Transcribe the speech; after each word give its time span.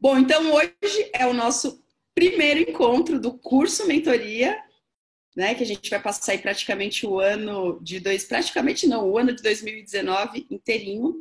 Bom, 0.00 0.16
então 0.16 0.52
hoje 0.54 1.10
é 1.12 1.26
o 1.26 1.34
nosso 1.34 1.82
primeiro 2.14 2.70
encontro 2.70 3.20
do 3.20 3.36
curso 3.36 3.84
Mentoria, 3.84 4.56
né? 5.36 5.56
Que 5.56 5.64
a 5.64 5.66
gente 5.66 5.90
vai 5.90 6.00
passar 6.00 6.32
aí 6.32 6.38
praticamente 6.38 7.04
o 7.04 7.18
ano 7.18 7.80
de 7.82 7.98
dois, 7.98 8.24
praticamente 8.24 8.86
não, 8.86 9.10
o 9.10 9.18
ano 9.18 9.34
de 9.34 9.42
2019 9.42 10.46
inteirinho. 10.50 11.20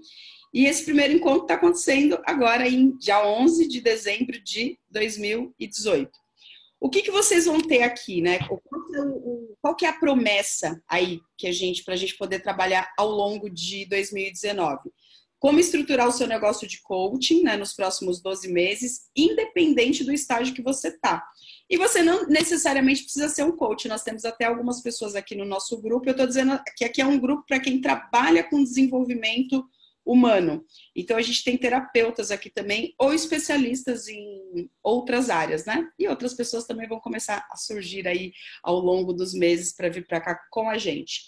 E 0.53 0.65
esse 0.67 0.85
primeiro 0.85 1.15
encontro 1.15 1.41
está 1.41 1.55
acontecendo 1.55 2.21
agora 2.23 2.67
em 2.67 2.95
dia 2.97 3.27
11 3.27 3.67
de 3.67 3.81
dezembro 3.81 4.39
de 4.43 4.77
2018. 4.91 6.11
O 6.79 6.87
que, 6.87 7.01
que 7.01 7.09
vocês 7.09 7.45
vão 7.45 7.59
ter 7.59 7.81
aqui, 7.81 8.21
né? 8.21 8.35
É 8.35 8.47
qual 9.59 9.75
que 9.75 9.87
é 9.87 9.89
a 9.89 9.99
promessa 9.99 10.79
aí 10.87 11.19
que 11.35 11.47
a 11.47 11.51
gente, 11.51 11.83
para 11.83 11.95
a 11.95 11.97
gente 11.97 12.15
poder 12.15 12.41
trabalhar 12.41 12.93
ao 12.95 13.09
longo 13.09 13.49
de 13.49 13.87
2019? 13.87 14.91
Como 15.39 15.59
estruturar 15.59 16.07
o 16.07 16.11
seu 16.11 16.27
negócio 16.27 16.67
de 16.67 16.81
coaching 16.81 17.43
né, 17.43 17.55
nos 17.57 17.73
próximos 17.73 18.21
12 18.21 18.51
meses, 18.51 19.09
independente 19.15 20.03
do 20.03 20.11
estágio 20.11 20.53
que 20.53 20.61
você 20.61 20.87
está. 20.87 21.23
E 21.69 21.77
você 21.77 22.01
não 22.01 22.25
necessariamente 22.27 23.03
precisa 23.03 23.29
ser 23.29 23.43
um 23.43 23.55
coach. 23.55 23.87
Nós 23.87 24.03
temos 24.03 24.25
até 24.25 24.45
algumas 24.45 24.81
pessoas 24.81 25.15
aqui 25.15 25.35
no 25.35 25.45
nosso 25.45 25.81
grupo. 25.81 26.07
Eu 26.07 26.11
estou 26.11 26.25
dizendo 26.25 26.59
que 26.75 26.85
aqui 26.85 27.01
é 27.01 27.05
um 27.05 27.19
grupo 27.19 27.43
para 27.45 27.59
quem 27.59 27.81
trabalha 27.81 28.43
com 28.43 28.63
desenvolvimento 28.63 29.63
humano. 30.07 30.65
Então 30.95 31.17
a 31.17 31.21
gente 31.21 31.43
tem 31.43 31.57
terapeutas 31.57 32.31
aqui 32.31 32.49
também 32.49 32.95
ou 32.97 33.13
especialistas 33.13 34.07
em 34.07 34.69
outras 34.81 35.29
áreas, 35.29 35.65
né? 35.65 35.87
E 35.99 36.07
outras 36.07 36.33
pessoas 36.33 36.65
também 36.65 36.87
vão 36.87 36.99
começar 36.99 37.45
a 37.51 37.57
surgir 37.57 38.07
aí 38.07 38.31
ao 38.63 38.79
longo 38.79 39.11
dos 39.11 39.33
meses 39.33 39.73
para 39.73 39.89
vir 39.89 40.07
para 40.07 40.21
cá 40.21 40.39
com 40.49 40.69
a 40.69 40.77
gente. 40.77 41.21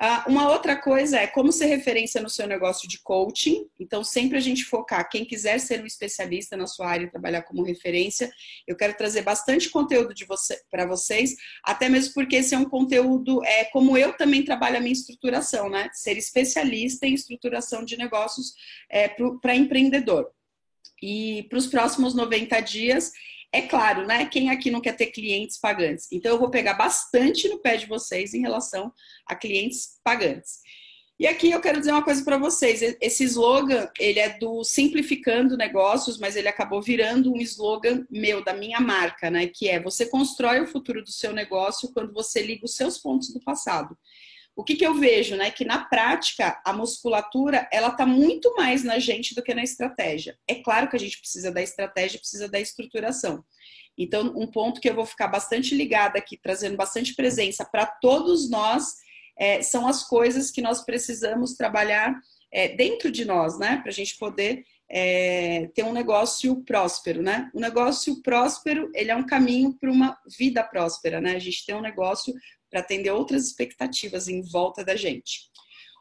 Uh, 0.00 0.30
uma 0.30 0.50
outra 0.50 0.76
coisa 0.76 1.18
é 1.18 1.26
como 1.26 1.52
ser 1.52 1.66
referência 1.66 2.20
no 2.20 2.28
seu 2.28 2.46
negócio 2.46 2.88
de 2.88 3.00
coaching. 3.02 3.66
Então, 3.78 4.02
sempre 4.02 4.38
a 4.38 4.40
gente 4.40 4.64
focar. 4.64 5.08
Quem 5.08 5.24
quiser 5.24 5.58
ser 5.58 5.82
um 5.82 5.86
especialista 5.86 6.56
na 6.56 6.66
sua 6.66 6.88
área 6.88 7.04
e 7.04 7.10
trabalhar 7.10 7.42
como 7.42 7.62
referência, 7.62 8.30
eu 8.66 8.76
quero 8.76 8.96
trazer 8.96 9.22
bastante 9.22 9.70
conteúdo 9.70 10.14
de 10.14 10.24
você, 10.24 10.60
para 10.70 10.86
vocês, 10.86 11.34
até 11.62 11.88
mesmo 11.88 12.14
porque 12.14 12.36
esse 12.36 12.54
é 12.54 12.58
um 12.58 12.68
conteúdo, 12.68 13.44
é 13.44 13.64
como 13.64 13.96
eu 13.96 14.12
também 14.16 14.44
trabalho 14.44 14.76
a 14.76 14.80
minha 14.80 14.92
estruturação, 14.92 15.68
né? 15.68 15.88
Ser 15.92 16.16
especialista 16.16 17.06
em 17.06 17.14
estruturação 17.14 17.84
de 17.84 17.96
negócios 17.96 18.54
é, 18.90 19.08
para 19.40 19.54
empreendedor. 19.54 20.30
E 21.02 21.46
para 21.50 21.58
os 21.58 21.66
próximos 21.66 22.14
90 22.14 22.60
dias, 22.60 23.12
é 23.54 23.62
claro, 23.62 24.04
né? 24.04 24.26
Quem 24.26 24.50
aqui 24.50 24.68
não 24.68 24.80
quer 24.80 24.96
ter 24.96 25.06
clientes 25.06 25.58
pagantes? 25.58 26.08
Então 26.10 26.32
eu 26.32 26.38
vou 26.40 26.50
pegar 26.50 26.74
bastante 26.74 27.48
no 27.48 27.60
pé 27.60 27.76
de 27.76 27.86
vocês 27.86 28.34
em 28.34 28.40
relação 28.40 28.92
a 29.28 29.36
clientes 29.36 30.00
pagantes. 30.02 30.58
E 31.16 31.28
aqui 31.28 31.52
eu 31.52 31.60
quero 31.60 31.78
dizer 31.78 31.92
uma 31.92 32.02
coisa 32.02 32.24
para 32.24 32.36
vocês. 32.36 32.82
Esse 33.00 33.22
slogan, 33.22 33.88
ele 34.00 34.18
é 34.18 34.36
do 34.36 34.64
Simplificando 34.64 35.56
Negócios, 35.56 36.18
mas 36.18 36.34
ele 36.34 36.48
acabou 36.48 36.82
virando 36.82 37.32
um 37.32 37.40
slogan 37.40 38.04
meu, 38.10 38.42
da 38.42 38.52
minha 38.52 38.80
marca, 38.80 39.30
né? 39.30 39.46
Que 39.46 39.68
é 39.68 39.80
você 39.80 40.06
constrói 40.06 40.60
o 40.60 40.66
futuro 40.66 41.04
do 41.04 41.12
seu 41.12 41.32
negócio 41.32 41.92
quando 41.92 42.12
você 42.12 42.42
liga 42.42 42.64
os 42.64 42.74
seus 42.74 42.98
pontos 42.98 43.32
do 43.32 43.38
passado. 43.38 43.96
O 44.56 44.62
que, 44.62 44.76
que 44.76 44.86
eu 44.86 44.94
vejo, 44.94 45.36
né? 45.36 45.50
Que 45.50 45.64
na 45.64 45.84
prática 45.84 46.60
a 46.64 46.72
musculatura 46.72 47.68
ela 47.72 47.88
está 47.88 48.06
muito 48.06 48.54
mais 48.54 48.84
na 48.84 48.98
gente 48.98 49.34
do 49.34 49.42
que 49.42 49.54
na 49.54 49.64
estratégia. 49.64 50.38
É 50.46 50.54
claro 50.56 50.88
que 50.88 50.96
a 50.96 51.00
gente 51.00 51.18
precisa 51.18 51.50
da 51.50 51.60
estratégia, 51.60 52.20
precisa 52.20 52.48
da 52.48 52.60
estruturação. 52.60 53.44
Então, 53.96 54.32
um 54.36 54.46
ponto 54.46 54.80
que 54.80 54.88
eu 54.88 54.94
vou 54.94 55.06
ficar 55.06 55.28
bastante 55.28 55.74
ligada 55.74 56.18
aqui, 56.18 56.36
trazendo 56.36 56.76
bastante 56.76 57.14
presença 57.14 57.64
para 57.64 57.86
todos 57.86 58.50
nós, 58.50 58.94
é, 59.36 59.62
são 59.62 59.86
as 59.86 60.06
coisas 60.06 60.50
que 60.50 60.62
nós 60.62 60.84
precisamos 60.84 61.54
trabalhar 61.54 62.14
é, 62.52 62.68
dentro 62.68 63.10
de 63.10 63.24
nós, 63.24 63.58
né? 63.58 63.78
Para 63.78 63.90
a 63.90 63.94
gente 63.94 64.16
poder 64.16 64.64
é, 64.88 65.68
ter 65.74 65.82
um 65.82 65.92
negócio 65.92 66.62
próspero, 66.64 67.22
né? 67.22 67.50
O 67.52 67.60
negócio 67.60 68.22
próspero, 68.22 68.90
ele 68.94 69.10
é 69.10 69.16
um 69.16 69.26
caminho 69.26 69.74
para 69.74 69.90
uma 69.90 70.16
vida 70.38 70.62
próspera, 70.62 71.20
né? 71.20 71.34
A 71.34 71.40
gente 71.40 71.66
tem 71.66 71.74
um 71.74 71.80
negócio 71.80 72.32
para 72.74 72.80
atender 72.80 73.12
outras 73.12 73.46
expectativas 73.46 74.26
em 74.26 74.42
volta 74.42 74.84
da 74.84 74.96
gente. 74.96 75.48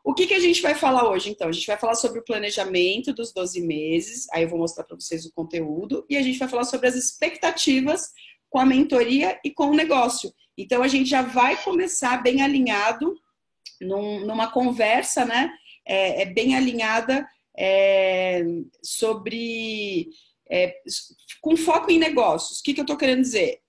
O 0.04 0.12
que, 0.12 0.26
que 0.26 0.34
a 0.34 0.40
gente 0.40 0.60
vai 0.60 0.74
falar 0.74 1.08
hoje, 1.08 1.30
então? 1.30 1.48
A 1.48 1.52
gente 1.52 1.68
vai 1.68 1.78
falar 1.78 1.94
sobre 1.94 2.20
o 2.20 2.26
planejamento 2.26 3.14
dos 3.14 3.32
12 3.32 3.62
meses, 3.62 4.28
aí 4.34 4.42
eu 4.42 4.50
vou 4.50 4.58
mostrar 4.58 4.84
para 4.84 4.96
vocês 4.96 5.24
o 5.24 5.32
conteúdo, 5.32 6.04
e 6.10 6.18
a 6.18 6.22
gente 6.24 6.40
vai 6.40 6.48
falar 6.48 6.64
sobre 6.64 6.88
as 6.88 6.96
expectativas 6.96 8.10
com 8.50 8.58
a 8.58 8.66
mentoria 8.66 9.40
e 9.46 9.52
com 9.52 9.68
o 9.68 9.76
negócio. 9.76 10.34
Então, 10.58 10.82
a 10.82 10.88
gente 10.88 11.08
já 11.08 11.22
vai 11.22 11.62
começar 11.64 12.24
bem 12.24 12.42
alinhado, 12.42 13.16
num, 13.80 14.26
numa 14.26 14.52
conversa, 14.52 15.26
né? 15.26 15.52
É, 15.86 16.24
é 16.24 16.26
bem 16.26 16.56
alinhada 16.56 17.28
é, 17.56 18.44
sobre. 18.82 20.10
É, 20.50 20.76
com 21.40 21.56
foco 21.56 21.92
em 21.92 22.00
negócios. 22.00 22.60
O 22.60 22.64
que, 22.64 22.74
que 22.74 22.80
eu 22.80 22.84
estou 22.84 22.98
querendo 22.98 23.22
dizer? 23.22 23.63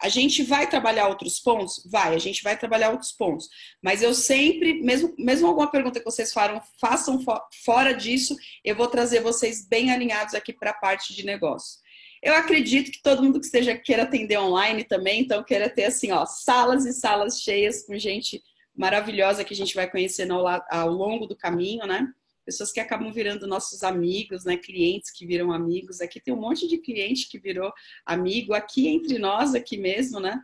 A 0.00 0.08
gente 0.08 0.42
vai 0.42 0.68
trabalhar 0.68 1.08
outros 1.08 1.40
pontos? 1.40 1.82
Vai, 1.90 2.14
a 2.14 2.18
gente 2.18 2.42
vai 2.42 2.56
trabalhar 2.56 2.90
outros 2.90 3.12
pontos. 3.12 3.48
Mas 3.82 4.02
eu 4.02 4.14
sempre, 4.14 4.74
mesmo, 4.82 5.14
mesmo 5.18 5.48
alguma 5.48 5.70
pergunta 5.70 5.98
que 5.98 6.04
vocês 6.04 6.32
falam, 6.32 6.60
façam 6.80 7.22
fora 7.64 7.92
disso, 7.92 8.36
eu 8.64 8.76
vou 8.76 8.86
trazer 8.86 9.20
vocês 9.20 9.66
bem 9.66 9.90
alinhados 9.90 10.34
aqui 10.34 10.52
para 10.52 10.70
a 10.70 10.74
parte 10.74 11.14
de 11.14 11.24
negócio. 11.24 11.80
Eu 12.22 12.34
acredito 12.34 12.90
que 12.90 13.02
todo 13.02 13.22
mundo 13.22 13.40
que 13.40 13.46
esteja 13.46 13.76
queira 13.76 14.02
atender 14.02 14.38
online 14.38 14.84
também, 14.84 15.20
então 15.20 15.44
queira 15.44 15.68
ter 15.68 15.84
assim, 15.84 16.10
ó, 16.10 16.26
salas 16.26 16.84
e 16.84 16.92
salas 16.92 17.40
cheias 17.40 17.84
com 17.84 17.96
gente 17.98 18.42
maravilhosa 18.74 19.44
que 19.44 19.52
a 19.52 19.56
gente 19.56 19.74
vai 19.74 19.90
conhecendo 19.90 20.34
ao, 20.34 20.64
ao 20.70 20.88
longo 20.90 21.26
do 21.26 21.36
caminho, 21.36 21.84
né? 21.86 22.08
Pessoas 22.48 22.72
que 22.72 22.80
acabam 22.80 23.12
virando 23.12 23.46
nossos 23.46 23.82
amigos, 23.82 24.42
né? 24.46 24.56
Clientes 24.56 25.10
que 25.10 25.26
viram 25.26 25.52
amigos. 25.52 26.00
Aqui 26.00 26.18
tem 26.18 26.32
um 26.32 26.40
monte 26.40 26.66
de 26.66 26.78
cliente 26.78 27.28
que 27.28 27.38
virou 27.38 27.70
amigo, 28.06 28.54
aqui 28.54 28.88
entre 28.88 29.18
nós, 29.18 29.54
aqui 29.54 29.76
mesmo, 29.76 30.18
né? 30.18 30.40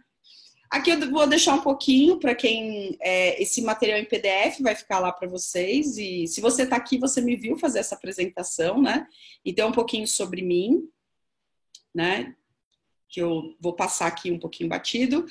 Aqui 0.68 0.90
eu 0.90 1.10
vou 1.10 1.26
deixar 1.26 1.54
um 1.54 1.62
pouquinho 1.62 2.18
para 2.18 2.34
quem 2.34 2.94
é, 3.00 3.40
esse 3.42 3.62
material 3.62 3.98
em 3.98 4.04
PDF 4.04 4.60
vai 4.60 4.74
ficar 4.74 4.98
lá 4.98 5.10
para 5.12 5.26
vocês. 5.26 5.96
E 5.96 6.26
se 6.26 6.42
você 6.42 6.64
está 6.64 6.76
aqui, 6.76 6.98
você 6.98 7.22
me 7.22 7.36
viu 7.36 7.56
fazer 7.56 7.78
essa 7.78 7.94
apresentação, 7.94 8.82
né? 8.82 9.06
Então, 9.42 9.70
um 9.70 9.72
pouquinho 9.72 10.06
sobre 10.06 10.42
mim, 10.42 10.86
né? 11.94 12.36
Que 13.08 13.22
eu 13.22 13.56
vou 13.58 13.72
passar 13.72 14.08
aqui 14.08 14.30
um 14.30 14.38
pouquinho 14.38 14.68
batido. 14.68 15.24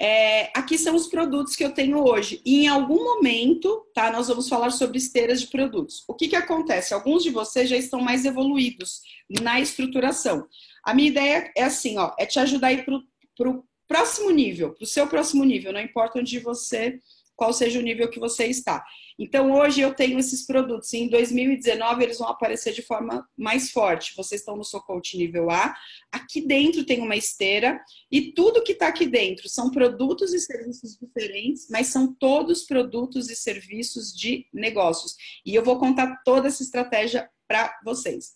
É, 0.00 0.50
aqui 0.54 0.78
são 0.78 0.94
os 0.94 1.08
produtos 1.08 1.56
que 1.56 1.64
eu 1.64 1.72
tenho 1.72 1.98
hoje. 1.98 2.40
E 2.44 2.64
em 2.64 2.68
algum 2.68 3.02
momento, 3.02 3.84
tá? 3.92 4.12
Nós 4.12 4.28
vamos 4.28 4.48
falar 4.48 4.70
sobre 4.70 4.98
esteiras 4.98 5.40
de 5.40 5.48
produtos. 5.48 6.04
O 6.06 6.14
que, 6.14 6.28
que 6.28 6.36
acontece? 6.36 6.94
Alguns 6.94 7.24
de 7.24 7.30
vocês 7.30 7.68
já 7.68 7.76
estão 7.76 8.00
mais 8.00 8.24
evoluídos 8.24 9.02
na 9.40 9.60
estruturação. 9.60 10.46
A 10.84 10.94
minha 10.94 11.08
ideia 11.08 11.52
é 11.56 11.64
assim, 11.64 11.98
ó, 11.98 12.12
é 12.18 12.24
te 12.24 12.38
ajudar 12.38 12.68
a 12.68 12.72
ir 12.72 12.84
para 12.84 13.50
o 13.50 13.64
próximo 13.88 14.30
nível, 14.30 14.72
para 14.72 14.84
o 14.84 14.86
seu 14.86 15.06
próximo 15.06 15.44
nível, 15.44 15.72
não 15.72 15.80
importa 15.80 16.20
onde 16.20 16.38
você, 16.38 17.00
qual 17.34 17.52
seja 17.52 17.78
o 17.78 17.82
nível 17.82 18.08
que 18.08 18.20
você 18.20 18.46
está. 18.46 18.84
Então, 19.18 19.50
hoje 19.52 19.80
eu 19.80 19.92
tenho 19.92 20.16
esses 20.18 20.46
produtos 20.46 20.92
e 20.92 20.98
em 20.98 21.08
2019 21.08 22.04
eles 22.04 22.18
vão 22.18 22.28
aparecer 22.28 22.72
de 22.72 22.82
forma 22.82 23.28
mais 23.36 23.72
forte. 23.72 24.14
Vocês 24.16 24.40
estão 24.40 24.56
no 24.56 24.62
Socoach 24.62 25.16
nível 25.16 25.50
A. 25.50 25.74
Aqui 26.12 26.40
dentro 26.40 26.84
tem 26.84 27.00
uma 27.00 27.16
esteira 27.16 27.80
e 28.12 28.32
tudo 28.32 28.62
que 28.62 28.72
está 28.72 28.86
aqui 28.86 29.06
dentro 29.06 29.48
são 29.48 29.70
produtos 29.70 30.32
e 30.32 30.38
serviços 30.38 30.96
diferentes, 30.96 31.68
mas 31.68 31.88
são 31.88 32.14
todos 32.14 32.62
produtos 32.62 33.28
e 33.28 33.34
serviços 33.34 34.12
de 34.16 34.46
negócios. 34.52 35.16
E 35.44 35.52
eu 35.52 35.64
vou 35.64 35.80
contar 35.80 36.22
toda 36.24 36.46
essa 36.46 36.62
estratégia 36.62 37.28
para 37.48 37.76
vocês. 37.84 38.34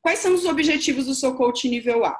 Quais 0.00 0.20
são 0.20 0.34
os 0.34 0.44
objetivos 0.44 1.06
do 1.06 1.14
Socoach 1.16 1.68
nível 1.68 2.04
A? 2.04 2.16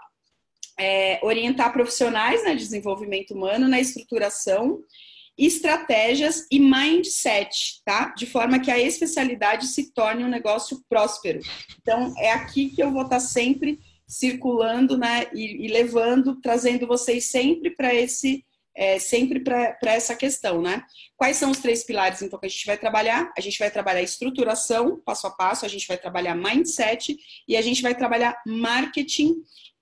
É, 0.76 1.20
orientar 1.22 1.72
profissionais 1.72 2.42
né, 2.42 2.54
de 2.54 2.64
desenvolvimento 2.64 3.32
humano 3.32 3.68
na 3.68 3.78
estruturação 3.78 4.82
estratégias 5.46 6.46
e 6.50 6.60
mindset, 6.60 7.82
tá? 7.84 8.14
De 8.16 8.26
forma 8.26 8.60
que 8.60 8.70
a 8.70 8.78
especialidade 8.78 9.66
se 9.66 9.92
torne 9.92 10.24
um 10.24 10.28
negócio 10.28 10.82
próspero. 10.88 11.40
Então, 11.80 12.14
é 12.18 12.32
aqui 12.32 12.70
que 12.70 12.82
eu 12.82 12.92
vou 12.92 13.02
estar 13.02 13.20
sempre 13.20 13.80
circulando, 14.06 14.96
né? 14.96 15.26
E, 15.34 15.64
e 15.64 15.68
levando, 15.68 16.40
trazendo 16.40 16.86
vocês 16.86 17.26
sempre 17.26 17.70
para 17.70 17.94
esse. 17.94 18.44
É, 18.74 18.98
sempre 18.98 19.38
para 19.40 19.76
essa 19.82 20.16
questão, 20.16 20.62
né? 20.62 20.82
Quais 21.14 21.36
são 21.36 21.50
os 21.50 21.58
três 21.58 21.84
pilares, 21.84 22.22
então, 22.22 22.38
que 22.38 22.46
a 22.46 22.48
gente 22.48 22.64
vai 22.64 22.78
trabalhar? 22.78 23.30
A 23.36 23.40
gente 23.42 23.58
vai 23.58 23.70
trabalhar 23.70 24.00
estruturação, 24.00 24.98
passo 25.04 25.26
a 25.26 25.30
passo, 25.30 25.66
a 25.66 25.68
gente 25.68 25.86
vai 25.86 25.98
trabalhar 25.98 26.34
mindset 26.34 27.14
e 27.46 27.54
a 27.54 27.60
gente 27.60 27.82
vai 27.82 27.94
trabalhar 27.94 28.34
marketing 28.46 29.34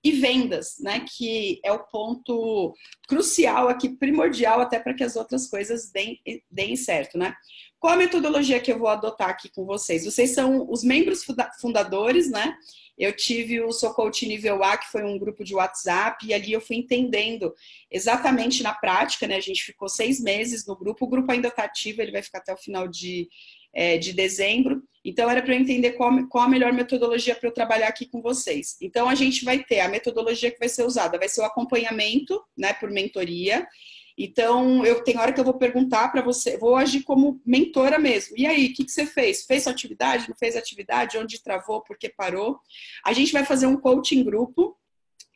e 0.02 0.12
vendas, 0.12 0.76
né? 0.80 1.04
Que 1.06 1.60
é 1.64 1.72
o 1.72 1.84
ponto 1.84 2.74
crucial 3.06 3.68
aqui, 3.68 3.88
primordial, 3.88 4.60
até 4.60 4.78
para 4.78 4.94
que 4.94 5.04
as 5.04 5.16
outras 5.16 5.48
coisas 5.48 5.90
deem, 5.90 6.20
deem 6.50 6.76
certo, 6.76 7.18
né? 7.18 7.34
Qual 7.78 7.94
a 7.94 7.96
metodologia 7.96 8.60
que 8.60 8.70
eu 8.70 8.78
vou 8.78 8.88
adotar 8.88 9.30
aqui 9.30 9.48
com 9.48 9.64
vocês? 9.64 10.04
Vocês 10.04 10.30
são 10.30 10.70
os 10.70 10.84
membros 10.84 11.24
fundadores, 11.60 12.30
né? 12.30 12.54
Eu 12.98 13.16
tive 13.16 13.62
o 13.62 13.72
Sou 13.72 13.94
Nível 14.22 14.62
A, 14.62 14.76
que 14.76 14.90
foi 14.90 15.02
um 15.02 15.18
grupo 15.18 15.42
de 15.42 15.54
WhatsApp, 15.54 16.26
e 16.26 16.34
ali 16.34 16.52
eu 16.52 16.60
fui 16.60 16.76
entendendo 16.76 17.54
exatamente 17.90 18.62
na 18.62 18.74
prática, 18.74 19.26
né? 19.26 19.36
A 19.36 19.40
gente 19.40 19.62
ficou 19.62 19.88
seis 19.88 20.20
meses 20.20 20.66
no 20.66 20.76
grupo, 20.76 21.06
o 21.06 21.08
grupo 21.08 21.32
ainda 21.32 21.48
está 21.48 21.64
ativo, 21.64 22.02
ele 22.02 22.12
vai 22.12 22.22
ficar 22.22 22.38
até 22.38 22.52
o 22.52 22.58
final 22.58 22.86
de, 22.86 23.26
é, 23.72 23.96
de 23.96 24.12
dezembro. 24.12 24.82
Então, 25.04 25.30
era 25.30 25.42
para 25.42 25.54
eu 25.54 25.60
entender 25.60 25.92
qual, 25.92 26.26
qual 26.28 26.44
a 26.44 26.48
melhor 26.48 26.72
metodologia 26.72 27.34
para 27.34 27.48
eu 27.48 27.54
trabalhar 27.54 27.88
aqui 27.88 28.06
com 28.06 28.20
vocês. 28.20 28.76
Então, 28.80 29.08
a 29.08 29.14
gente 29.14 29.44
vai 29.44 29.62
ter 29.62 29.80
a 29.80 29.88
metodologia 29.88 30.50
que 30.50 30.58
vai 30.58 30.68
ser 30.68 30.84
usada, 30.84 31.18
vai 31.18 31.28
ser 31.28 31.40
o 31.40 31.44
acompanhamento, 31.44 32.42
né, 32.56 32.72
por 32.74 32.90
mentoria. 32.90 33.66
Então, 34.16 34.84
eu 34.84 35.02
tenho 35.02 35.18
hora 35.18 35.32
que 35.32 35.40
eu 35.40 35.44
vou 35.44 35.54
perguntar 35.54 36.08
para 36.08 36.20
você, 36.20 36.58
vou 36.58 36.76
agir 36.76 37.02
como 37.02 37.40
mentora 37.46 37.98
mesmo. 37.98 38.36
E 38.36 38.46
aí, 38.46 38.66
o 38.66 38.74
que, 38.74 38.84
que 38.84 38.92
você 38.92 39.06
fez? 39.06 39.46
Fez 39.46 39.62
sua 39.62 39.72
atividade? 39.72 40.28
Não 40.28 40.36
fez 40.36 40.54
atividade? 40.54 41.16
Onde 41.16 41.42
travou? 41.42 41.80
Por 41.82 41.96
que 41.96 42.10
parou? 42.10 42.58
A 43.02 43.14
gente 43.14 43.32
vai 43.32 43.44
fazer 43.46 43.66
um 43.66 43.80
coaching 43.80 44.22
grupo, 44.22 44.76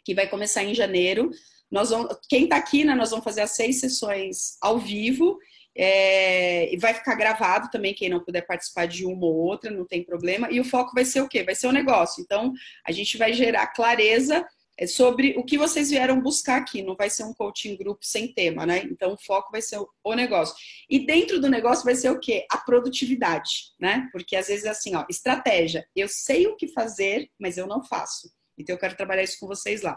que 0.05 0.15
vai 0.15 0.29
começar 0.29 0.63
em 0.63 0.75
janeiro. 0.75 1.31
Nós 1.71 1.89
vamos, 1.89 2.15
quem 2.29 2.45
está 2.45 2.57
aqui, 2.57 2.85
né, 2.85 2.95
nós 2.95 3.11
vamos 3.11 3.25
fazer 3.25 3.41
as 3.41 3.53
seis 3.53 3.81
sessões 3.81 4.59
ao 4.61 4.79
vivo 4.79 5.39
é, 5.77 6.73
e 6.73 6.77
vai 6.77 6.95
ficar 6.95 7.15
gravado 7.17 7.69
também, 7.71 7.95
quem 7.95 8.09
não 8.09 8.23
puder 8.23 8.47
participar 8.47 8.87
de 8.87 9.05
uma 9.05 9.27
ou 9.27 9.35
outra, 9.35 9.71
não 9.71 9.85
tem 9.85 10.05
problema. 10.05 10.49
E 10.51 10.61
o 10.61 10.65
foco 10.65 10.93
vai 10.95 11.05
ser 11.05 11.21
o 11.21 11.29
quê? 11.29 11.43
Vai 11.43 11.55
ser 11.55 11.67
o 11.67 11.73
negócio. 11.73 12.23
Então, 12.23 12.53
a 12.87 12.93
gente 12.93 13.19
vai 13.19 13.33
gerar 13.33 13.67
clareza 13.69 14.47
é, 14.79 14.87
sobre 14.87 15.35
o 15.37 15.45
que 15.45 15.59
vocês 15.59 15.91
vieram 15.91 16.21
buscar 16.21 16.61
aqui. 16.61 16.83
Não 16.83 16.95
vai 16.95 17.11
ser 17.11 17.25
um 17.25 17.35
coaching 17.35 17.77
grupo 17.77 18.05
sem 18.05 18.33
tema, 18.33 18.65
né? 18.65 18.85
Então, 18.85 19.15
o 19.15 19.19
foco 19.19 19.51
vai 19.51 19.63
ser 19.63 19.79
o 20.05 20.15
negócio. 20.15 20.55
E 20.89 21.05
dentro 21.05 21.41
do 21.41 21.49
negócio 21.49 21.85
vai 21.85 21.97
ser 21.97 22.11
o 22.11 22.21
quê? 22.21 22.47
A 22.51 22.59
produtividade, 22.59 23.73
né? 23.81 24.09
Porque 24.13 24.37
às 24.37 24.47
vezes 24.47 24.65
é 24.65 24.71
assim, 24.71 24.95
ó, 24.95 25.05
estratégia. 25.11 25.87
Eu 25.95 26.09
sei 26.09 26.47
o 26.47 26.57
que 26.57 26.69
fazer, 26.69 27.29
mas 27.39 27.57
eu 27.57 27.67
não 27.67 27.83
faço. 27.83 28.31
Então, 28.59 28.75
eu 28.75 28.81
quero 28.81 28.97
trabalhar 28.97 29.23
isso 29.23 29.39
com 29.39 29.47
vocês 29.47 29.83
lá. 29.83 29.97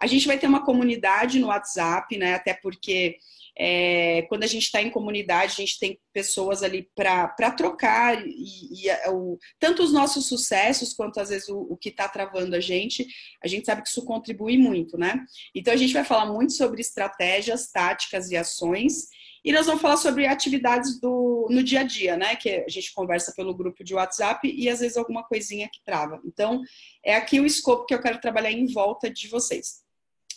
A 0.00 0.06
gente 0.06 0.26
vai 0.26 0.38
ter 0.38 0.46
uma 0.46 0.64
comunidade 0.64 1.38
no 1.38 1.48
WhatsApp, 1.48 2.16
né? 2.16 2.34
Até 2.34 2.54
porque 2.54 3.16
é, 3.60 4.22
quando 4.28 4.44
a 4.44 4.46
gente 4.46 4.64
está 4.64 4.80
em 4.80 4.88
comunidade, 4.88 5.52
a 5.52 5.56
gente 5.56 5.80
tem 5.80 5.98
pessoas 6.12 6.62
ali 6.62 6.88
para 6.94 7.50
trocar, 7.50 8.24
e, 8.24 8.86
e 8.86 9.08
o, 9.08 9.36
tanto 9.58 9.82
os 9.82 9.92
nossos 9.92 10.26
sucessos 10.26 10.94
quanto 10.94 11.18
às 11.18 11.30
vezes 11.30 11.48
o, 11.48 11.58
o 11.58 11.76
que 11.76 11.88
está 11.88 12.08
travando 12.08 12.54
a 12.54 12.60
gente, 12.60 13.04
a 13.42 13.48
gente 13.48 13.66
sabe 13.66 13.82
que 13.82 13.88
isso 13.88 14.04
contribui 14.04 14.56
muito, 14.56 14.96
né? 14.96 15.24
Então 15.52 15.74
a 15.74 15.76
gente 15.76 15.92
vai 15.92 16.04
falar 16.04 16.32
muito 16.32 16.52
sobre 16.52 16.80
estratégias, 16.80 17.68
táticas 17.72 18.30
e 18.30 18.36
ações. 18.36 19.08
E 19.48 19.52
nós 19.52 19.64
vamos 19.64 19.80
falar 19.80 19.96
sobre 19.96 20.26
atividades 20.26 21.00
do, 21.00 21.48
no 21.50 21.62
dia 21.62 21.80
a 21.80 21.82
dia, 21.82 22.18
né? 22.18 22.36
Que 22.36 22.50
a 22.50 22.68
gente 22.68 22.92
conversa 22.92 23.32
pelo 23.34 23.54
grupo 23.54 23.82
de 23.82 23.94
WhatsApp 23.94 24.46
e 24.46 24.68
às 24.68 24.80
vezes 24.80 24.98
alguma 24.98 25.22
coisinha 25.22 25.70
que 25.72 25.80
trava. 25.82 26.20
Então, 26.22 26.60
é 27.02 27.16
aqui 27.16 27.40
o 27.40 27.46
escopo 27.46 27.86
que 27.86 27.94
eu 27.94 28.02
quero 28.02 28.20
trabalhar 28.20 28.52
em 28.52 28.66
volta 28.66 29.08
de 29.08 29.26
vocês. 29.26 29.82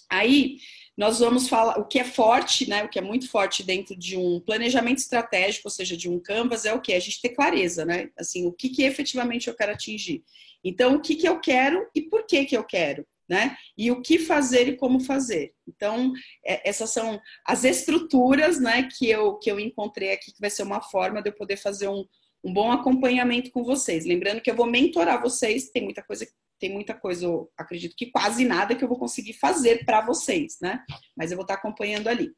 Aí, 0.09 0.59
nós 0.95 1.19
vamos 1.19 1.49
falar 1.49 1.77
o 1.77 1.85
que 1.89 1.99
é 1.99 2.05
forte, 2.05 2.69
né? 2.69 2.85
O 2.85 2.87
que 2.87 2.99
é 2.99 3.01
muito 3.01 3.29
forte 3.29 3.63
dentro 3.63 3.97
de 3.97 4.15
um 4.15 4.39
planejamento 4.39 4.99
estratégico, 4.99 5.67
ou 5.67 5.71
seja, 5.71 5.97
de 5.97 6.09
um 6.09 6.17
canvas, 6.17 6.63
é 6.63 6.73
o 6.73 6.79
que? 6.79 6.93
A 6.93 6.99
gente 7.01 7.21
ter 7.21 7.35
clareza, 7.35 7.83
né? 7.83 8.09
Assim, 8.17 8.47
o 8.47 8.53
que, 8.53 8.69
que 8.69 8.83
efetivamente 8.83 9.49
eu 9.49 9.53
quero 9.53 9.73
atingir. 9.73 10.23
Então, 10.63 10.95
o 10.95 11.01
que, 11.01 11.17
que 11.17 11.27
eu 11.27 11.37
quero 11.41 11.85
e 11.93 12.01
por 12.01 12.25
que, 12.25 12.45
que 12.45 12.55
eu 12.55 12.63
quero, 12.63 13.05
né? 13.31 13.55
E 13.77 13.89
o 13.89 14.01
que 14.01 14.19
fazer 14.19 14.67
e 14.67 14.75
como 14.75 14.99
fazer. 14.99 15.53
Então, 15.65 16.11
é, 16.45 16.69
essas 16.69 16.89
são 16.89 17.17
as 17.47 17.63
estruturas, 17.63 18.59
né, 18.59 18.89
que 18.91 19.09
eu, 19.09 19.37
que 19.37 19.49
eu 19.49 19.57
encontrei 19.57 20.11
aqui, 20.11 20.33
que 20.33 20.41
vai 20.41 20.49
ser 20.49 20.63
uma 20.63 20.81
forma 20.81 21.21
de 21.21 21.29
eu 21.29 21.33
poder 21.33 21.55
fazer 21.55 21.87
um, 21.87 22.03
um 22.43 22.53
bom 22.53 22.73
acompanhamento 22.73 23.49
com 23.49 23.63
vocês. 23.63 24.05
Lembrando 24.05 24.41
que 24.41 24.51
eu 24.51 24.55
vou 24.55 24.65
mentorar 24.65 25.21
vocês, 25.21 25.69
tem 25.71 25.81
muita 25.81 26.03
coisa 26.03 26.27
tem 26.59 26.71
muita 26.71 26.93
coisa, 26.93 27.25
eu 27.25 27.51
acredito 27.57 27.95
que 27.95 28.11
quase 28.11 28.45
nada 28.45 28.75
que 28.75 28.83
eu 28.83 28.87
vou 28.87 28.99
conseguir 28.99 29.33
fazer 29.33 29.83
para 29.83 30.05
vocês, 30.05 30.57
né? 30.61 30.83
Mas 31.17 31.31
eu 31.31 31.37
vou 31.37 31.43
estar 31.43 31.55
acompanhando 31.55 32.07
ali. 32.07 32.29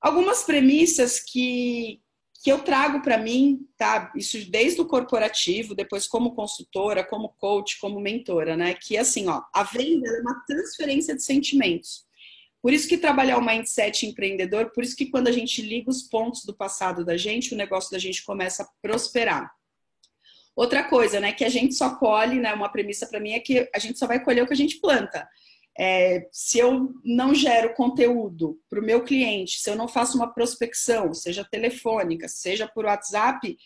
Algumas 0.00 0.44
premissas 0.44 1.20
que, 1.20 2.00
que 2.44 2.52
eu 2.52 2.58
trago 2.58 3.00
para 3.00 3.16
mim, 3.16 3.66
tá? 3.74 4.12
Isso 4.14 4.38
desde 4.50 4.78
o 4.78 4.84
corporativo, 4.84 5.74
depois 5.74 6.06
como 6.06 6.34
consultora, 6.34 7.02
como 7.02 7.30
coach, 7.38 7.80
como 7.80 7.98
mentora, 7.98 8.54
né? 8.54 8.74
Que 8.74 8.98
assim, 8.98 9.26
ó, 9.28 9.40
a 9.50 9.62
venda 9.62 10.06
é 10.06 10.20
uma 10.20 10.44
transferência 10.46 11.16
de 11.16 11.22
sentimentos. 11.22 12.04
Por 12.60 12.74
isso 12.74 12.86
que 12.86 12.98
trabalhar 12.98 13.38
o 13.38 13.44
mindset 13.44 14.04
empreendedor, 14.04 14.70
por 14.72 14.84
isso 14.84 14.94
que 14.94 15.06
quando 15.06 15.28
a 15.28 15.32
gente 15.32 15.62
liga 15.62 15.88
os 15.88 16.02
pontos 16.02 16.44
do 16.44 16.54
passado 16.54 17.02
da 17.02 17.16
gente, 17.16 17.54
o 17.54 17.56
negócio 17.56 17.90
da 17.90 17.98
gente 17.98 18.22
começa 18.22 18.62
a 18.62 18.68
prosperar. 18.82 19.50
Outra 20.54 20.84
coisa, 20.84 21.18
né, 21.20 21.32
que 21.32 21.46
a 21.46 21.48
gente 21.48 21.74
só 21.74 21.96
colhe, 21.96 22.38
né, 22.38 22.52
uma 22.52 22.68
premissa 22.68 23.06
para 23.06 23.20
mim 23.20 23.32
é 23.32 23.40
que 23.40 23.70
a 23.74 23.78
gente 23.78 23.98
só 23.98 24.06
vai 24.06 24.22
colher 24.22 24.44
o 24.44 24.46
que 24.46 24.52
a 24.52 24.56
gente 24.56 24.80
planta. 24.82 25.26
É, 25.78 26.28
se 26.30 26.58
eu 26.58 26.94
não 27.04 27.34
gero 27.34 27.74
conteúdo 27.74 28.58
para 28.70 28.80
o 28.80 28.84
meu 28.84 29.02
cliente, 29.02 29.60
se 29.60 29.68
eu 29.68 29.74
não 29.74 29.88
faço 29.88 30.16
uma 30.16 30.32
prospecção, 30.32 31.12
seja 31.12 31.44
telefônica, 31.44 32.28
seja 32.28 32.68
por 32.68 32.84
WhatsApp, 32.84 33.56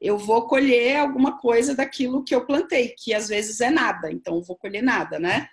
eu 0.00 0.16
vou 0.16 0.46
colher 0.46 0.96
alguma 0.96 1.38
coisa 1.38 1.74
daquilo 1.74 2.22
que 2.22 2.34
eu 2.34 2.46
plantei, 2.46 2.94
que 2.96 3.12
às 3.12 3.28
vezes 3.28 3.60
é 3.60 3.70
nada, 3.70 4.12
então 4.12 4.36
eu 4.36 4.42
vou 4.42 4.56
colher 4.56 4.82
nada, 4.82 5.18
né? 5.18 5.48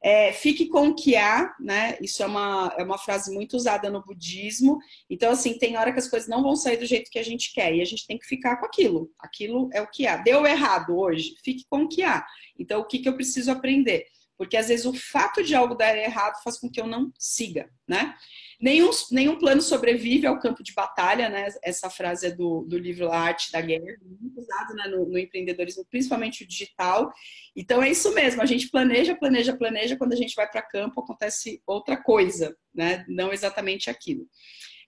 É, 0.00 0.32
fique 0.32 0.68
com 0.68 0.88
o 0.88 0.94
que 0.94 1.16
há, 1.16 1.52
né? 1.58 1.98
Isso 2.00 2.22
é 2.22 2.26
uma, 2.26 2.72
é 2.78 2.84
uma 2.84 2.98
frase 2.98 3.34
muito 3.34 3.56
usada 3.56 3.90
no 3.90 4.04
budismo. 4.04 4.78
Então, 5.10 5.32
assim, 5.32 5.58
tem 5.58 5.76
hora 5.76 5.92
que 5.92 5.98
as 5.98 6.08
coisas 6.08 6.28
não 6.28 6.40
vão 6.40 6.54
sair 6.54 6.76
do 6.76 6.86
jeito 6.86 7.10
que 7.10 7.18
a 7.18 7.22
gente 7.24 7.52
quer 7.52 7.74
e 7.74 7.82
a 7.82 7.84
gente 7.84 8.06
tem 8.06 8.16
que 8.16 8.26
ficar 8.26 8.58
com 8.58 8.66
aquilo. 8.66 9.10
Aquilo 9.18 9.68
é 9.72 9.82
o 9.82 9.90
que 9.90 10.06
há. 10.06 10.16
Deu 10.18 10.46
errado 10.46 10.96
hoje, 10.96 11.34
fique 11.44 11.64
com 11.68 11.82
o 11.82 11.88
que 11.88 12.04
há. 12.04 12.24
Então, 12.56 12.80
o 12.80 12.84
que, 12.84 13.00
que 13.00 13.08
eu 13.08 13.16
preciso 13.16 13.50
aprender? 13.50 14.06
Porque 14.38 14.56
às 14.56 14.68
vezes 14.68 14.86
o 14.86 14.94
fato 14.94 15.42
de 15.42 15.54
algo 15.54 15.74
dar 15.74 15.96
errado 15.96 16.40
faz 16.44 16.58
com 16.58 16.70
que 16.70 16.80
eu 16.80 16.86
não 16.86 17.12
siga, 17.18 17.68
né? 17.86 18.14
Nenhum, 18.60 18.90
nenhum 19.10 19.36
plano 19.36 19.60
sobrevive 19.60 20.26
ao 20.26 20.38
campo 20.38 20.62
de 20.62 20.72
batalha, 20.72 21.28
né? 21.28 21.48
Essa 21.62 21.90
frase 21.90 22.26
é 22.26 22.30
do, 22.30 22.64
do 22.64 22.78
livro 22.78 23.10
Arte 23.10 23.50
da 23.50 23.60
Guerra, 23.60 23.84
muito 24.02 24.40
usado 24.40 24.74
né, 24.74 24.86
no, 24.86 25.06
no, 25.06 25.18
empreendedorismo, 25.18 25.84
principalmente 25.90 26.44
o 26.44 26.46
digital. 26.46 27.12
Então 27.54 27.82
é 27.82 27.90
isso 27.90 28.14
mesmo, 28.14 28.40
a 28.40 28.46
gente 28.46 28.68
planeja, 28.70 29.16
planeja, 29.16 29.56
planeja, 29.56 29.96
quando 29.96 30.12
a 30.12 30.16
gente 30.16 30.34
vai 30.34 30.48
para 30.48 30.62
campo 30.62 31.00
acontece 31.00 31.60
outra 31.66 31.96
coisa, 31.96 32.56
né? 32.72 33.04
Não 33.08 33.32
exatamente 33.32 33.90
aquilo. 33.90 34.28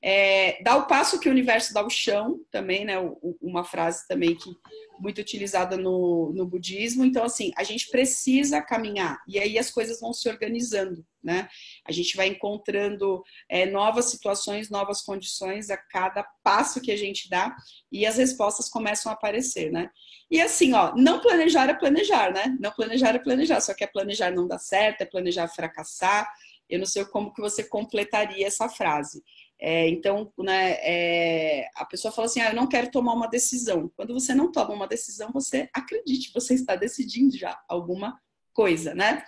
É, 0.03 0.63
dá 0.63 0.77
o 0.77 0.87
passo 0.87 1.21
que 1.21 1.29
o 1.29 1.33
universo 1.33 1.75
dá 1.75 1.85
o 1.85 1.91
chão, 1.91 2.41
também, 2.51 2.85
né? 2.85 2.95
Uma 3.41 3.65
frase 3.65 4.07
também 4.09 4.35
que 4.35 4.51
muito 4.99 5.21
utilizada 5.21 5.77
no, 5.77 6.33
no 6.35 6.47
budismo. 6.47 7.05
Então, 7.05 7.25
assim, 7.25 7.51
a 7.57 7.65
gente 7.65 7.89
precisa 7.89 8.63
caminhar 8.63 9.19
e 9.27 9.39
aí 9.39 9.59
as 9.59 9.71
coisas 9.71 10.01
vão 10.01 10.13
se 10.13 10.29
organizando, 10.29 11.05
né? 11.23 11.49
A 11.87 11.93
gente 11.93 12.17
vai 12.17 12.29
encontrando 12.29 13.23
é, 13.49 13.67
novas 13.67 14.07
situações, 14.07 14.71
novas 14.71 15.03
condições 15.03 15.71
a 15.71 15.77
cada 15.77 16.23
passo 16.43 16.81
que 16.81 16.93
a 16.93 16.97
gente 16.97 17.29
dá 17.29 17.55
e 17.91 18.07
as 18.07 18.17
respostas 18.17 18.69
começam 18.69 19.11
a 19.11 19.15
aparecer, 19.15 19.71
né? 19.71 19.91
E 20.31 20.41
assim, 20.41 20.73
ó, 20.75 20.95
não 20.95 21.21
planejar 21.21 21.69
é 21.69 21.75
planejar, 21.75 22.33
né? 22.33 22.57
Não 22.61 22.71
planejar 22.71 23.15
é 23.15 23.19
planejar, 23.19 23.61
só 23.61 23.75
que 23.75 23.85
é 23.85 23.87
planejar 23.87 24.31
não 24.31 24.47
dá 24.47 24.59
certo, 24.59 25.03
é 25.03 25.07
planejar 25.07 25.49
fracassar. 25.49 26.31
Eu 26.69 26.79
não 26.79 26.87
sei 26.87 27.05
como 27.07 27.33
que 27.33 27.41
você 27.41 27.65
completaria 27.65 28.47
essa 28.47 28.69
frase. 28.69 29.23
É, 29.61 29.89
então, 29.89 30.33
né, 30.39 30.73
é, 30.81 31.69
a 31.75 31.85
pessoa 31.85 32.11
fala 32.11 32.27
assim: 32.27 32.41
ah, 32.41 32.49
eu 32.49 32.57
não 32.57 32.67
quero 32.67 32.91
tomar 32.91 33.13
uma 33.13 33.29
decisão. 33.29 33.91
Quando 33.95 34.15
você 34.15 34.35
não 34.35 34.51
toma 34.51 34.73
uma 34.73 34.89
decisão, 34.89 35.31
você 35.33 35.69
acredite, 35.75 36.33
você 36.33 36.55
está 36.55 36.75
decidindo 36.77 37.37
já 37.37 37.61
alguma 37.69 38.19
coisa, 38.55 38.95
né? 38.95 39.23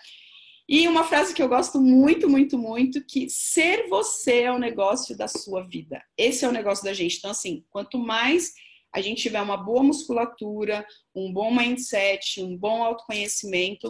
E 0.68 0.88
uma 0.88 1.04
frase 1.04 1.34
que 1.34 1.42
eu 1.42 1.48
gosto 1.48 1.80
muito, 1.80 2.30
muito, 2.30 2.56
muito, 2.56 3.04
que 3.04 3.28
ser 3.28 3.88
você 3.88 4.42
é 4.44 4.52
o 4.52 4.58
negócio 4.58 5.16
da 5.16 5.28
sua 5.28 5.62
vida. 5.62 6.02
Esse 6.16 6.44
é 6.44 6.48
o 6.48 6.52
negócio 6.52 6.84
da 6.84 6.94
gente. 6.94 7.18
Então, 7.18 7.30
assim, 7.30 7.64
quanto 7.68 7.98
mais 7.98 8.54
a 8.92 9.00
gente 9.00 9.22
tiver 9.22 9.42
uma 9.42 9.56
boa 9.56 9.82
musculatura, 9.82 10.86
um 11.14 11.32
bom 11.32 11.54
mindset, 11.54 12.42
um 12.42 12.56
bom 12.56 12.82
autoconhecimento, 12.82 13.88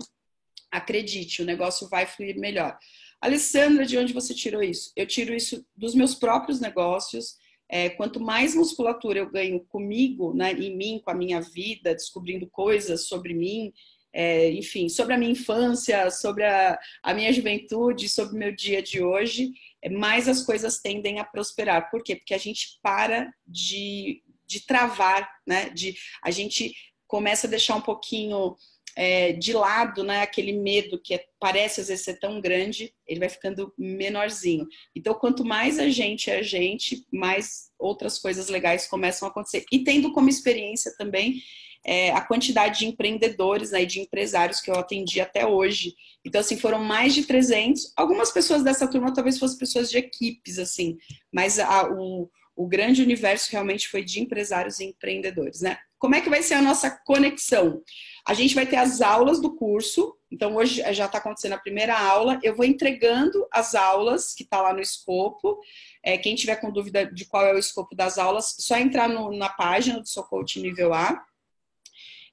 acredite, 0.71 1.43
o 1.43 1.45
negócio 1.45 1.89
vai 1.89 2.07
fluir 2.07 2.39
melhor. 2.39 2.77
Alessandra, 3.23 3.87
de 3.87 3.97
onde 3.97 4.13
você 4.13 4.35
tirou 4.35 4.61
isso? 4.61 4.93
Eu 4.97 5.07
tiro 5.07 5.33
isso 5.33 5.65
dos 5.77 5.95
meus 5.95 6.13
próprios 6.13 6.59
negócios. 6.59 7.37
É, 7.69 7.89
quanto 7.91 8.19
mais 8.19 8.57
musculatura 8.57 9.21
eu 9.21 9.31
ganho 9.31 9.61
comigo, 9.61 10.35
né, 10.35 10.53
em 10.53 10.77
mim, 10.77 11.01
com 11.03 11.13
a 11.13 11.15
minha 11.15 11.41
vida, 11.41 11.95
descobrindo 11.95 12.49
coisas 12.49 13.07
sobre 13.07 13.33
mim, 13.33 13.73
é, 14.13 14.51
enfim, 14.51 14.89
sobre 14.89 15.15
a 15.15 15.17
minha 15.17 15.31
infância, 15.31 16.11
sobre 16.11 16.45
a, 16.45 16.77
a, 17.01 17.15
minha 17.15 17.33
juventude, 17.33 18.09
sobre 18.09 18.35
o 18.35 18.39
meu 18.39 18.55
dia 18.55 18.83
de 18.83 19.01
hoje, 19.01 19.53
é, 19.81 19.89
mais 19.89 20.29
as 20.29 20.43
coisas 20.45 20.81
tendem 20.81 21.21
a 21.21 21.25
prosperar. 21.25 21.93
Por 21.93 22.03
quê? 22.03 22.17
Porque 22.17 22.35
a 22.35 22.39
gente 22.39 22.81
para 22.83 23.33
de, 23.47 24.21
de 24.47 24.67
travar, 24.67 25.31
né? 25.47 25.71
De, 25.71 25.95
a 26.25 26.31
gente 26.33 26.75
começa 27.07 27.47
a 27.47 27.51
deixar 27.51 27.77
um 27.77 27.81
pouquinho 27.81 28.57
é, 28.97 29.33
de 29.33 29.53
lado, 29.53 30.03
né, 30.05 30.21
aquele 30.21 30.53
medo 30.53 31.01
que 31.01 31.15
é, 31.15 31.25
parece 31.41 31.81
às 31.81 31.89
vezes 31.89 32.05
ser 32.05 32.19
tão 32.19 32.41
grande, 32.41 32.95
ele 33.07 33.21
vai 33.21 33.29
ficando 33.29 33.73
menorzinho. 33.79 34.67
Então, 34.95 35.15
quanto 35.15 35.45
mais 35.45 35.79
a 35.79 35.89
gente 35.89 36.31
é 36.31 36.39
a 36.39 36.43
gente, 36.43 37.07
mais 37.13 37.71
outras 37.79 38.19
coisas 38.19 38.49
legais 38.49 38.87
começam 38.87 39.27
a 39.27 39.31
acontecer. 39.31 39.65
E 39.73 39.83
tendo 39.83 40.13
como 40.13 40.29
experiência 40.29 40.95
também 40.97 41.43
é, 41.85 42.13
a 42.13 42.21
quantidade 42.21 42.81
de 42.81 42.87
empreendedores 42.87 43.73
né, 43.73 43.83
e 43.83 43.87
de 43.87 44.01
empresários 44.01 44.61
que 44.61 44.71
eu 44.71 44.75
atendi 44.75 45.21
até 45.21 45.47
hoje. 45.47 45.95
Então, 46.25 46.41
assim, 46.41 46.57
foram 46.57 46.83
mais 46.83 47.15
de 47.15 47.25
300. 47.25 47.93
Algumas 47.97 48.31
pessoas 48.31 48.63
dessa 48.63 48.87
turma 48.87 49.13
talvez 49.13 49.39
fossem 49.39 49.59
pessoas 49.59 49.91
de 49.91 49.99
equipes, 49.99 50.59
assim, 50.59 50.97
mas 51.33 51.59
a, 51.59 51.91
o, 51.91 52.31
o 52.55 52.69
grande 52.69 53.03
universo 53.03 53.51
realmente 53.51 53.89
foi 53.89 54.05
de 54.05 54.21
empresários 54.21 54.79
e 54.79 54.85
empreendedores, 54.85 55.61
né? 55.61 55.79
Como 56.03 56.17
é 56.17 56.21
que 56.21 56.29
vai 56.29 56.43
ser 56.43 56.55
a 56.55 56.61
nossa 56.61 56.91
conexão? 56.91 57.81
A 58.27 58.35
gente 58.35 58.57
vai 58.57 58.67
ter 58.67 58.75
as 58.75 59.01
aulas 59.01 59.41
do 59.41 59.55
curso. 59.55 60.17
Então, 60.33 60.57
hoje 60.57 60.83
já 60.93 61.07
está 61.07 61.19
acontecendo 61.19 61.53
a 61.53 61.59
primeira 61.59 61.97
aula. 61.97 62.41
Eu 62.43 62.57
vou 62.57 62.65
entregando 62.65 63.47
as 63.53 63.77
aulas 63.77 64.35
que 64.35 64.43
está 64.43 64.61
lá 64.61 64.73
no 64.73 64.81
escopo. 64.81 65.61
É, 66.03 66.19
quem 66.19 66.35
tiver 66.35 66.57
com 66.57 66.73
dúvida 66.73 67.07
de 67.07 67.25
qual 67.25 67.47
é 67.47 67.55
o 67.55 67.59
escopo 67.59 67.95
das 67.95 68.19
aulas, 68.19 68.57
só 68.59 68.77
entrar 68.77 69.09
no, 69.09 69.31
na 69.31 69.49
página 69.49 70.01
do 70.01 70.09
Sou 70.09 70.25
Coach 70.25 70.59
Nível 70.59 70.93
A. 70.93 71.25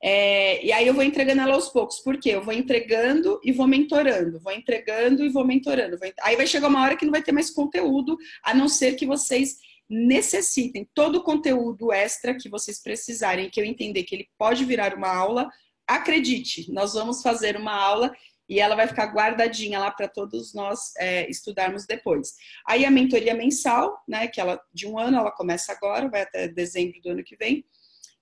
É, 0.02 0.66
e 0.66 0.72
aí 0.72 0.88
eu 0.88 0.94
vou 0.96 1.04
entregando 1.04 1.42
ela 1.42 1.54
aos 1.54 1.70
poucos, 1.70 2.00
porque 2.00 2.30
eu 2.30 2.44
vou 2.44 2.56
entregando 2.56 3.40
e 3.44 3.52
vou 3.52 3.68
mentorando, 3.68 4.40
vou 4.40 4.52
entregando 4.52 5.24
e 5.24 5.30
vou 5.30 5.46
mentorando. 5.46 5.96
Vou... 6.00 6.12
Aí 6.24 6.36
vai 6.36 6.48
chegar 6.48 6.70
uma 6.70 6.82
hora 6.82 6.98
que 6.98 7.06
não 7.06 7.12
vai 7.12 7.22
ter 7.22 7.34
mais 7.34 7.52
conteúdo, 7.52 8.18
a 8.42 8.52
não 8.52 8.68
ser 8.68 8.96
que 8.96 9.06
vocês 9.06 9.58
necessitem 9.90 10.88
todo 10.94 11.18
o 11.18 11.24
conteúdo 11.24 11.92
extra 11.92 12.36
que 12.36 12.48
vocês 12.48 12.82
precisarem, 12.82 13.50
que 13.50 13.60
eu 13.60 13.66
entender 13.66 14.04
que 14.04 14.16
ele 14.16 14.30
pode 14.38 14.64
virar 14.64 14.94
uma 14.94 15.14
aula, 15.14 15.50
acredite, 15.88 16.72
nós 16.72 16.94
vamos 16.94 17.22
fazer 17.24 17.58
uma 17.58 17.74
aula 17.74 18.14
e 18.48 18.60
ela 18.60 18.76
vai 18.76 18.88
ficar 18.88 19.14
guardadinha 19.14 19.80
lá 19.80 19.92
para 19.92 20.08
todos 20.08 20.54
nós 20.54 20.94
é, 20.98 21.30
estudarmos 21.30 21.86
depois. 21.86 22.34
Aí 22.66 22.84
a 22.84 22.92
mentoria 22.92 23.34
mensal, 23.34 24.04
né, 24.08 24.28
que 24.28 24.42
ela 24.42 24.60
de 24.74 24.88
um 24.88 24.98
ano, 24.98 25.18
ela 25.18 25.32
começa 25.32 25.72
agora, 25.72 26.10
vai 26.10 26.22
até 26.22 26.48
dezembro 26.48 27.00
do 27.02 27.10
ano 27.10 27.24
que 27.24 27.36
vem, 27.36 27.64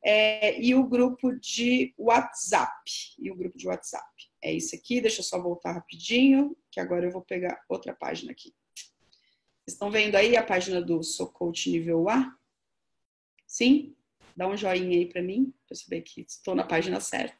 é, 0.03 0.59
e 0.61 0.75
o 0.75 0.85
grupo 0.85 1.33
de 1.39 1.93
WhatsApp, 1.97 2.71
e 3.19 3.31
o 3.31 3.35
grupo 3.35 3.57
de 3.57 3.67
WhatsApp. 3.67 4.05
É 4.41 4.51
isso 4.51 4.75
aqui, 4.75 5.01
deixa 5.01 5.21
eu 5.21 5.25
só 5.25 5.41
voltar 5.41 5.73
rapidinho, 5.73 6.55
que 6.71 6.79
agora 6.79 7.05
eu 7.05 7.11
vou 7.11 7.21
pegar 7.21 7.59
outra 7.69 7.93
página 7.93 8.31
aqui. 8.31 8.53
Estão 9.67 9.91
vendo 9.91 10.15
aí 10.15 10.37
a 10.37 10.43
página 10.43 10.81
do 10.81 11.03
Sou 11.03 11.27
Coach 11.27 11.69
Nível 11.69 12.07
A? 12.09 12.33
Sim? 13.45 13.93
Dá 14.35 14.47
um 14.47 14.55
joinha 14.55 14.97
aí 14.97 15.05
para 15.05 15.21
mim, 15.21 15.53
para 15.67 15.75
saber 15.75 16.01
que 16.01 16.21
estou 16.21 16.55
na 16.55 16.63
página 16.63 17.01
certa. 17.01 17.35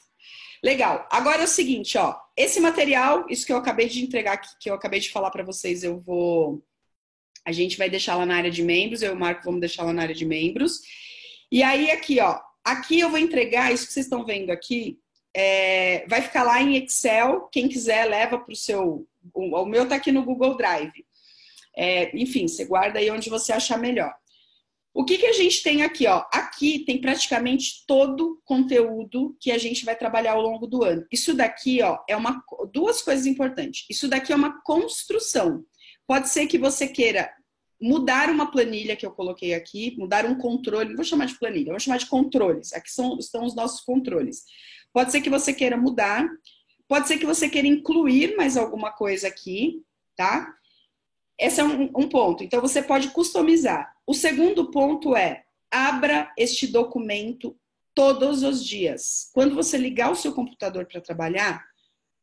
Legal. 0.61 1.07
Agora 1.09 1.41
é 1.41 1.45
o 1.45 1.47
seguinte, 1.47 1.97
ó. 1.97 2.19
Esse 2.35 2.59
material, 2.59 3.25
isso 3.29 3.45
que 3.45 3.53
eu 3.53 3.57
acabei 3.57 3.87
de 3.87 4.03
entregar 4.03 4.33
aqui, 4.33 4.49
que 4.59 4.69
eu 4.69 4.73
acabei 4.73 4.99
de 4.99 5.09
falar 5.09 5.31
para 5.31 5.43
vocês, 5.43 5.83
eu 5.83 6.01
vou. 6.01 6.61
A 7.45 7.51
gente 7.53 7.77
vai 7.77 7.89
deixar 7.89 8.15
lá 8.15 8.25
na 8.25 8.35
área 8.35 8.51
de 8.51 8.61
membros, 8.61 9.01
eu 9.01 9.11
e 9.11 9.15
o 9.15 9.19
Marco 9.19 9.45
vamos 9.45 9.61
deixar 9.61 9.83
lá 9.83 9.93
na 9.93 10.01
área 10.01 10.15
de 10.15 10.25
membros. 10.25 10.81
E 11.49 11.63
aí, 11.63 11.91
aqui, 11.91 12.19
ó. 12.19 12.41
Aqui 12.63 12.99
eu 12.99 13.09
vou 13.09 13.19
entregar 13.19 13.71
isso 13.71 13.87
que 13.87 13.93
vocês 13.93 14.05
estão 14.05 14.25
vendo 14.25 14.49
aqui. 14.49 14.99
É, 15.33 16.05
vai 16.07 16.21
ficar 16.21 16.43
lá 16.43 16.61
em 16.61 16.75
Excel. 16.75 17.47
Quem 17.51 17.69
quiser, 17.69 18.05
leva 18.05 18.37
para 18.37 18.51
o 18.51 18.55
seu. 18.55 19.07
O 19.33 19.65
meu 19.65 19.83
está 19.83 19.95
aqui 19.95 20.11
no 20.11 20.25
Google 20.25 20.57
Drive. 20.57 21.05
É, 21.77 22.17
enfim, 22.17 22.47
você 22.47 22.65
guarda 22.65 22.99
aí 22.99 23.11
onde 23.11 23.29
você 23.29 23.53
achar 23.53 23.77
melhor. 23.77 24.13
O 24.93 25.05
que, 25.05 25.19
que 25.19 25.27
a 25.27 25.31
gente 25.31 25.61
tem 25.61 25.83
aqui? 25.83 26.07
Ó? 26.07 26.25
Aqui 26.33 26.79
tem 26.79 26.99
praticamente 26.99 27.85
todo 27.85 28.41
conteúdo 28.43 29.37
que 29.39 29.51
a 29.51 29.57
gente 29.59 29.85
vai 29.85 29.95
trabalhar 29.95 30.31
ao 30.31 30.41
longo 30.41 30.65
do 30.65 30.83
ano. 30.83 31.05
Isso 31.11 31.35
daqui 31.35 31.83
ó, 31.83 31.99
é 32.09 32.17
uma 32.17 32.43
duas 32.73 33.03
coisas 33.03 33.27
importantes. 33.27 33.85
Isso 33.91 34.07
daqui 34.07 34.33
é 34.33 34.35
uma 34.35 34.59
construção. 34.63 35.63
Pode 36.07 36.29
ser 36.29 36.47
que 36.47 36.57
você 36.57 36.87
queira 36.87 37.31
mudar 37.79 38.31
uma 38.31 38.49
planilha 38.49 38.95
que 38.95 39.05
eu 39.05 39.11
coloquei 39.11 39.53
aqui, 39.53 39.95
mudar 39.99 40.25
um 40.25 40.35
controle, 40.35 40.89
não 40.89 40.95
vou 40.95 41.05
chamar 41.05 41.25
de 41.25 41.37
planilha, 41.37 41.71
vou 41.71 41.79
chamar 41.79 41.97
de 41.97 42.07
controles. 42.07 42.73
Aqui 42.73 42.89
são, 42.89 43.19
estão 43.19 43.45
os 43.45 43.55
nossos 43.55 43.81
controles. 43.81 44.45
Pode 44.91 45.11
ser 45.11 45.21
que 45.21 45.29
você 45.29 45.53
queira 45.53 45.77
mudar, 45.77 46.27
pode 46.87 47.07
ser 47.07 47.19
que 47.19 47.25
você 47.25 47.47
queira 47.47 47.67
incluir 47.67 48.35
mais 48.35 48.57
alguma 48.57 48.91
coisa 48.91 49.27
aqui, 49.27 49.83
tá? 50.15 50.51
Esse 51.39 51.61
é 51.61 51.63
um, 51.63 51.83
um 51.95 52.09
ponto. 52.09 52.43
Então, 52.43 52.61
você 52.61 52.81
pode 52.81 53.09
customizar. 53.09 53.95
O 54.05 54.13
segundo 54.13 54.71
ponto 54.71 55.15
é 55.15 55.43
abra 55.71 56.31
este 56.37 56.67
documento 56.67 57.57
todos 57.93 58.43
os 58.43 58.63
dias. 58.63 59.29
Quando 59.33 59.55
você 59.55 59.77
ligar 59.77 60.11
o 60.11 60.15
seu 60.15 60.33
computador 60.33 60.85
para 60.85 61.01
trabalhar, 61.01 61.65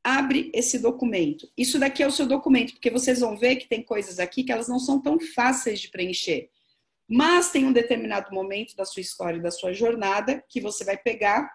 abre 0.04 0.50
esse 0.54 0.78
documento. 0.78 1.50
Isso 1.56 1.78
daqui 1.78 2.02
é 2.02 2.06
o 2.06 2.12
seu 2.12 2.26
documento, 2.26 2.74
porque 2.74 2.90
vocês 2.90 3.20
vão 3.20 3.36
ver 3.36 3.56
que 3.56 3.66
tem 3.66 3.82
coisas 3.82 4.18
aqui 4.18 4.44
que 4.44 4.52
elas 4.52 4.68
não 4.68 4.78
são 4.78 5.00
tão 5.00 5.18
fáceis 5.18 5.80
de 5.80 5.88
preencher. 5.88 6.50
Mas 7.08 7.50
tem 7.50 7.64
um 7.64 7.72
determinado 7.72 8.32
momento 8.32 8.76
da 8.76 8.84
sua 8.84 9.00
história, 9.00 9.40
da 9.40 9.50
sua 9.50 9.72
jornada, 9.72 10.44
que 10.48 10.60
você 10.60 10.84
vai 10.84 10.96
pegar 10.96 11.50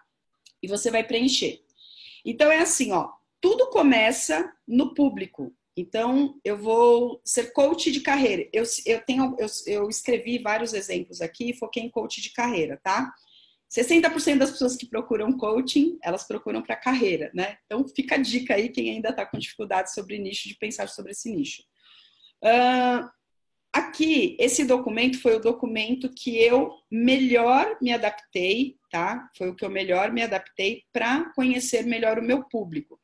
e 0.62 0.68
você 0.68 0.92
vai 0.92 1.04
preencher. 1.04 1.62
Então 2.26 2.52
é 2.52 2.60
assim, 2.60 2.92
ó, 2.92 3.10
tudo 3.40 3.70
começa 3.70 4.52
no 4.68 4.94
público. 4.94 5.54
Então, 5.80 6.38
eu 6.44 6.58
vou 6.58 7.22
ser 7.24 7.54
coach 7.54 7.90
de 7.90 8.02
carreira. 8.02 8.50
Eu, 8.52 8.66
eu, 8.86 9.00
tenho, 9.06 9.34
eu, 9.40 9.48
eu 9.66 9.90
escrevi 9.90 10.38
vários 10.38 10.74
exemplos 10.74 11.22
aqui 11.22 11.54
foquei 11.54 11.84
em 11.84 11.90
coach 11.90 12.22
de 12.22 12.34
carreira, 12.34 12.78
tá? 12.84 13.14
60% 13.72 14.40
das 14.40 14.52
pessoas 14.52 14.76
que 14.76 14.86
procuram 14.86 15.32
coaching, 15.38 15.98
elas 16.04 16.28
procuram 16.28 16.62
para 16.62 16.76
carreira, 16.76 17.32
né? 17.34 17.58
Então, 17.66 17.88
fica 17.88 18.16
a 18.16 18.18
dica 18.18 18.56
aí, 18.56 18.68
quem 18.68 18.90
ainda 18.90 19.10
está 19.10 19.26
com 19.26 19.38
dificuldade 19.38 19.94
sobre 19.94 20.20
nicho, 20.20 20.50
de 20.50 20.56
pensar 20.56 20.90
sobre 20.90 21.14
esse 21.14 21.32
nicho. 21.32 21.64
Uh, 22.44 23.08
aqui, 23.72 24.36
esse 24.38 24.66
documento 24.66 25.22
foi 25.22 25.38
o 25.38 25.42
documento 25.42 26.10
que 26.14 26.38
eu 26.38 26.74
melhor 26.92 27.78
me 27.82 27.94
adaptei, 27.94 28.76
tá? 28.92 29.30
Foi 29.38 29.48
o 29.48 29.56
que 29.56 29.64
eu 29.64 29.70
melhor 29.70 30.12
me 30.12 30.24
adaptei 30.24 30.84
para 30.92 31.32
conhecer 31.36 31.86
melhor 31.86 32.20
o 32.20 32.24
meu 32.24 32.44
público. 32.44 33.00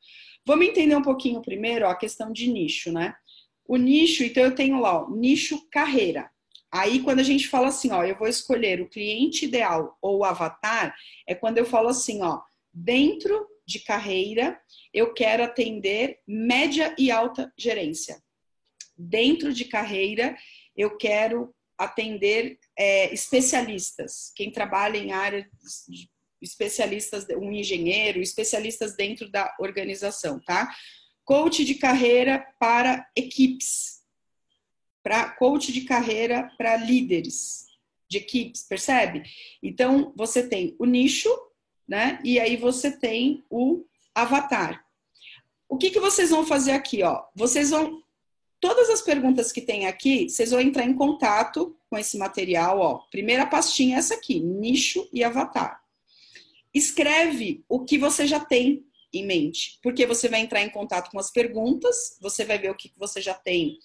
Vamos 0.46 0.66
entender 0.66 0.94
um 0.94 1.02
pouquinho 1.02 1.42
primeiro 1.42 1.86
ó, 1.86 1.90
a 1.90 1.96
questão 1.96 2.32
de 2.32 2.46
nicho, 2.46 2.92
né? 2.92 3.16
O 3.66 3.76
nicho, 3.76 4.22
então 4.22 4.44
eu 4.44 4.54
tenho 4.54 4.80
lá, 4.80 5.02
ó, 5.02 5.10
nicho 5.10 5.68
carreira. 5.70 6.30
Aí, 6.70 7.02
quando 7.02 7.20
a 7.20 7.24
gente 7.24 7.48
fala 7.48 7.68
assim, 7.68 7.90
ó, 7.90 8.04
eu 8.04 8.16
vou 8.16 8.28
escolher 8.28 8.80
o 8.80 8.88
cliente 8.88 9.44
ideal 9.44 9.96
ou 10.00 10.18
o 10.18 10.24
avatar, 10.24 10.94
é 11.26 11.34
quando 11.34 11.58
eu 11.58 11.64
falo 11.64 11.88
assim, 11.88 12.22
ó, 12.22 12.40
dentro 12.72 13.46
de 13.66 13.80
carreira, 13.80 14.60
eu 14.92 15.12
quero 15.12 15.42
atender 15.42 16.20
média 16.26 16.94
e 16.96 17.10
alta 17.10 17.52
gerência. 17.58 18.22
Dentro 18.96 19.52
de 19.52 19.64
carreira, 19.64 20.36
eu 20.76 20.96
quero 20.96 21.52
atender 21.76 22.58
é, 22.78 23.12
especialistas, 23.12 24.32
quem 24.34 24.50
trabalha 24.50 24.96
em 24.96 25.12
áreas 25.12 25.46
de 25.88 26.08
especialistas, 26.46 27.26
um 27.36 27.52
engenheiro, 27.52 28.20
especialistas 28.20 28.96
dentro 28.96 29.28
da 29.30 29.54
organização, 29.58 30.38
tá? 30.40 30.74
Coach 31.24 31.64
de 31.64 31.74
carreira 31.74 32.46
para 32.58 33.06
equipes, 33.16 34.00
para 35.02 35.30
coach 35.30 35.72
de 35.72 35.82
carreira 35.82 36.50
para 36.56 36.76
líderes 36.76 37.66
de 38.08 38.18
equipes, 38.18 38.62
percebe? 38.62 39.24
Então 39.62 40.12
você 40.16 40.48
tem 40.48 40.76
o 40.78 40.84
nicho, 40.84 41.28
né? 41.86 42.20
E 42.22 42.38
aí 42.38 42.56
você 42.56 42.90
tem 42.90 43.44
o 43.50 43.84
avatar. 44.14 44.84
O 45.68 45.76
que, 45.76 45.90
que 45.90 45.98
vocês 45.98 46.30
vão 46.30 46.46
fazer 46.46 46.72
aqui, 46.72 47.02
ó? 47.02 47.24
Vocês 47.34 47.70
vão 47.70 48.02
todas 48.60 48.88
as 48.88 49.02
perguntas 49.02 49.50
que 49.50 49.60
tem 49.60 49.86
aqui, 49.86 50.28
vocês 50.28 50.52
vão 50.52 50.60
entrar 50.60 50.84
em 50.84 50.94
contato 50.94 51.76
com 51.90 51.98
esse 51.98 52.16
material, 52.16 52.78
ó. 52.78 52.98
Primeira 53.10 53.46
pastinha 53.46 53.96
é 53.96 53.98
essa 53.98 54.14
aqui, 54.14 54.38
nicho 54.38 55.08
e 55.12 55.24
avatar 55.24 55.85
escreve 56.76 57.64
o 57.68 57.84
que 57.84 57.98
você 57.98 58.26
já 58.26 58.40
tem 58.40 58.84
em 59.12 59.26
mente, 59.26 59.78
porque 59.82 60.04
você 60.06 60.28
vai 60.28 60.40
entrar 60.40 60.62
em 60.62 60.70
contato 60.70 61.10
com 61.10 61.18
as 61.18 61.30
perguntas, 61.30 62.18
você 62.20 62.44
vai 62.44 62.58
ver 62.58 62.70
o 62.70 62.76
que 62.76 62.92
você 62.96 63.20
já 63.20 63.34
tem 63.34 63.78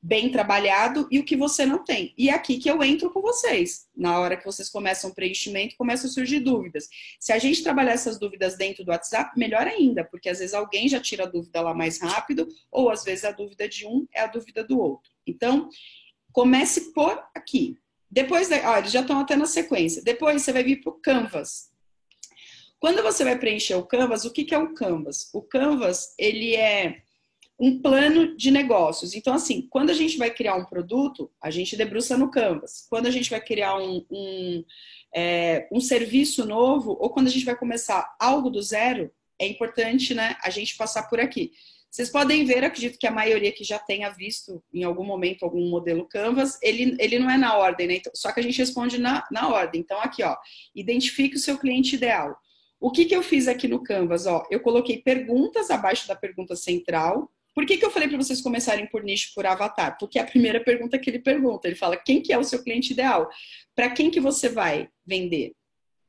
bem 0.00 0.30
trabalhado 0.30 1.08
e 1.10 1.18
o 1.18 1.24
que 1.24 1.36
você 1.36 1.66
não 1.66 1.82
tem. 1.82 2.14
E 2.16 2.28
é 2.28 2.32
aqui 2.32 2.58
que 2.58 2.70
eu 2.70 2.80
entro 2.82 3.10
com 3.10 3.20
vocês. 3.20 3.88
Na 3.96 4.20
hora 4.20 4.36
que 4.36 4.44
vocês 4.44 4.68
começam 4.68 5.10
o 5.10 5.14
preenchimento, 5.14 5.76
começam 5.76 6.08
a 6.08 6.12
surgir 6.12 6.38
dúvidas. 6.38 6.88
Se 7.18 7.32
a 7.32 7.38
gente 7.38 7.62
trabalhar 7.62 7.92
essas 7.92 8.18
dúvidas 8.18 8.56
dentro 8.56 8.84
do 8.84 8.92
WhatsApp, 8.92 9.36
melhor 9.36 9.66
ainda, 9.66 10.04
porque 10.04 10.28
às 10.28 10.38
vezes 10.38 10.54
alguém 10.54 10.88
já 10.88 11.00
tira 11.00 11.24
a 11.24 11.26
dúvida 11.28 11.60
lá 11.60 11.74
mais 11.74 12.00
rápido, 12.00 12.46
ou 12.70 12.88
às 12.88 13.02
vezes 13.02 13.24
a 13.24 13.32
dúvida 13.32 13.68
de 13.68 13.84
um 13.84 14.06
é 14.12 14.20
a 14.20 14.26
dúvida 14.28 14.62
do 14.62 14.78
outro. 14.78 15.10
Então, 15.26 15.68
comece 16.30 16.92
por 16.92 17.20
aqui. 17.34 17.76
Depois, 18.08 18.48
olha, 18.50 18.78
eles 18.78 18.92
já 18.92 19.00
estão 19.00 19.18
até 19.18 19.34
na 19.34 19.46
sequência. 19.46 20.02
Depois 20.04 20.42
você 20.42 20.52
vai 20.52 20.62
vir 20.62 20.80
para 20.80 20.90
o 20.92 21.00
Canvas. 21.00 21.70
Quando 22.78 23.02
você 23.02 23.24
vai 23.24 23.38
preencher 23.38 23.74
o 23.74 23.86
Canvas, 23.86 24.24
o 24.24 24.32
que 24.32 24.54
é 24.54 24.58
o 24.58 24.74
Canvas? 24.74 25.30
O 25.32 25.42
Canvas, 25.42 26.14
ele 26.18 26.54
é 26.54 27.02
um 27.58 27.80
plano 27.80 28.36
de 28.36 28.50
negócios. 28.50 29.14
Então, 29.14 29.32
assim, 29.32 29.66
quando 29.70 29.90
a 29.90 29.94
gente 29.94 30.18
vai 30.18 30.30
criar 30.30 30.56
um 30.56 30.64
produto, 30.64 31.30
a 31.40 31.50
gente 31.50 31.76
debruça 31.76 32.16
no 32.16 32.30
Canvas. 32.30 32.86
Quando 32.90 33.06
a 33.06 33.10
gente 33.10 33.30
vai 33.30 33.40
criar 33.40 33.78
um, 33.78 34.04
um, 34.10 34.64
é, 35.14 35.66
um 35.72 35.80
serviço 35.80 36.44
novo, 36.44 36.96
ou 37.00 37.08
quando 37.08 37.28
a 37.28 37.30
gente 37.30 37.46
vai 37.46 37.56
começar 37.56 38.14
algo 38.20 38.50
do 38.50 38.60
zero, 38.60 39.10
é 39.38 39.46
importante 39.46 40.14
né, 40.14 40.36
a 40.42 40.50
gente 40.50 40.76
passar 40.76 41.04
por 41.04 41.18
aqui. 41.18 41.52
Vocês 41.90 42.10
podem 42.10 42.44
ver, 42.44 42.62
acredito 42.62 42.98
que 42.98 43.06
a 43.06 43.10
maioria 43.10 43.52
que 43.52 43.64
já 43.64 43.78
tenha 43.78 44.10
visto 44.10 44.62
em 44.72 44.84
algum 44.84 45.04
momento 45.04 45.44
algum 45.44 45.70
modelo 45.70 46.06
Canvas, 46.06 46.58
ele, 46.60 46.94
ele 47.00 47.18
não 47.18 47.30
é 47.30 47.38
na 47.38 47.56
ordem, 47.56 47.86
né? 47.86 47.94
Então, 47.96 48.12
só 48.14 48.30
que 48.32 48.40
a 48.40 48.42
gente 48.42 48.58
responde 48.58 48.98
na, 48.98 49.26
na 49.30 49.48
ordem. 49.48 49.80
Então, 49.80 49.98
aqui, 50.02 50.22
ó, 50.22 50.36
identifique 50.74 51.36
o 51.36 51.40
seu 51.40 51.56
cliente 51.56 51.96
ideal. 51.96 52.36
O 52.78 52.90
que, 52.90 53.04
que 53.04 53.16
eu 53.16 53.22
fiz 53.22 53.48
aqui 53.48 53.66
no 53.66 53.82
Canvas? 53.82 54.26
Ó, 54.26 54.44
eu 54.50 54.60
coloquei 54.60 55.02
perguntas 55.02 55.70
abaixo 55.70 56.06
da 56.06 56.14
pergunta 56.14 56.54
central. 56.54 57.30
Por 57.54 57.64
que, 57.64 57.78
que 57.78 57.84
eu 57.84 57.90
falei 57.90 58.08
para 58.08 58.18
vocês 58.18 58.42
começarem 58.42 58.86
por 58.86 59.02
nicho, 59.02 59.32
por 59.34 59.46
avatar? 59.46 59.96
Porque 59.98 60.18
é 60.18 60.22
a 60.22 60.26
primeira 60.26 60.62
pergunta 60.62 60.98
que 60.98 61.08
ele 61.08 61.18
pergunta. 61.18 61.66
Ele 61.66 61.76
fala, 61.76 61.96
quem 61.96 62.20
que 62.20 62.32
é 62.32 62.38
o 62.38 62.44
seu 62.44 62.62
cliente 62.62 62.92
ideal? 62.92 63.28
Para 63.74 63.90
quem 63.90 64.10
que 64.10 64.20
você 64.20 64.48
vai 64.48 64.88
vender? 65.06 65.52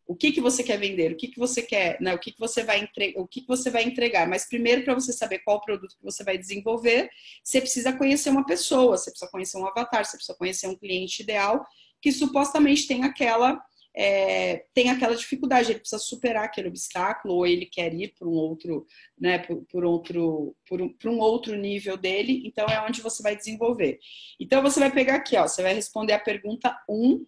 o 0.07 0.15
que, 0.15 0.31
que 0.31 0.39
você 0.39 0.63
quer 0.63 0.79
vender, 0.79 1.11
o 1.11 1.17
que, 1.17 1.27
que 1.27 1.37
você 1.37 1.61
quer, 1.61 1.99
né, 1.99 2.15
o 2.15 2.19
que, 2.19 2.31
que 2.31 2.39
você 2.39 2.63
vai 2.63 2.79
entregar, 2.79 3.21
o 3.21 3.27
que, 3.27 3.41
que 3.41 3.47
você 3.47 3.69
vai 3.69 3.83
entregar. 3.83 4.27
Mas 4.27 4.47
primeiro, 4.47 4.83
para 4.83 4.93
você 4.93 5.11
saber 5.11 5.39
qual 5.39 5.61
produto 5.61 5.97
que 5.97 6.03
você 6.03 6.23
vai 6.23 6.37
desenvolver, 6.37 7.09
você 7.43 7.59
precisa 7.59 7.91
conhecer 7.91 8.29
uma 8.29 8.45
pessoa, 8.45 8.97
você 8.97 9.11
precisa 9.11 9.29
conhecer 9.29 9.57
um 9.57 9.67
avatar, 9.67 10.05
você 10.05 10.15
precisa 10.15 10.37
conhecer 10.37 10.67
um 10.67 10.77
cliente 10.77 11.21
ideal 11.21 11.65
que 12.01 12.11
supostamente 12.11 12.87
tem 12.87 13.03
aquela 13.03 13.61
é, 13.99 14.63
tem 14.75 14.91
aquela 14.91 15.15
dificuldade, 15.15 15.71
ele 15.71 15.79
precisa 15.79 15.99
superar 15.99 16.45
aquele 16.45 16.67
obstáculo, 16.67 17.33
ou 17.33 17.47
ele 17.47 17.65
quer 17.65 17.91
ir 17.95 18.13
para 18.17 18.27
um 18.27 18.33
outro, 18.33 18.85
né, 19.19 19.39
por, 19.39 19.65
por 19.65 19.83
outro, 19.83 20.55
por 20.69 20.79
um, 20.79 20.89
por 20.89 21.09
um, 21.09 21.17
outro 21.17 21.55
nível 21.55 21.97
dele, 21.97 22.43
então 22.45 22.67
é 22.67 22.79
onde 22.85 23.01
você 23.01 23.23
vai 23.23 23.35
desenvolver. 23.35 23.97
Então 24.39 24.61
você 24.61 24.79
vai 24.79 24.91
pegar 24.91 25.15
aqui, 25.15 25.35
ó, 25.35 25.47
você 25.47 25.63
vai 25.63 25.73
responder 25.73 26.13
a 26.13 26.19
pergunta 26.19 26.77
1, 26.87 27.25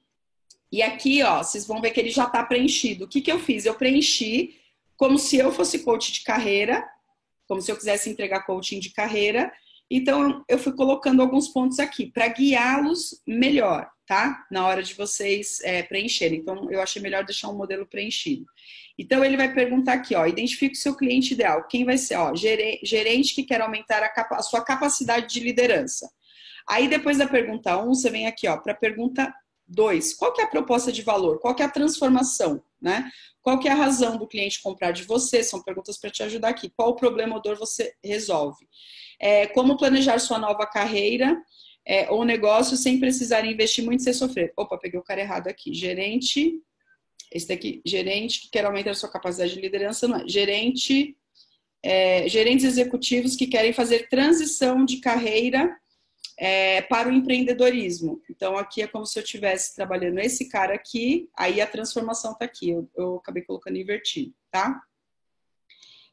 e 0.72 0.84
aqui, 0.84 1.24
ó, 1.24 1.42
vocês 1.42 1.66
vão 1.66 1.82
ver 1.82 1.90
que 1.90 2.00
ele 2.00 2.12
já 2.12 2.26
está 2.26 2.44
preenchido. 2.44 3.06
O 3.06 3.08
que, 3.08 3.22
que 3.22 3.32
eu 3.32 3.40
fiz? 3.40 3.66
Eu 3.66 3.74
preenchi 3.74 4.56
como 4.96 5.18
se 5.18 5.38
eu 5.38 5.52
fosse 5.52 5.80
coach 5.80 6.12
de 6.12 6.22
carreira, 6.22 6.88
como 7.48 7.60
se 7.60 7.72
eu 7.72 7.76
quisesse 7.76 8.12
entregar 8.12 8.46
coaching 8.46 8.80
de 8.80 8.92
carreira. 8.92 9.52
Então, 9.90 10.44
eu 10.48 10.60
fui 10.60 10.74
colocando 10.74 11.22
alguns 11.22 11.48
pontos 11.48 11.80
aqui 11.80 12.06
para 12.06 12.28
guiá-los 12.28 13.22
melhor, 13.26 13.90
tá? 14.06 14.46
Na 14.52 14.68
hora 14.68 14.84
de 14.84 14.94
vocês 14.94 15.60
é, 15.62 15.82
preencherem. 15.82 16.40
Então, 16.40 16.70
eu 16.72 16.82
achei 16.82 17.02
melhor 17.02 17.24
deixar 17.26 17.50
um 17.50 17.58
modelo 17.58 17.88
preenchido. 17.88 18.46
Então, 18.98 19.24
ele 19.24 19.36
vai 19.36 19.54
perguntar 19.54 19.94
aqui, 19.94 20.14
ó, 20.14 20.28
identifique 20.28 20.78
o 20.78 20.82
seu 20.82 20.96
cliente 20.96 21.34
ideal. 21.34 21.66
Quem 21.68 21.86
vai 21.86 21.98
ser? 21.98 22.18
Ó, 22.18 22.36
gerente 22.36 23.34
que 23.34 23.44
quer 23.44 23.62
aumentar 23.62 24.04
a, 24.04 24.10
capa 24.10 24.36
a 24.36 24.44
sua 24.44 24.64
capacidade 24.64 25.34
de 25.34 25.40
liderança. 25.40 26.08
Aí, 26.68 26.88
depois 26.88 27.18
da 27.18 27.28
pergunta 27.28 27.76
1, 27.78 27.82
um, 27.82 27.94
você 27.96 28.12
vem 28.12 28.28
aqui, 28.28 28.48
ó, 28.48 28.58
para 28.58 28.74
a 28.74 28.78
pergunta 28.78 29.34
Dois, 29.72 30.16
qual 30.16 30.34
que 30.34 30.42
é 30.42 30.46
a 30.46 30.50
proposta 30.50 30.92
de 30.92 31.04
valor? 31.04 31.40
Qual 31.40 31.54
que 31.54 31.62
é 31.62 31.66
a 31.66 31.70
transformação? 31.70 32.60
Né? 32.82 33.08
Qual 33.40 33.60
que 33.60 33.68
é 33.68 33.72
a 33.72 33.76
razão 33.76 34.18
do 34.18 34.28
cliente 34.28 34.64
comprar 34.64 34.92
de 34.92 35.04
você? 35.04 35.44
São 35.44 35.62
perguntas 35.62 35.96
para 35.96 36.10
te 36.10 36.24
ajudar 36.24 36.50
aqui. 36.50 36.72
Qual 36.76 36.90
o 36.90 36.96
problema 36.96 37.36
ou 37.36 37.42
dor 37.42 37.56
você 37.56 37.94
resolve? 38.04 38.68
É, 39.20 39.48
como 39.48 39.78
planejar 39.78 40.20
sua 40.20 40.40
nova 40.40 40.66
carreira 40.66 41.42
é, 41.86 42.10
ou 42.10 42.24
negócio 42.24 42.78
sem 42.78 43.00
precisar 43.00 43.46
investir 43.46 43.84
muito 43.84 44.04
sem 44.04 44.14
sofrer? 44.14 44.54
Opa, 44.56 44.78
peguei 44.78 45.00
o 45.00 45.04
cara 45.04 45.22
errado 45.22 45.48
aqui. 45.48 45.74
Gerente, 45.74 46.62
esse 47.32 47.48
daqui, 47.48 47.82
gerente 47.86 48.42
que 48.42 48.50
quer 48.50 48.66
aumentar 48.66 48.94
sua 48.94 49.10
capacidade 49.10 49.54
de 49.54 49.62
liderança, 49.62 50.08
não 50.08 50.18
é? 50.18 50.28
Gerente, 50.28 51.16
é, 51.84 52.28
gerentes 52.28 52.66
executivos 52.66 53.36
que 53.36 53.48
querem 53.48 53.74
fazer 53.74 54.08
transição 54.10 54.86
de 54.86 54.98
carreira 54.98 55.78
é, 56.40 56.82
para 56.84 57.10
o 57.10 57.12
empreendedorismo. 57.12 58.22
Então, 58.30 58.58
aqui 58.58 58.82
é 58.82 58.88
como 58.88 59.06
se 59.06 59.20
eu 59.20 59.24
estivesse 59.24 59.76
trabalhando 59.76 60.20
esse 60.20 60.48
cara 60.48 60.74
aqui, 60.74 61.30
aí 61.38 61.60
a 61.60 61.68
transformação 61.68 62.32
está 62.32 62.46
aqui. 62.46 62.70
Eu, 62.70 62.90
eu, 62.96 63.16
acabei 63.18 63.44
colocando 63.44 63.78
invertido, 63.78 64.34
tá? 64.50 64.82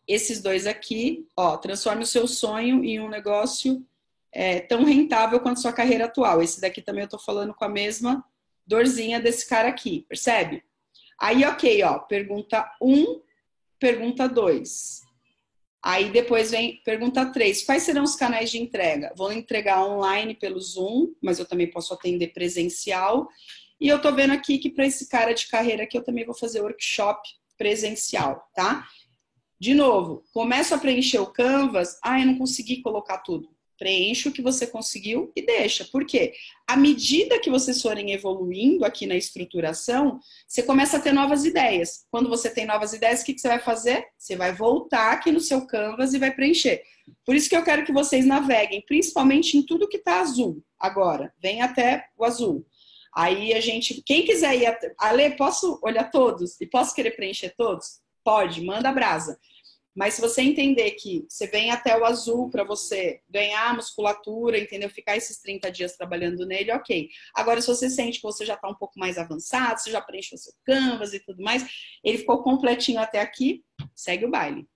Esses 0.06 0.40
dois 0.40 0.66
aqui, 0.66 1.26
ó, 1.36 1.56
transforme 1.56 2.02
o 2.02 2.06
seu 2.06 2.26
sonho 2.26 2.84
em 2.84 3.00
um 3.00 3.08
negócio 3.08 3.84
é, 4.32 4.60
tão 4.60 4.84
rentável 4.84 5.40
quanto 5.40 5.60
sua 5.60 5.72
carreira 5.72 6.04
atual. 6.04 6.42
Esse 6.42 6.60
daqui 6.60 6.80
também 6.80 7.02
eu 7.02 7.08
tô 7.08 7.18
falando 7.18 7.54
com 7.54 7.64
a 7.64 7.68
mesma 7.68 8.24
dorzinha 8.66 9.20
desse 9.20 9.48
cara 9.48 9.68
aqui, 9.68 10.04
percebe? 10.08 10.62
Aí, 11.18 11.44
ok, 11.44 11.82
ó, 11.82 11.98
pergunta 12.00 12.70
1, 12.80 12.92
um, 12.92 13.22
pergunta 13.78 14.28
2. 14.28 15.06
Aí 15.82 16.10
depois 16.10 16.50
vem 16.50 16.82
pergunta 16.84 17.24
3: 17.24 17.64
quais 17.64 17.84
serão 17.84 18.02
os 18.02 18.16
canais 18.16 18.50
de 18.50 18.58
entrega? 18.58 19.12
Vou 19.16 19.32
entregar 19.32 19.84
online 19.84 20.34
pelo 20.34 20.60
Zoom, 20.60 21.14
mas 21.22 21.38
eu 21.38 21.46
também 21.46 21.70
posso 21.70 21.94
atender 21.94 22.32
presencial. 22.32 23.28
E 23.80 23.88
eu 23.88 24.00
tô 24.00 24.12
vendo 24.12 24.32
aqui 24.32 24.58
que 24.58 24.68
para 24.70 24.86
esse 24.86 25.08
cara 25.08 25.32
de 25.32 25.46
carreira 25.46 25.84
aqui 25.84 25.96
eu 25.96 26.02
também 26.02 26.24
vou 26.24 26.34
fazer 26.34 26.60
workshop 26.60 27.28
presencial, 27.56 28.50
tá? 28.54 28.86
De 29.58 29.74
novo, 29.74 30.24
começo 30.32 30.74
a 30.74 30.78
preencher 30.78 31.18
o 31.18 31.26
Canvas, 31.26 31.98
ah, 32.02 32.20
eu 32.20 32.26
não 32.26 32.38
consegui 32.38 32.82
colocar 32.82 33.18
tudo 33.18 33.56
preenche 33.78 34.28
o 34.28 34.32
que 34.32 34.42
você 34.42 34.66
conseguiu 34.66 35.30
e 35.36 35.42
deixa. 35.42 35.84
Por 35.84 36.04
quê? 36.04 36.32
À 36.66 36.76
medida 36.76 37.38
que 37.38 37.50
vocês 37.50 37.80
forem 37.80 38.12
evoluindo 38.12 38.84
aqui 38.84 39.06
na 39.06 39.16
estruturação, 39.16 40.18
você 40.46 40.62
começa 40.62 40.96
a 40.96 41.00
ter 41.00 41.12
novas 41.12 41.44
ideias. 41.44 42.06
Quando 42.10 42.28
você 42.28 42.50
tem 42.50 42.66
novas 42.66 42.92
ideias, 42.92 43.22
o 43.22 43.24
que, 43.24 43.38
você 43.38 43.48
vai 43.48 43.58
fazer? 43.58 44.06
Você 44.16 44.36
vai 44.36 44.52
voltar 44.52 45.12
aqui 45.12 45.30
no 45.30 45.40
seu 45.40 45.66
canvas 45.66 46.14
e 46.14 46.18
vai 46.18 46.32
preencher. 46.32 46.82
Por 47.24 47.36
isso 47.36 47.48
que 47.48 47.56
eu 47.56 47.62
quero 47.62 47.84
que 47.84 47.92
vocês 47.92 48.26
naveguem, 48.26 48.82
principalmente 48.86 49.56
em 49.56 49.62
tudo 49.62 49.88
que 49.88 49.98
está 49.98 50.20
azul 50.20 50.62
agora. 50.78 51.32
Vem 51.40 51.62
até 51.62 52.06
o 52.16 52.24
azul. 52.24 52.66
Aí 53.14 53.54
a 53.54 53.60
gente, 53.60 54.02
quem 54.04 54.24
quiser 54.24 54.54
ir, 54.56 54.94
Ale, 54.98 55.30
posso 55.36 55.78
olhar 55.82 56.10
todos 56.10 56.60
e 56.60 56.66
posso 56.66 56.94
querer 56.94 57.12
preencher 57.12 57.54
todos? 57.56 58.00
Pode, 58.22 58.62
manda 58.62 58.92
brasa. 58.92 59.38
Mas 59.96 60.14
se 60.14 60.20
você 60.20 60.42
entender 60.42 60.90
que 60.92 61.24
você 61.26 61.46
vem 61.46 61.70
até 61.70 61.96
o 61.98 62.04
azul 62.04 62.50
para 62.50 62.62
você 62.62 63.20
ganhar 63.28 63.74
musculatura, 63.74 64.58
entendeu? 64.58 64.90
Ficar 64.90 65.16
esses 65.16 65.40
30 65.40 65.70
dias 65.72 65.96
trabalhando 65.96 66.44
nele, 66.44 66.70
ok. 66.72 67.08
Agora, 67.34 67.62
se 67.62 67.66
você 67.66 67.88
sente 67.88 68.18
que 68.18 68.26
você 68.26 68.44
já 68.44 68.54
está 68.54 68.68
um 68.68 68.74
pouco 68.74 68.98
mais 68.98 69.16
avançado, 69.16 69.80
você 69.80 69.90
já 69.90 70.02
preencheu 70.02 70.36
seu 70.36 70.52
canvas 70.64 71.14
e 71.14 71.20
tudo 71.20 71.42
mais, 71.42 71.64
ele 72.04 72.18
ficou 72.18 72.42
completinho 72.42 73.00
até 73.00 73.20
aqui, 73.20 73.64
segue 73.94 74.26
o 74.26 74.30
baile. 74.30 74.68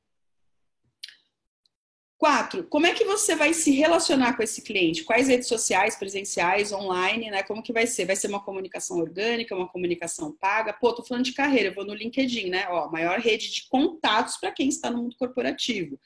Quatro, 2.21 2.65
como 2.65 2.87
é 2.87 2.93
que 2.93 3.03
você 3.03 3.35
vai 3.35 3.55
se 3.55 3.71
relacionar 3.71 4.37
com 4.37 4.43
esse 4.43 4.61
cliente? 4.61 5.05
Quais 5.05 5.29
redes 5.29 5.49
sociais, 5.49 5.97
presenciais, 5.97 6.71
online, 6.71 7.31
né? 7.31 7.43
Como 7.43 7.63
que 7.63 7.73
vai 7.73 7.87
ser? 7.87 8.05
Vai 8.05 8.15
ser 8.15 8.27
uma 8.27 8.45
comunicação 8.45 8.99
orgânica, 8.99 9.57
uma 9.57 9.67
comunicação 9.67 10.31
paga? 10.39 10.71
Pô, 10.75 10.93
tô 10.93 11.03
falando 11.03 11.25
de 11.25 11.33
carreira, 11.33 11.71
eu 11.71 11.75
vou 11.75 11.87
no 11.87 11.95
LinkedIn, 11.95 12.51
né? 12.51 12.67
Ó, 12.69 12.91
maior 12.91 13.19
rede 13.21 13.51
de 13.51 13.67
contatos 13.71 14.37
para 14.37 14.53
quem 14.53 14.69
está 14.69 14.91
no 14.91 14.99
mundo 14.99 15.17
corporativo. 15.19 15.99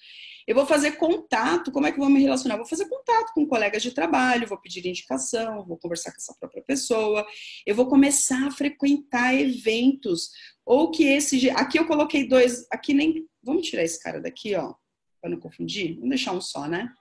Eu 0.46 0.55
vou 0.55 0.64
fazer 0.64 0.92
contato, 0.92 1.72
como 1.72 1.88
é 1.88 1.90
que 1.90 1.98
eu 1.98 2.05
vou 2.05 2.12
me 2.12 2.22
relacionar? 2.22 2.59
Vou 2.59 2.66
fazer 2.66 2.88
contato 2.88 3.33
com 3.35 3.44
colegas 3.44 3.83
de 3.83 3.90
trabalho, 3.90 4.46
vou 4.46 4.61
pedir 4.61 4.87
indicação, 4.87 5.66
vou 5.66 5.77
conversar 5.77 6.12
com 6.12 6.18
essa 6.18 6.37
própria 6.38 6.62
pessoa, 6.62 7.27
eu 7.66 7.74
vou 7.74 7.88
começar 7.88 8.46
a 8.46 8.53
frequentar 8.53 9.35
eventos, 9.35 10.31
ou 10.64 10.92
que 10.92 11.03
esse. 11.03 11.50
Aqui 11.50 11.77
eu 11.77 11.88
coloquei 11.88 12.29
dois, 12.29 12.64
aqui 12.70 12.94
nem. 12.94 13.27
Vamos 13.42 13.68
tirar 13.68 13.83
esse 13.83 14.00
cara 14.00 14.20
daqui, 14.20 14.55
ó 14.55 14.74
para 15.24 15.30
não 15.30 15.40
confundir, 15.40 15.94
vamos 15.94 16.10
deixar 16.10 16.32
um 16.32 16.40
só, 16.40 16.68
né? 16.68 16.92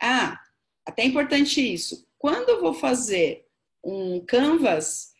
Ah, 0.00 0.38
até 0.86 1.02
é 1.02 1.06
importante 1.06 1.60
isso. 1.60 2.06
Quando 2.16 2.50
eu 2.50 2.60
vou 2.60 2.72
fazer 2.72 3.44
um 3.82 4.24
canvas, 4.24 5.10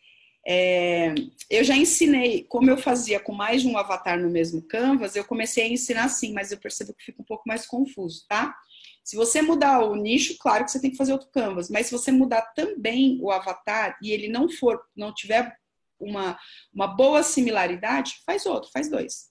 é, 0.47 1.13
eu 1.49 1.65
já 1.65 1.75
ensinei, 1.75 2.45
como 2.45 2.69
eu 2.69 2.77
fazia 2.77 3.19
com 3.19 3.33
mais 3.33 3.61
de 3.61 3.67
um 3.67 3.77
avatar 3.77 4.17
no 4.17 4.29
mesmo 4.29 4.61
canvas, 4.61 5.17
eu 5.17 5.25
comecei 5.25 5.65
a 5.65 5.67
ensinar 5.67 6.05
assim, 6.05 6.31
mas 6.31 6.49
eu 6.49 6.57
percebo 6.57 6.93
que 6.93 7.03
fica 7.03 7.21
um 7.21 7.25
pouco 7.25 7.43
mais 7.45 7.65
confuso, 7.65 8.25
tá? 8.29 8.55
Se 9.03 9.17
você 9.17 9.41
mudar 9.41 9.81
o 9.81 9.93
nicho, 9.93 10.37
claro 10.39 10.63
que 10.63 10.71
você 10.71 10.79
tem 10.79 10.91
que 10.91 10.97
fazer 10.97 11.11
outro 11.11 11.29
canvas, 11.29 11.69
mas 11.69 11.87
se 11.87 11.91
você 11.91 12.09
mudar 12.09 12.41
também 12.53 13.19
o 13.21 13.31
avatar 13.31 13.97
e 14.01 14.11
ele 14.11 14.29
não 14.29 14.47
for, 14.47 14.81
não 14.95 15.13
tiver 15.13 15.53
uma, 15.99 16.39
uma 16.73 16.87
boa 16.87 17.21
similaridade, 17.21 18.21
faz 18.25 18.45
outro, 18.45 18.69
faz 18.71 18.89
dois. 18.89 19.29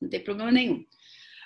Não 0.00 0.08
tem 0.08 0.18
problema 0.18 0.50
nenhum. 0.50 0.84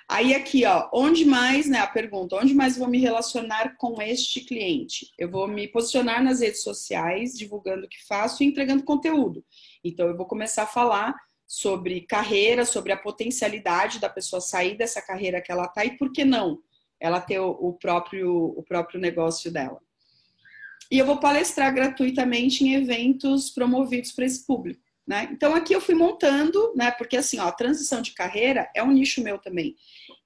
Aí 0.09 0.35
aqui, 0.35 0.64
ó, 0.67 0.88
onde 0.93 1.25
mais, 1.25 1.69
né, 1.69 1.79
a 1.79 1.87
pergunta, 1.87 2.37
onde 2.37 2.55
mais 2.55 2.77
vou 2.77 2.88
me 2.88 2.99
relacionar 2.99 3.77
com 3.77 4.03
este 4.03 4.43
cliente? 4.43 5.12
Eu 5.19 5.31
vou 5.31 5.49
me 5.49 5.67
posicionar 5.67 6.23
nas 6.23 6.40
redes 6.40 6.62
sociais, 6.62 7.33
divulgando 7.38 7.87
o 7.87 7.88
que 7.88 8.05
faço 8.07 8.43
e 8.43 8.47
entregando 8.47 8.85
conteúdo. 8.85 9.45
Então 9.83 10.07
eu 10.07 10.17
vou 10.17 10.27
começar 10.27 10.64
a 10.64 10.67
falar 10.67 11.14
sobre 11.47 12.03
carreira, 12.03 12.67
sobre 12.67 12.93
a 12.93 12.97
potencialidade 12.97 13.99
da 13.99 14.09
pessoa 14.09 14.40
sair 14.40 14.77
dessa 14.77 15.01
carreira 15.01 15.40
que 15.40 15.51
ela 15.51 15.69
tá 15.69 15.85
e 15.85 15.97
por 15.97 16.12
que 16.12 16.25
não 16.25 16.61
ela 17.01 17.21
ter 17.21 17.38
o, 17.38 17.73
próprio 17.73 18.55
o 18.57 18.62
próprio 18.62 19.01
negócio 19.01 19.51
dela. 19.51 19.81
E 20.90 20.99
eu 20.99 21.07
vou 21.07 21.19
palestrar 21.19 21.75
gratuitamente 21.75 22.64
em 22.64 22.75
eventos 22.75 23.51
promovidos 23.51 24.12
para 24.12 24.27
esse 24.27 24.47
público. 24.47 24.84
Né? 25.07 25.29
Então 25.31 25.55
aqui 25.55 25.75
eu 25.75 25.83
fui 25.83 25.95
montando, 25.95 26.73
né? 26.75 26.90
Porque 26.90 27.17
assim, 27.17 27.38
ó, 27.38 27.51
transição 27.53 28.01
de 28.01 28.12
carreira 28.12 28.71
é 28.75 28.83
um 28.83 28.90
nicho 28.90 29.23
meu 29.23 29.38
também. 29.38 29.77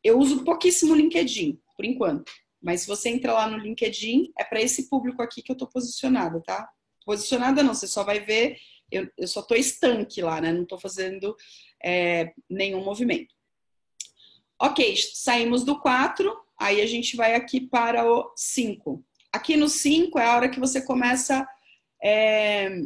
Eu 0.05 0.19
uso 0.19 0.45
pouquíssimo 0.45 0.95
LinkedIn, 0.95 1.61
por 1.77 1.85
enquanto. 1.85 2.31
Mas 2.63 2.83
se 2.83 2.87
você 2.87 3.09
entra 3.09 3.33
lá 3.33 3.49
no 3.49 3.59
LinkedIn, 3.59 4.33
é 4.39 4.45
para 4.45 4.61
esse 4.61 4.89
público 4.89 5.21
aqui 5.21 5.43
que 5.43 5.51
eu 5.51 5.57
tô 5.57 5.67
posicionada, 5.67 6.41
tá? 6.45 6.69
Posicionada 7.05 7.63
não, 7.63 7.75
você 7.75 7.89
só 7.89 8.05
vai 8.05 8.21
ver, 8.21 8.57
eu, 8.91 9.09
eu 9.17 9.27
só 9.27 9.43
tô 9.43 9.55
estanque 9.55 10.23
lá, 10.23 10.41
né? 10.41 10.53
Não 10.53 10.65
tô 10.65 10.79
fazendo 10.79 11.37
é, 11.83 12.33
nenhum 12.49 12.85
movimento. 12.85 13.35
Ok, 14.61 14.95
saímos 15.15 15.65
do 15.65 15.81
4, 15.81 16.37
aí 16.57 16.81
a 16.81 16.87
gente 16.87 17.17
vai 17.17 17.35
aqui 17.35 17.61
para 17.61 18.09
o 18.09 18.33
5. 18.37 19.05
Aqui 19.33 19.57
no 19.57 19.69
5 19.69 20.19
é 20.19 20.27
a 20.27 20.37
hora 20.37 20.49
que 20.49 20.61
você 20.61 20.83
começa 20.83 21.47
é, 22.03 22.81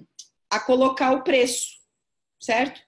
a 0.51 0.59
colocar 0.59 1.13
o 1.13 1.23
preço 1.23 1.82
certo? 2.43 2.81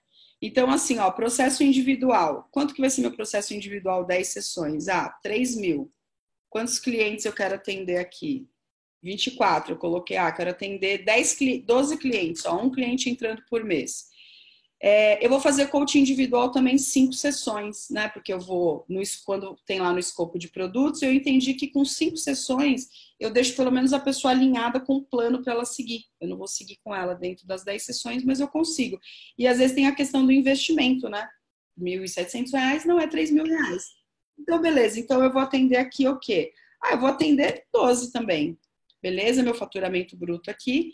Então, 0.42 0.70
assim, 0.70 0.98
ó, 0.98 1.10
processo 1.10 1.62
individual. 1.62 2.48
Quanto 2.50 2.74
que 2.74 2.80
vai 2.80 2.90
ser 2.90 3.00
meu 3.00 3.12
processo 3.12 3.54
individual 3.54 4.04
10 4.04 4.28
sessões? 4.28 4.88
Ah, 4.88 5.08
3 5.22 5.56
mil. 5.56 5.90
Quantos 6.50 6.78
clientes 6.78 7.24
eu 7.24 7.32
quero 7.32 7.54
atender 7.54 7.96
aqui? 7.96 8.46
24. 9.02 9.74
Eu 9.74 9.78
coloquei, 9.78 10.16
ah, 10.16 10.30
quero 10.32 10.50
atender 10.50 11.04
10, 11.04 11.38
12 11.64 11.96
clientes, 11.98 12.44
ó, 12.44 12.60
um 12.60 12.70
cliente 12.70 13.08
entrando 13.08 13.42
por 13.48 13.64
mês. 13.64 14.08
É, 14.86 15.24
eu 15.24 15.30
vou 15.30 15.40
fazer 15.40 15.68
coaching 15.68 16.00
individual 16.00 16.50
também 16.50 16.76
cinco 16.76 17.14
sessões, 17.14 17.88
né? 17.88 18.06
Porque 18.10 18.30
eu 18.30 18.38
vou, 18.38 18.84
no, 18.86 19.00
quando 19.24 19.56
tem 19.64 19.80
lá 19.80 19.90
no 19.90 19.98
escopo 19.98 20.38
de 20.38 20.48
produtos, 20.48 21.00
eu 21.00 21.10
entendi 21.10 21.54
que 21.54 21.68
com 21.68 21.86
cinco 21.86 22.18
sessões 22.18 22.90
eu 23.18 23.30
deixo 23.30 23.56
pelo 23.56 23.72
menos 23.72 23.94
a 23.94 23.98
pessoa 23.98 24.32
alinhada 24.32 24.78
com 24.78 24.96
o 24.96 25.02
plano 25.02 25.42
para 25.42 25.54
ela 25.54 25.64
seguir. 25.64 26.04
Eu 26.20 26.28
não 26.28 26.36
vou 26.36 26.46
seguir 26.46 26.78
com 26.84 26.94
ela 26.94 27.14
dentro 27.14 27.46
das 27.46 27.64
dez 27.64 27.82
sessões, 27.82 28.22
mas 28.24 28.40
eu 28.40 28.46
consigo. 28.46 29.00
E 29.38 29.46
às 29.46 29.56
vezes 29.56 29.74
tem 29.74 29.86
a 29.86 29.94
questão 29.94 30.26
do 30.26 30.30
investimento, 30.30 31.08
né? 31.08 31.26
R$ 31.78 31.96
1.700 32.00 32.84
não 32.84 33.00
é 33.00 33.06
R$ 33.06 33.32
mil 33.32 33.44
reais. 33.44 33.84
Então, 34.38 34.60
beleza. 34.60 35.00
Então, 35.00 35.24
eu 35.24 35.32
vou 35.32 35.40
atender 35.40 35.78
aqui 35.78 36.06
o 36.06 36.18
quê? 36.18 36.52
Ah, 36.82 36.92
eu 36.92 37.00
vou 37.00 37.08
atender 37.08 37.64
12 37.72 38.12
também. 38.12 38.58
Beleza? 39.02 39.42
Meu 39.42 39.54
faturamento 39.54 40.14
bruto 40.14 40.50
aqui. 40.50 40.92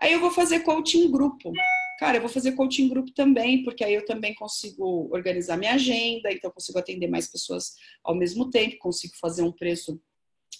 Aí 0.00 0.12
eu 0.12 0.20
vou 0.20 0.30
fazer 0.30 0.60
coaching 0.60 1.10
grupo. 1.10 1.50
Cara, 1.98 2.16
eu 2.16 2.20
vou 2.20 2.30
fazer 2.30 2.52
coaching 2.52 2.88
grupo 2.88 3.10
também, 3.12 3.64
porque 3.64 3.82
aí 3.82 3.92
eu 3.92 4.04
também 4.04 4.32
consigo 4.34 5.08
organizar 5.12 5.56
minha 5.56 5.74
agenda, 5.74 6.32
então 6.32 6.50
consigo 6.50 6.78
atender 6.78 7.08
mais 7.08 7.26
pessoas 7.26 7.74
ao 8.04 8.14
mesmo 8.14 8.50
tempo, 8.50 8.78
consigo 8.78 9.14
fazer 9.20 9.42
um 9.42 9.50
preço 9.50 10.00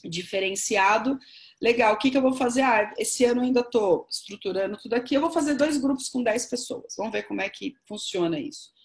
diferenciado. 0.05 1.17
Legal, 1.63 1.95
o 1.95 1.99
que, 1.99 2.11
que 2.11 2.17
eu 2.17 2.23
vou 2.23 2.35
fazer? 2.35 2.63
Ah, 2.63 2.93
esse 2.99 3.25
ano 3.25 3.41
ainda 3.41 3.61
estou 3.61 4.07
estruturando 4.11 4.77
tudo 4.77 4.95
aqui, 4.95 5.15
eu 5.15 5.21
vou 5.21 5.31
fazer 5.31 5.55
dois 5.55 5.77
grupos 5.77 6.09
com 6.09 6.23
10 6.25 6.47
pessoas. 6.47 6.95
Vamos 6.97 7.13
ver 7.13 7.23
como 7.23 7.41
é 7.41 7.49
que 7.49 7.75
funciona 7.87 8.39
isso. 8.39 8.77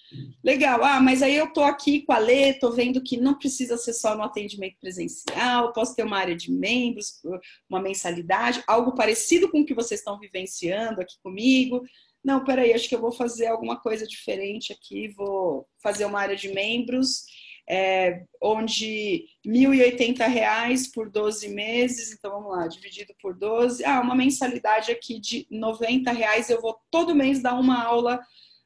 Legal, 0.44 0.84
ah, 0.84 1.00
mas 1.00 1.24
aí 1.24 1.36
eu 1.36 1.52
tô 1.52 1.64
aqui 1.64 2.02
com 2.04 2.14
a 2.14 2.20
Lê, 2.20 2.54
tô 2.54 2.72
vendo 2.72 3.02
que 3.02 3.18
não 3.18 3.38
precisa 3.38 3.78
ser 3.78 3.94
só 3.94 4.16
no 4.16 4.22
atendimento 4.22 4.78
presencial, 4.80 5.74
posso 5.74 5.96
ter 5.96 6.04
uma 6.04 6.20
área 6.20 6.36
de 6.36 6.52
membros, 6.52 7.20
uma 7.68 7.82
mensalidade, 7.82 8.64
algo 8.68 8.94
parecido 8.94 9.50
com 9.50 9.62
o 9.62 9.66
que 9.66 9.74
vocês 9.74 10.02
estão 10.02 10.20
vivenciando 10.20 11.02
aqui 11.02 11.16
comigo. 11.24 11.82
Não, 12.24 12.44
peraí, 12.44 12.74
acho 12.74 12.88
que 12.88 12.96
eu 12.96 13.02
vou 13.02 13.12
fazer 13.12 13.48
alguma 13.48 13.80
coisa 13.80 14.08
diferente 14.08 14.72
aqui, 14.72 15.10
vou 15.10 15.68
fazer 15.82 16.06
uma 16.06 16.20
área 16.20 16.36
de 16.36 16.54
membros, 16.54 17.26
é, 17.70 18.24
onde 18.42 19.26
R$ 19.46 19.52
1.080 19.52 20.92
por 20.94 21.10
12 21.10 21.50
meses, 21.50 22.12
então 22.12 22.32
vamos 22.32 22.52
lá, 22.56 22.68
dividido 22.68 23.14
por 23.22 23.36
12, 23.36 23.84
ah, 23.86 24.02
uma 24.02 24.16
mensalidade 24.16 24.92
aqui 24.92 25.20
de 25.20 25.48
90 25.50 26.12
reais, 26.12 26.50
eu 26.50 26.62
vou 26.62 26.78
todo 26.90 27.16
mês 27.16 27.42
dar 27.42 27.56
uma 27.60 27.84
aula 27.84 28.20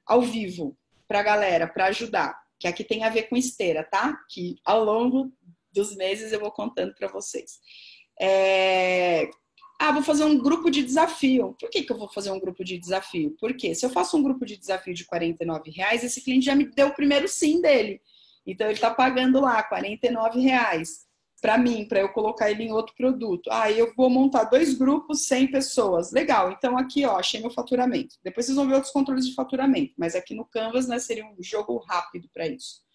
ao 0.06 0.22
vivo 0.22 0.78
para 1.08 1.20
a 1.20 1.24
galera, 1.24 1.68
para 1.68 1.86
ajudar, 1.86 2.40
que 2.60 2.68
aqui 2.68 2.84
tem 2.84 3.04
a 3.04 3.10
ver 3.10 3.24
com 3.24 3.36
esteira, 3.36 3.84
tá? 3.84 4.18
Que 4.30 4.58
ao 4.66 4.84
longo 4.84 5.32
dos 5.72 5.96
meses 5.96 6.32
eu 6.32 6.40
vou 6.40 6.52
contando 6.52 6.94
para 6.96 7.08
vocês. 7.08 7.60
É... 8.20 9.30
Ah, 9.80 9.92
vou 9.92 10.02
fazer 10.02 10.24
um 10.24 10.38
grupo 10.40 10.72
de 10.72 10.84
desafio. 10.84 11.56
Por 11.60 11.70
que, 11.70 11.84
que 11.84 11.92
eu 11.92 11.98
vou 11.98 12.10
fazer 12.10 12.32
um 12.32 12.40
grupo 12.40 12.64
de 12.64 12.78
desafio? 12.78 13.36
Porque 13.40 13.76
se 13.76 13.86
eu 13.86 13.90
faço 13.90 14.18
um 14.18 14.24
grupo 14.24 14.46
de 14.46 14.58
desafio 14.58 14.94
de 14.94 15.06
R$ 15.12 15.36
reais, 15.68 16.04
esse 16.04 16.22
cliente 16.24 16.46
já 16.48 16.56
me 16.56 16.66
deu 16.66 16.88
o 16.88 16.96
primeiro 16.96 17.28
sim 17.28 17.62
dele. 17.62 18.02
Então 18.46 18.66
ele 18.68 18.74
está 18.74 18.90
pagando 18.90 19.40
lá 19.40 19.62
R$ 19.62 20.42
reais 20.42 21.08
para 21.42 21.58
mim, 21.58 21.86
para 21.88 22.00
eu 22.00 22.10
colocar 22.10 22.50
ele 22.50 22.64
em 22.64 22.72
outro 22.72 22.96
produto. 22.96 23.50
Ah, 23.52 23.72
eu 23.72 23.94
vou 23.96 24.10
montar 24.10 24.46
dois 24.46 24.74
grupos, 24.74 25.26
100 25.28 25.52
pessoas. 25.52 26.12
Legal, 26.12 26.52
então 26.52 26.78
aqui, 26.78 27.06
ó, 27.06 27.18
achei 27.18 27.40
meu 27.40 27.52
faturamento. 27.52 28.16
Depois 28.24 28.46
vocês 28.46 28.56
vão 28.56 28.68
ver 28.68 28.76
outros 28.76 28.92
controles 28.92 29.28
de 29.28 29.36
faturamento, 29.36 29.94
mas 29.98 30.16
aqui 30.16 30.34
no 30.34 30.46
Canvas, 30.46 30.88
né, 30.88 30.98
seria 30.98 31.26
um 31.26 31.36
jogo 31.40 31.78
rápido 31.88 32.28
para 32.34 32.48
isso. 32.48 32.87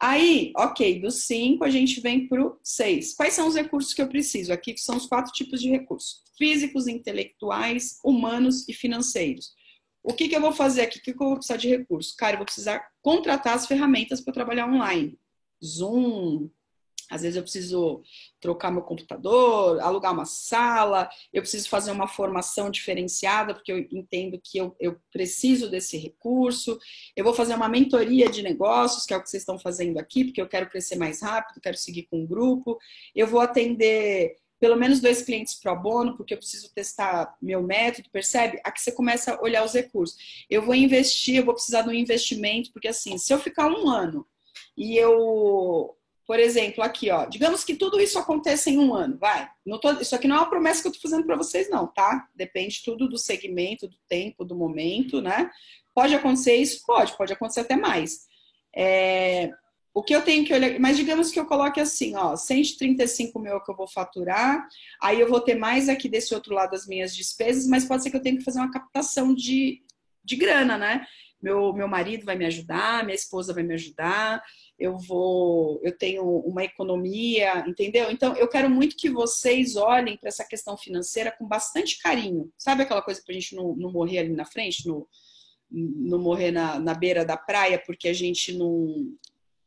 Aí, 0.00 0.52
ok, 0.56 1.00
dos 1.00 1.26
5 1.26 1.64
a 1.64 1.70
gente 1.70 2.00
vem 2.00 2.28
para 2.28 2.40
o 2.40 2.58
6. 2.62 3.14
Quais 3.14 3.34
são 3.34 3.48
os 3.48 3.56
recursos 3.56 3.92
que 3.92 4.00
eu 4.00 4.08
preciso? 4.08 4.52
Aqui 4.52 4.76
são 4.78 4.96
os 4.96 5.06
quatro 5.06 5.32
tipos 5.32 5.60
de 5.60 5.68
recursos: 5.68 6.22
físicos, 6.36 6.86
intelectuais, 6.86 7.98
humanos 8.04 8.68
e 8.68 8.72
financeiros. 8.72 9.52
O 10.02 10.14
que, 10.14 10.28
que 10.28 10.36
eu 10.36 10.40
vou 10.40 10.52
fazer 10.52 10.82
aqui? 10.82 10.98
O 10.98 11.02
que, 11.02 11.12
que 11.12 11.22
eu 11.22 11.26
vou 11.26 11.36
precisar 11.36 11.56
de 11.56 11.68
recursos? 11.68 12.14
Cara, 12.14 12.34
eu 12.34 12.38
vou 12.38 12.46
precisar 12.46 12.88
contratar 13.02 13.54
as 13.54 13.66
ferramentas 13.66 14.20
para 14.20 14.32
trabalhar 14.32 14.68
online. 14.68 15.18
Zoom, 15.64 16.48
às 17.10 17.22
vezes 17.22 17.36
eu 17.36 17.42
preciso 17.42 18.02
trocar 18.40 18.70
meu 18.70 18.82
computador, 18.82 19.80
alugar 19.80 20.12
uma 20.12 20.24
sala, 20.24 21.08
eu 21.32 21.42
preciso 21.42 21.68
fazer 21.68 21.90
uma 21.90 22.06
formação 22.06 22.70
diferenciada, 22.70 23.54
porque 23.54 23.72
eu 23.72 23.78
entendo 23.90 24.40
que 24.42 24.58
eu, 24.58 24.76
eu 24.78 25.00
preciso 25.12 25.70
desse 25.70 25.96
recurso. 25.96 26.78
Eu 27.16 27.24
vou 27.24 27.34
fazer 27.34 27.54
uma 27.54 27.68
mentoria 27.68 28.28
de 28.28 28.42
negócios, 28.42 29.04
que 29.04 29.14
é 29.14 29.16
o 29.16 29.22
que 29.22 29.30
vocês 29.30 29.42
estão 29.42 29.58
fazendo 29.58 29.98
aqui, 29.98 30.24
porque 30.24 30.40
eu 30.40 30.48
quero 30.48 30.68
crescer 30.68 30.96
mais 30.96 31.22
rápido, 31.22 31.60
quero 31.60 31.76
seguir 31.76 32.04
com 32.04 32.20
um 32.20 32.26
grupo. 32.26 32.78
Eu 33.14 33.26
vou 33.26 33.40
atender 33.40 34.36
pelo 34.60 34.76
menos 34.76 35.00
dois 35.00 35.22
clientes 35.22 35.54
pro 35.54 35.74
bono, 35.76 36.16
porque 36.16 36.34
eu 36.34 36.38
preciso 36.38 36.72
testar 36.74 37.36
meu 37.40 37.62
método, 37.62 38.10
percebe? 38.10 38.60
Aqui 38.64 38.80
você 38.80 38.92
começa 38.92 39.34
a 39.34 39.42
olhar 39.42 39.64
os 39.64 39.72
recursos. 39.72 40.44
Eu 40.50 40.62
vou 40.62 40.74
investir, 40.74 41.36
eu 41.36 41.44
vou 41.44 41.54
precisar 41.54 41.82
de 41.82 41.88
um 41.88 41.92
investimento, 41.92 42.72
porque 42.72 42.88
assim, 42.88 43.16
se 43.18 43.32
eu 43.32 43.38
ficar 43.38 43.68
um 43.68 43.88
ano 43.88 44.26
e 44.76 44.96
eu 44.96 45.96
por 46.28 46.38
exemplo, 46.38 46.84
aqui, 46.84 47.10
ó, 47.10 47.24
digamos 47.24 47.64
que 47.64 47.74
tudo 47.74 47.98
isso 47.98 48.18
aconteça 48.18 48.68
em 48.68 48.76
um 48.78 48.94
ano, 48.94 49.16
vai. 49.16 49.48
Tô, 49.80 49.92
isso 49.92 50.14
aqui 50.14 50.28
não 50.28 50.36
é 50.36 50.40
uma 50.40 50.50
promessa 50.50 50.82
que 50.82 50.88
eu 50.88 50.92
tô 50.92 51.00
fazendo 51.00 51.24
para 51.24 51.36
vocês, 51.36 51.70
não, 51.70 51.86
tá? 51.86 52.28
Depende 52.34 52.82
tudo 52.84 53.08
do 53.08 53.16
segmento, 53.16 53.88
do 53.88 53.96
tempo, 54.06 54.44
do 54.44 54.54
momento, 54.54 55.22
né? 55.22 55.50
Pode 55.94 56.14
acontecer 56.14 56.54
isso? 56.56 56.84
Pode, 56.84 57.16
pode 57.16 57.32
acontecer 57.32 57.60
até 57.60 57.76
mais. 57.76 58.26
É, 58.76 59.50
o 59.94 60.02
que 60.02 60.14
eu 60.14 60.20
tenho 60.20 60.44
que 60.44 60.52
olhar, 60.52 60.78
mas 60.78 60.98
digamos 60.98 61.30
que 61.30 61.40
eu 61.40 61.46
coloque 61.46 61.80
assim, 61.80 62.14
ó, 62.14 62.36
135 62.36 63.38
mil 63.40 63.56
é 63.56 63.60
que 63.60 63.70
eu 63.70 63.76
vou 63.76 63.88
faturar, 63.88 64.68
aí 65.00 65.18
eu 65.18 65.30
vou 65.30 65.40
ter 65.40 65.54
mais 65.54 65.88
aqui 65.88 66.10
desse 66.10 66.34
outro 66.34 66.52
lado 66.52 66.74
as 66.74 66.86
minhas 66.86 67.16
despesas, 67.16 67.66
mas 67.66 67.86
pode 67.86 68.02
ser 68.02 68.10
que 68.10 68.18
eu 68.18 68.22
tenha 68.22 68.36
que 68.36 68.44
fazer 68.44 68.58
uma 68.58 68.70
captação 68.70 69.34
de, 69.34 69.82
de 70.22 70.36
grana, 70.36 70.76
né? 70.76 71.06
Meu, 71.40 71.72
meu 71.72 71.86
marido 71.86 72.24
vai 72.24 72.36
me 72.36 72.44
ajudar, 72.46 73.04
minha 73.04 73.14
esposa 73.14 73.54
vai 73.54 73.62
me 73.62 73.74
ajudar, 73.74 74.42
eu 74.78 74.98
vou, 74.98 75.80
eu 75.84 75.96
tenho 75.96 76.24
uma 76.24 76.64
economia, 76.64 77.64
entendeu? 77.66 78.10
Então, 78.10 78.34
eu 78.36 78.48
quero 78.48 78.68
muito 78.68 78.96
que 78.96 79.08
vocês 79.08 79.76
olhem 79.76 80.16
para 80.16 80.28
essa 80.28 80.44
questão 80.44 80.76
financeira 80.76 81.30
com 81.30 81.46
bastante 81.46 82.00
carinho. 82.00 82.52
Sabe 82.58 82.82
aquela 82.82 83.02
coisa 83.02 83.22
para 83.24 83.32
a 83.32 83.38
gente 83.38 83.54
não, 83.54 83.76
não, 83.76 83.92
morrer 83.92 84.18
ali 84.18 84.32
na 84.32 84.44
frente, 84.44 84.86
no, 84.86 85.08
não 85.70 86.18
morrer 86.18 86.50
na, 86.50 86.78
na 86.78 86.94
beira 86.94 87.24
da 87.24 87.36
praia 87.36 87.80
porque 87.84 88.08
a 88.08 88.12
gente 88.12 88.52
não, 88.56 89.12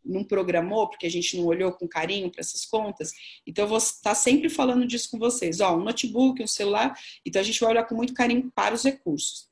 não 0.04 0.24
programou, 0.24 0.90
porque 0.90 1.06
a 1.06 1.12
gente 1.12 1.38
não 1.38 1.46
olhou 1.46 1.72
com 1.72 1.88
carinho 1.88 2.32
para 2.32 2.42
essas 2.42 2.66
contas. 2.66 3.12
Então, 3.46 3.66
eu 3.66 3.70
vou 3.70 3.78
estar 3.78 4.16
sempre 4.16 4.50
falando 4.50 4.86
disso 4.88 5.10
com 5.12 5.20
vocês. 5.20 5.60
Ó, 5.62 5.78
um 5.78 5.84
notebook, 5.84 6.42
um 6.42 6.48
celular. 6.48 6.98
Então, 7.26 7.42
a 7.42 7.46
gente 7.46 7.60
vai 7.60 7.72
olhar 7.72 7.86
com 7.86 7.96
muito 7.96 8.14
carinho 8.14 8.52
para 8.54 8.74
os 8.74 8.84
recursos. 8.84 9.51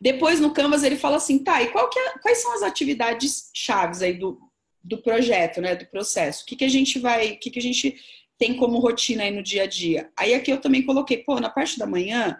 Depois, 0.00 0.40
no 0.40 0.52
Canvas, 0.52 0.82
ele 0.82 0.96
fala 0.96 1.16
assim, 1.16 1.38
tá, 1.38 1.60
e 1.62 1.66
é, 1.66 2.18
quais 2.22 2.38
são 2.38 2.54
as 2.54 2.62
atividades 2.62 3.50
chaves 3.54 4.00
aí 4.00 4.14
do, 4.14 4.40
do 4.82 4.98
projeto, 5.02 5.60
né, 5.60 5.76
do 5.76 5.86
processo. 5.86 6.42
O 6.42 6.46
que, 6.46 6.56
que 6.56 6.64
a 6.64 6.68
gente 6.68 6.98
vai, 6.98 7.32
o 7.32 7.38
que, 7.38 7.50
que 7.50 7.58
a 7.58 7.62
gente 7.62 7.96
tem 8.38 8.56
como 8.56 8.78
rotina 8.78 9.24
aí 9.24 9.30
no 9.30 9.42
dia 9.42 9.64
a 9.64 9.66
dia? 9.66 10.10
Aí 10.16 10.32
aqui 10.32 10.50
eu 10.50 10.60
também 10.60 10.84
coloquei, 10.84 11.18
pô, 11.18 11.38
na 11.38 11.50
parte 11.50 11.78
da 11.78 11.86
manhã, 11.86 12.38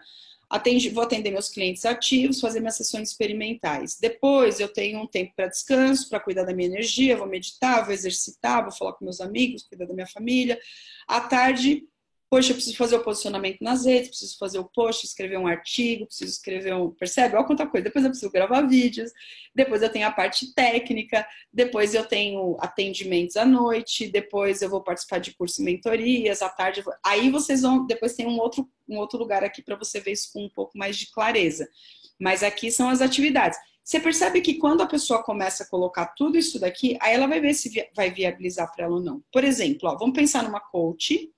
vou 0.92 1.04
atender 1.04 1.30
meus 1.30 1.50
clientes 1.50 1.84
ativos, 1.84 2.40
fazer 2.40 2.60
minhas 2.60 2.76
sessões 2.76 3.10
experimentais. 3.10 3.98
Depois 4.00 4.58
eu 4.58 4.68
tenho 4.72 4.98
um 5.00 5.06
tempo 5.06 5.32
para 5.36 5.46
descanso, 5.46 6.08
para 6.08 6.18
cuidar 6.18 6.44
da 6.44 6.54
minha 6.54 6.68
energia, 6.68 7.16
vou 7.16 7.28
meditar, 7.28 7.84
vou 7.84 7.92
exercitar, 7.92 8.62
vou 8.62 8.72
falar 8.72 8.94
com 8.94 9.04
meus 9.04 9.20
amigos, 9.20 9.62
cuidar 9.62 9.84
da 9.84 9.94
minha 9.94 10.06
família. 10.06 10.58
À 11.06 11.20
tarde, 11.20 11.84
Poxa, 12.30 12.52
eu 12.52 12.54
preciso 12.54 12.76
fazer 12.76 12.94
o 12.94 13.02
posicionamento 13.02 13.58
nas 13.60 13.84
redes, 13.84 14.10
preciso 14.10 14.38
fazer 14.38 14.60
o 14.60 14.64
post, 14.64 15.04
escrever 15.04 15.36
um 15.36 15.48
artigo, 15.48 16.06
preciso 16.06 16.30
escrever 16.30 16.72
um. 16.72 16.88
Percebe? 16.92 17.34
Olha 17.34 17.44
quanta 17.44 17.66
coisa. 17.66 17.82
Depois 17.82 18.04
eu 18.04 18.10
preciso 18.12 18.30
gravar 18.30 18.62
vídeos, 18.62 19.10
depois 19.52 19.82
eu 19.82 19.90
tenho 19.90 20.06
a 20.06 20.12
parte 20.12 20.54
técnica, 20.54 21.26
depois 21.52 21.92
eu 21.92 22.06
tenho 22.06 22.56
atendimentos 22.60 23.36
à 23.36 23.44
noite, 23.44 24.06
depois 24.06 24.62
eu 24.62 24.70
vou 24.70 24.80
participar 24.80 25.18
de 25.18 25.34
curso 25.34 25.60
e 25.60 25.64
mentorias, 25.64 26.40
à 26.40 26.48
tarde. 26.48 26.82
Vou... 26.82 26.94
Aí 27.04 27.30
vocês 27.30 27.62
vão. 27.62 27.84
Depois 27.84 28.14
tem 28.14 28.28
um 28.28 28.38
outro, 28.38 28.70
um 28.88 28.98
outro 28.98 29.18
lugar 29.18 29.42
aqui 29.42 29.60
para 29.60 29.74
você 29.74 29.98
ver 29.98 30.12
isso 30.12 30.32
com 30.32 30.44
um 30.44 30.48
pouco 30.48 30.78
mais 30.78 30.96
de 30.96 31.10
clareza. 31.10 31.68
Mas 32.16 32.44
aqui 32.44 32.70
são 32.70 32.88
as 32.88 33.00
atividades. 33.00 33.58
Você 33.82 33.98
percebe 33.98 34.40
que 34.40 34.54
quando 34.54 34.82
a 34.82 34.86
pessoa 34.86 35.20
começa 35.20 35.64
a 35.64 35.68
colocar 35.68 36.06
tudo 36.16 36.38
isso 36.38 36.60
daqui, 36.60 36.96
aí 37.00 37.12
ela 37.12 37.26
vai 37.26 37.40
ver 37.40 37.54
se 37.54 37.88
vai 37.92 38.08
viabilizar 38.08 38.72
para 38.72 38.84
ela 38.84 38.94
ou 38.94 39.02
não. 39.02 39.20
Por 39.32 39.42
exemplo, 39.42 39.88
ó, 39.88 39.96
vamos 39.96 40.14
pensar 40.14 40.44
numa 40.44 40.60
coach 40.60 41.28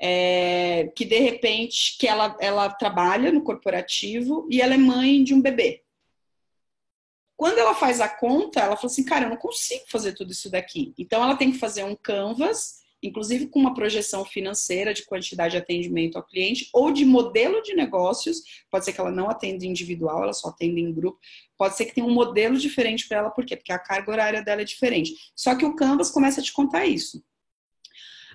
é, 0.00 0.92
que 0.94 1.04
de 1.04 1.18
repente 1.18 1.96
que 1.98 2.06
ela, 2.06 2.36
ela 2.40 2.68
trabalha 2.70 3.32
no 3.32 3.42
corporativo 3.42 4.46
e 4.50 4.60
ela 4.60 4.74
é 4.74 4.78
mãe 4.78 5.22
de 5.22 5.34
um 5.34 5.40
bebê. 5.40 5.82
Quando 7.36 7.58
ela 7.58 7.74
faz 7.74 8.00
a 8.00 8.08
conta, 8.08 8.60
ela 8.60 8.76
fala 8.76 8.86
assim, 8.86 9.04
cara, 9.04 9.26
eu 9.26 9.30
não 9.30 9.36
consigo 9.36 9.84
fazer 9.88 10.12
tudo 10.12 10.32
isso 10.32 10.50
daqui. 10.50 10.94
Então 10.96 11.22
ela 11.22 11.36
tem 11.36 11.50
que 11.50 11.58
fazer 11.58 11.82
um 11.84 11.96
canvas, 11.96 12.84
inclusive 13.02 13.48
com 13.48 13.58
uma 13.58 13.74
projeção 13.74 14.24
financeira 14.24 14.94
de 14.94 15.04
quantidade 15.04 15.52
de 15.52 15.58
atendimento 15.58 16.16
ao 16.16 16.24
cliente 16.24 16.68
ou 16.72 16.92
de 16.92 17.04
modelo 17.04 17.60
de 17.62 17.74
negócios. 17.74 18.42
Pode 18.70 18.84
ser 18.84 18.92
que 18.92 19.00
ela 19.00 19.10
não 19.10 19.28
atenda 19.28 19.66
individual, 19.66 20.22
ela 20.22 20.32
só 20.32 20.48
atenda 20.48 20.78
em 20.78 20.92
grupo. 20.92 21.18
Pode 21.58 21.76
ser 21.76 21.86
que 21.86 21.94
tenha 21.94 22.06
um 22.06 22.14
modelo 22.14 22.56
diferente 22.56 23.08
para 23.08 23.18
ela, 23.18 23.30
por 23.30 23.44
quê? 23.44 23.56
Porque 23.56 23.72
a 23.72 23.78
carga 23.78 24.12
horária 24.12 24.42
dela 24.42 24.62
é 24.62 24.64
diferente. 24.64 25.12
Só 25.34 25.56
que 25.56 25.64
o 25.64 25.74
Canvas 25.74 26.10
começa 26.10 26.40
a 26.40 26.44
te 26.44 26.52
contar 26.52 26.86
isso. 26.86 27.22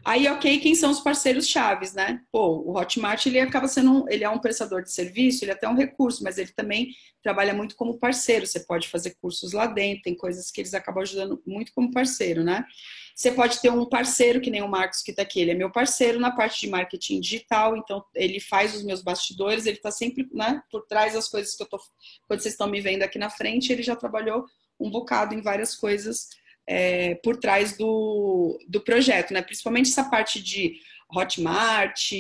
Aí, 0.04 0.28
ok, 0.28 0.60
quem 0.60 0.76
são 0.76 0.92
os 0.92 1.00
parceiros 1.00 1.48
chaves, 1.48 1.94
né? 1.94 2.22
Pô, 2.32 2.64
o 2.66 2.78
Hotmart, 2.78 3.26
ele 3.26 3.40
acaba 3.40 3.68
sendo, 3.68 3.92
um, 3.92 4.10
ele 4.10 4.24
é 4.24 4.30
um 4.30 4.40
prestador 4.40 4.82
de 4.82 4.92
serviço, 4.92 5.44
ele 5.44 5.52
é 5.52 5.54
até 5.54 5.68
um 5.68 5.76
recurso, 5.76 6.24
mas 6.24 6.38
ele 6.38 6.52
também 6.52 6.90
trabalha 7.22 7.54
muito 7.54 7.76
como 7.76 8.00
parceiro. 8.00 8.48
Você 8.48 8.62
pode 8.62 8.88
fazer 8.88 9.16
cursos 9.22 9.52
lá 9.52 9.68
dentro, 9.68 10.04
tem 10.04 10.16
coisas 10.16 10.50
que 10.52 10.62
eles 10.62 10.74
acabam 10.74 11.02
ajudando 11.02 11.42
muito 11.46 11.74
como 11.74 11.92
parceiro, 11.92 12.44
né? 12.44 12.66
Você 13.14 13.32
pode 13.32 13.60
ter 13.62 13.70
um 13.70 13.86
parceiro, 13.86 14.40
que 14.40 14.50
nem 14.50 14.62
o 14.62 14.68
Marcos 14.70 15.02
que 15.02 15.12
está 15.12 15.24
aqui, 15.24 15.42
ele 15.42 15.52
é 15.52 15.56
meu 15.56 15.70
parceiro 15.70 16.20
na 16.20 16.32
parte 16.32 16.62
de 16.62 16.70
marketing 16.70 17.20
digital, 17.20 17.76
então 17.76 18.02
ele 18.16 18.40
faz 18.40 18.74
os 18.74 18.84
meus 18.84 19.02
bastidores, 19.02 19.66
ele 19.66 19.76
está 19.76 19.92
sempre 19.92 20.30
né, 20.32 20.62
por 20.72 20.86
trás 20.86 21.14
das 21.14 21.28
coisas 21.28 21.54
que 21.54 21.62
eu 21.62 21.68
tô. 21.68 21.78
Quando 22.26 22.40
vocês 22.40 22.54
estão 22.54 22.68
me 22.68 22.80
vendo 22.80 23.04
aqui 23.04 23.20
na 23.20 23.30
frente, 23.30 23.74
ele 23.74 23.84
já 23.84 23.96
trabalhou 23.96 24.46
um 24.80 24.90
bocado 24.90 25.36
em 25.36 25.42
várias 25.42 25.76
coisas 25.76 26.30
é, 26.72 27.16
por 27.16 27.36
trás 27.38 27.76
do, 27.76 28.60
do 28.68 28.80
projeto, 28.80 29.34
né? 29.34 29.42
Principalmente 29.42 29.90
essa 29.90 30.04
parte 30.04 30.40
de 30.40 30.80
Hotmart, 31.12 32.12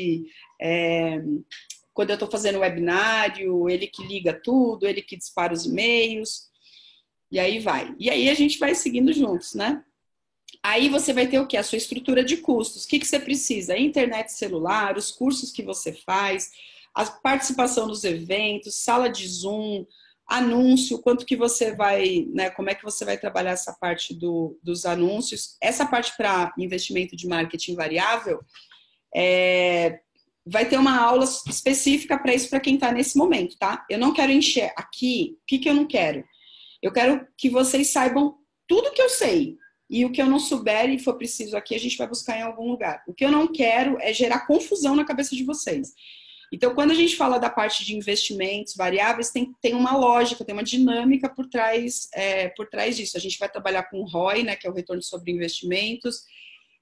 é, 0.59 1.21
quando 1.93 2.09
eu 2.09 2.15
estou 2.15 2.31
fazendo 2.31 2.57
webinário, 2.57 3.69
ele 3.69 3.85
que 3.85 4.03
liga 4.03 4.33
tudo, 4.33 4.87
ele 4.87 5.03
que 5.03 5.15
dispara 5.15 5.53
os 5.53 5.67
e-mails, 5.67 6.49
e 7.31 7.39
aí 7.39 7.59
vai. 7.59 7.93
E 7.99 8.09
aí 8.09 8.27
a 8.27 8.33
gente 8.33 8.57
vai 8.57 8.73
seguindo 8.73 9.13
juntos, 9.13 9.53
né? 9.53 9.83
Aí 10.63 10.89
você 10.89 11.13
vai 11.13 11.27
ter 11.27 11.37
o 11.39 11.45
que? 11.45 11.55
A 11.55 11.63
sua 11.63 11.77
estrutura 11.77 12.23
de 12.23 12.37
custos. 12.37 12.85
O 12.85 12.87
que, 12.87 12.97
que 12.97 13.05
você 13.05 13.19
precisa? 13.19 13.77
Internet 13.77 14.33
celular, 14.33 14.97
os 14.97 15.11
cursos 15.11 15.51
que 15.51 15.61
você 15.61 15.93
faz, 15.93 16.49
a 16.95 17.05
participação 17.05 17.85
nos 17.85 18.03
eventos, 18.03 18.83
sala 18.83 19.09
de 19.09 19.27
Zoom, 19.27 19.85
anúncio, 20.29 21.01
quanto 21.01 21.25
que 21.25 21.35
você 21.35 21.75
vai, 21.75 22.27
né, 22.33 22.49
como 22.51 22.69
é 22.69 22.75
que 22.75 22.83
você 22.83 23.03
vai 23.03 23.17
trabalhar 23.17 23.51
essa 23.51 23.73
parte 23.73 24.13
do, 24.13 24.59
dos 24.61 24.85
anúncios. 24.85 25.57
Essa 25.61 25.85
parte 25.85 26.15
para 26.15 26.53
investimento 26.57 27.15
de 27.15 27.27
marketing 27.27 27.75
variável, 27.75 28.39
é, 29.15 29.99
vai 30.45 30.69
ter 30.69 30.77
uma 30.77 30.99
aula 30.99 31.23
específica 31.23 32.17
para 32.17 32.33
isso 32.33 32.49
para 32.49 32.59
quem 32.59 32.75
está 32.75 32.91
nesse 32.91 33.17
momento, 33.17 33.57
tá? 33.57 33.85
Eu 33.89 33.97
não 33.97 34.13
quero 34.13 34.31
encher 34.31 34.71
aqui, 34.77 35.37
o 35.41 35.45
que, 35.47 35.57
que 35.57 35.69
eu 35.69 35.73
não 35.73 35.87
quero? 35.87 36.23
Eu 36.81 36.91
quero 36.93 37.27
que 37.37 37.49
vocês 37.49 37.91
saibam 37.91 38.35
tudo 38.67 38.93
que 38.93 39.01
eu 39.01 39.09
sei. 39.09 39.57
E 39.89 40.05
o 40.05 40.11
que 40.11 40.21
eu 40.21 40.27
não 40.27 40.37
souber 40.37 40.87
e 40.91 40.99
for 40.99 41.17
preciso 41.17 41.57
aqui, 41.57 41.73
a 41.73 41.79
gente 41.79 41.97
vai 41.97 42.07
buscar 42.07 42.37
em 42.37 42.43
algum 42.43 42.69
lugar. 42.69 43.03
O 43.07 43.13
que 43.13 43.25
eu 43.25 43.31
não 43.31 43.51
quero 43.51 43.97
é 43.99 44.13
gerar 44.13 44.45
confusão 44.45 44.95
na 44.95 45.03
cabeça 45.03 45.35
de 45.35 45.43
vocês. 45.43 45.93
Então, 46.51 46.73
quando 46.73 46.91
a 46.91 46.95
gente 46.95 47.15
fala 47.15 47.37
da 47.37 47.49
parte 47.49 47.85
de 47.85 47.95
investimentos 47.95 48.75
variáveis, 48.75 49.29
tem, 49.29 49.53
tem 49.61 49.75
uma 49.75 49.95
lógica, 49.95 50.43
tem 50.43 50.53
uma 50.53 50.63
dinâmica 50.63 51.29
por 51.29 51.45
trás, 51.47 52.09
é, 52.13 52.49
por 52.49 52.67
trás 52.67 52.97
disso. 52.97 53.17
A 53.17 53.19
gente 53.19 53.37
vai 53.37 53.49
trabalhar 53.49 53.83
com 53.83 53.99
o 53.99 54.05
ROI, 54.05 54.43
né, 54.43 54.55
que 54.55 54.65
é 54.65 54.69
o 54.69 54.73
retorno 54.73 55.01
sobre 55.03 55.31
investimentos. 55.31 56.25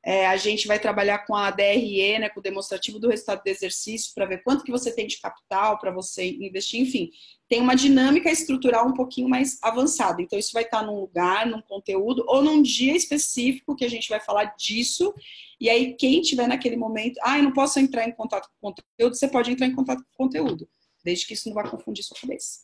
É, 0.10 0.26
a 0.28 0.38
gente 0.38 0.68
vai 0.68 0.80
trabalhar 0.80 1.26
com 1.26 1.36
a 1.36 1.52
DRE, 1.52 2.20
né, 2.20 2.30
com 2.30 2.40
o 2.40 2.44
demonstrativo 2.44 2.98
do 2.98 3.10
resultado 3.10 3.44
do 3.44 3.48
exercício, 3.50 4.14
para 4.16 4.26
ver 4.26 4.42
quanto 4.42 4.64
que 4.64 4.72
você 4.72 4.90
tem 4.90 5.06
de 5.06 5.20
capital 5.20 5.78
para 5.78 5.92
você 5.92 6.26
investir. 6.26 6.80
Enfim, 6.80 7.10
tem 7.50 7.60
uma 7.60 7.76
dinâmica 7.76 8.32
estrutural 8.32 8.88
um 8.88 8.94
pouquinho 8.94 9.28
mais 9.28 9.58
avançada. 9.62 10.22
Então, 10.22 10.40
isso 10.40 10.54
vai 10.54 10.64
estar 10.64 10.82
num 10.82 11.00
lugar, 11.02 11.46
num 11.46 11.62
conteúdo, 11.62 12.24
ou 12.28 12.42
num 12.42 12.62
dia 12.62 12.96
específico 12.96 13.76
que 13.76 13.84
a 13.84 13.90
gente 13.90 14.08
vai 14.08 14.22
falar 14.22 14.56
disso 14.56 15.14
e 15.60 15.70
aí, 15.70 15.96
quem 15.96 16.22
tiver 16.22 16.48
naquele 16.48 16.78
momento, 16.78 17.20
ah, 17.24 17.38
eu 17.38 17.44
não 17.44 17.52
posso 17.52 17.80
entrar 17.80 18.08
em 18.08 18.12
contato 18.12 18.48
com 18.48 18.70
o 18.70 18.74
conteúdo, 18.74 19.16
você 19.16 19.28
pode 19.28 19.52
entrar 19.52 19.66
em 19.66 19.76
contato 19.76 20.04
com 20.04 20.24
o 20.24 20.28
conteúdo, 20.28 20.70
desde 21.04 21.26
que 21.26 21.34
isso 21.34 21.50
não 21.50 21.56
vá 21.56 21.68
confundir 21.68 22.04
sua 22.04 22.18
cabeça. 22.20 22.60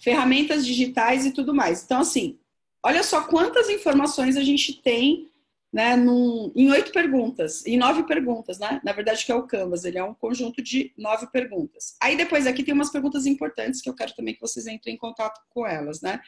Ferramentas 0.00 0.64
digitais 0.64 1.26
e 1.26 1.32
tudo 1.32 1.54
mais. 1.54 1.84
Então, 1.84 2.00
assim, 2.00 2.38
olha 2.82 3.02
só 3.02 3.24
quantas 3.24 3.68
informações 3.68 4.36
a 4.36 4.42
gente 4.42 4.80
tem 4.80 5.28
né, 5.72 5.96
num, 5.96 6.50
em 6.56 6.70
oito 6.70 6.92
perguntas, 6.92 7.64
em 7.66 7.76
nove 7.76 8.04
perguntas, 8.04 8.58
né? 8.58 8.80
Na 8.82 8.92
verdade, 8.92 9.24
que 9.24 9.30
é 9.30 9.34
o 9.34 9.46
Canvas, 9.46 9.84
ele 9.84 9.98
é 9.98 10.04
um 10.04 10.14
conjunto 10.14 10.62
de 10.62 10.92
nove 10.96 11.26
perguntas. 11.30 11.96
Aí 12.00 12.16
depois 12.16 12.46
aqui 12.46 12.62
tem 12.62 12.72
umas 12.72 12.90
perguntas 12.90 13.26
importantes 13.26 13.82
que 13.82 13.88
eu 13.88 13.94
quero 13.94 14.14
também 14.14 14.34
que 14.34 14.40
vocês 14.40 14.66
entrem 14.66 14.94
em 14.94 14.98
contato 14.98 15.40
com 15.50 15.66
elas, 15.66 16.00
né? 16.00 16.20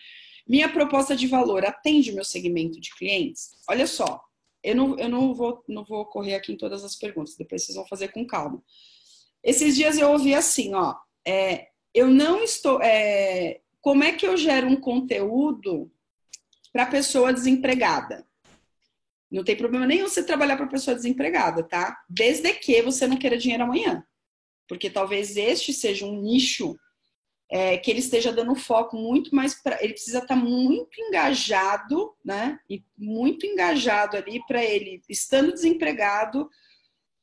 Minha 0.47 0.69
proposta 0.69 1.17
de 1.17 1.27
valor 1.27 1.65
atende 1.65 2.11
o 2.11 2.15
meu 2.15 2.25
segmento 2.25 2.81
de 2.81 2.95
clientes? 2.95 3.51
Olha 3.69 3.87
só, 3.87 4.21
eu 4.63 4.75
não, 4.75 4.99
eu 4.99 5.09
não, 5.09 5.35
vou, 5.35 5.65
não 5.67 5.85
vou 5.85 6.05
correr 6.05 6.35
aqui 6.35 6.53
em 6.53 6.57
todas 6.57 6.85
as 6.85 6.97
perguntas, 6.97 7.37
depois 7.37 7.65
vocês 7.65 7.77
vão 7.77 7.87
fazer 7.87 8.09
com 8.09 8.27
calma. 8.27 8.63
Esses 9.43 9.75
dias 9.75 9.99
eu 9.99 10.11
ouvi 10.11 10.35
assim, 10.35 10.75
ó, 10.75 10.97
é, 11.27 11.69
eu 11.95 12.09
não 12.09 12.43
estou. 12.43 12.83
É, 12.83 13.61
como 13.81 14.05
é 14.05 14.13
que 14.13 14.27
eu 14.27 14.37
gero 14.37 14.69
um 14.69 14.77
conteúdo 14.77 15.91
para 16.73 16.87
pessoa 16.87 17.33
desempregada? 17.33 18.27
Não 19.31 19.45
tem 19.45 19.57
problema 19.57 19.87
nenhum 19.87 20.09
você 20.09 20.25
trabalhar 20.25 20.57
para 20.57 20.67
pessoa 20.67 20.95
desempregada, 20.95 21.63
tá? 21.63 22.03
Desde 22.09 22.53
que 22.53 22.83
você 22.83 23.07
não 23.07 23.17
queira 23.17 23.39
dinheiro 23.39 23.63
amanhã. 23.63 24.05
Porque 24.69 24.91
talvez 24.91 25.37
este 25.37 25.73
seja 25.73 26.05
um 26.05 26.21
nicho 26.21 26.77
é, 27.51 27.77
que 27.77 27.91
ele 27.91 28.01
esteja 28.01 28.33
dando 28.33 28.55
foco 28.55 28.97
muito 28.97 29.35
mais 29.35 29.55
para. 29.55 29.83
Ele 29.83 29.93
precisa 29.93 30.19
estar 30.19 30.35
tá 30.35 30.37
muito 30.37 31.01
engajado, 31.01 32.15
né? 32.25 32.59
E 32.69 32.85
muito 32.97 33.45
engajado 33.47 34.17
ali 34.17 34.41
para 34.47 34.65
ele, 34.65 35.03
estando 35.09 35.53
desempregado, 35.53 36.49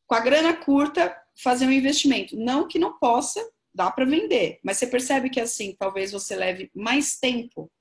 com 0.06 0.16
a 0.16 0.20
grana 0.20 0.54
curta, 0.54 1.16
fazer 1.36 1.66
um 1.66 1.72
investimento. 1.72 2.36
Não 2.36 2.68
que 2.68 2.80
não 2.80 2.98
possa, 2.98 3.46
dá 3.74 3.92
para 3.92 4.06
vender, 4.06 4.60
mas 4.64 4.78
você 4.78 4.88
percebe 4.88 5.30
que 5.30 5.40
assim, 5.40 5.76
talvez 5.78 6.12
você 6.12 6.36
leve 6.36 6.72
mais 6.74 7.18
tempo 7.18 7.72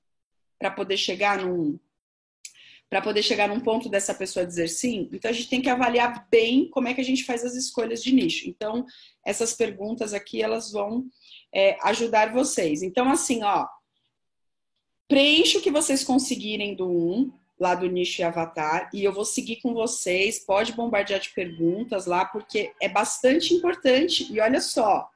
para 0.59 0.71
poder 0.71 0.97
chegar 0.97 1.39
num, 1.39 1.79
para 2.89 3.01
poder 3.01 3.21
chegar 3.21 3.49
num 3.49 3.59
ponto 3.59 3.89
dessa 3.89 4.13
pessoa 4.13 4.45
dizer 4.45 4.69
sim. 4.69 5.09
Então 5.11 5.29
a 5.29 5.33
gente 5.33 5.49
tem 5.49 5.61
que 5.61 5.69
avaliar 5.69 6.27
bem 6.29 6.69
como 6.69 6.87
é 6.87 6.93
que 6.93 7.01
a 7.01 7.03
gente 7.03 7.25
faz 7.25 7.43
as 7.43 7.53
escolhas 7.55 8.01
de 8.01 8.13
nicho. 8.13 8.49
Então 8.49 8.85
essas 9.25 9.53
perguntas 9.53 10.13
aqui 10.13 10.41
elas 10.41 10.71
vão 10.71 11.05
é, 11.53 11.77
ajudar 11.83 12.31
vocês. 12.31 12.81
Então 12.81 13.09
assim, 13.09 13.43
ó, 13.43 13.67
preencha 15.07 15.59
o 15.59 15.61
que 15.61 15.71
vocês 15.71 16.03
conseguirem 16.03 16.75
do 16.75 16.89
1, 16.89 17.31
lá 17.59 17.75
do 17.75 17.87
nicho 17.87 18.21
e 18.21 18.23
avatar, 18.23 18.89
e 18.93 19.03
eu 19.03 19.11
vou 19.11 19.25
seguir 19.25 19.57
com 19.57 19.73
vocês. 19.73 20.45
Pode 20.45 20.71
bombardear 20.71 21.19
de 21.19 21.29
perguntas 21.31 22.05
lá, 22.05 22.23
porque 22.23 22.71
é 22.81 22.87
bastante 22.87 23.53
importante. 23.53 24.31
E 24.31 24.39
olha 24.39 24.61
só, 24.61 25.09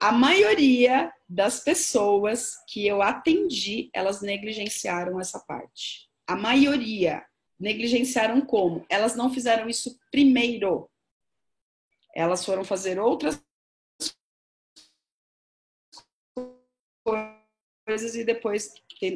a 0.00 0.12
maioria 0.12 1.12
das 1.28 1.60
pessoas 1.60 2.54
que 2.68 2.86
eu 2.86 3.02
atendi, 3.02 3.90
elas 3.92 4.22
negligenciaram 4.22 5.20
essa 5.20 5.40
parte 5.40 6.06
a 6.26 6.36
maioria 6.36 7.24
negligenciaram 7.58 8.40
como? 8.40 8.84
Elas 8.88 9.14
não 9.14 9.32
fizeram 9.32 9.68
isso 9.68 9.98
primeiro. 10.10 10.90
Elas 12.14 12.44
foram 12.44 12.64
fazer 12.64 12.98
outras 12.98 13.40
coisas 17.96 18.14
e 18.14 18.24
depois 18.24 18.72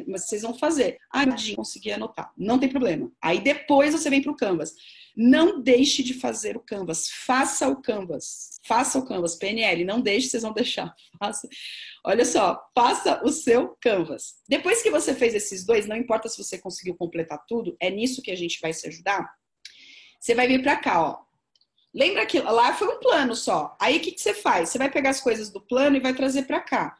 mas 0.07 0.27
vocês 0.27 0.43
vão 0.43 0.53
fazer. 0.59 0.99
Ah, 1.11 1.25
consegui 1.57 1.91
anotar. 1.91 2.31
Não 2.37 2.59
tem 2.59 2.69
problema. 2.69 3.11
Aí 3.21 3.41
depois 3.41 3.93
você 3.95 4.11
vem 4.11 4.21
para 4.21 4.31
o 4.31 4.37
Canvas. 4.37 4.75
Não 5.17 5.63
deixe 5.63 6.03
de 6.03 6.13
fazer 6.13 6.55
o 6.55 6.61
Canvas. 6.61 7.09
Faça 7.09 7.67
o 7.67 7.81
Canvas. 7.81 8.61
Faça 8.67 8.99
o 8.99 9.07
Canvas. 9.07 9.37
PNL. 9.37 9.83
Não 9.87 10.03
deixe, 10.03 10.29
vocês 10.29 10.43
vão 10.43 10.53
deixar. 10.53 10.95
Faça. 11.19 11.49
Olha 12.05 12.27
só, 12.27 12.61
faça 12.75 13.23
o 13.25 13.31
seu 13.31 13.75
Canvas. 13.81 14.35
Depois 14.47 14.83
que 14.83 14.91
você 14.91 15.15
fez 15.15 15.35
esses 15.35 15.65
dois, 15.65 15.87
não 15.87 15.97
importa 15.97 16.29
se 16.29 16.37
você 16.37 16.59
conseguiu 16.59 16.95
completar 16.95 17.43
tudo, 17.49 17.75
é 17.81 17.89
nisso 17.89 18.21
que 18.21 18.31
a 18.31 18.37
gente 18.37 18.61
vai 18.61 18.75
se 18.75 18.87
ajudar. 18.87 19.33
Você 20.21 20.35
vai 20.35 20.47
vir 20.47 20.63
para 20.63 20.77
cá, 20.77 21.03
ó. 21.03 21.19
Lembra 21.95 22.27
que 22.27 22.39
lá 22.39 22.75
foi 22.75 22.89
um 22.89 23.01
plano 23.01 23.35
só. 23.35 23.75
Aí 23.81 23.97
o 23.97 24.01
que, 24.01 24.13
que 24.13 24.21
você 24.21 24.35
faz? 24.35 24.69
Você 24.69 24.77
vai 24.77 24.91
pegar 24.91 25.09
as 25.09 25.23
coisas 25.23 25.49
do 25.49 25.61
plano 25.61 25.97
e 25.97 26.01
vai 26.01 26.15
trazer 26.15 26.43
para 26.43 26.61
cá 26.61 26.99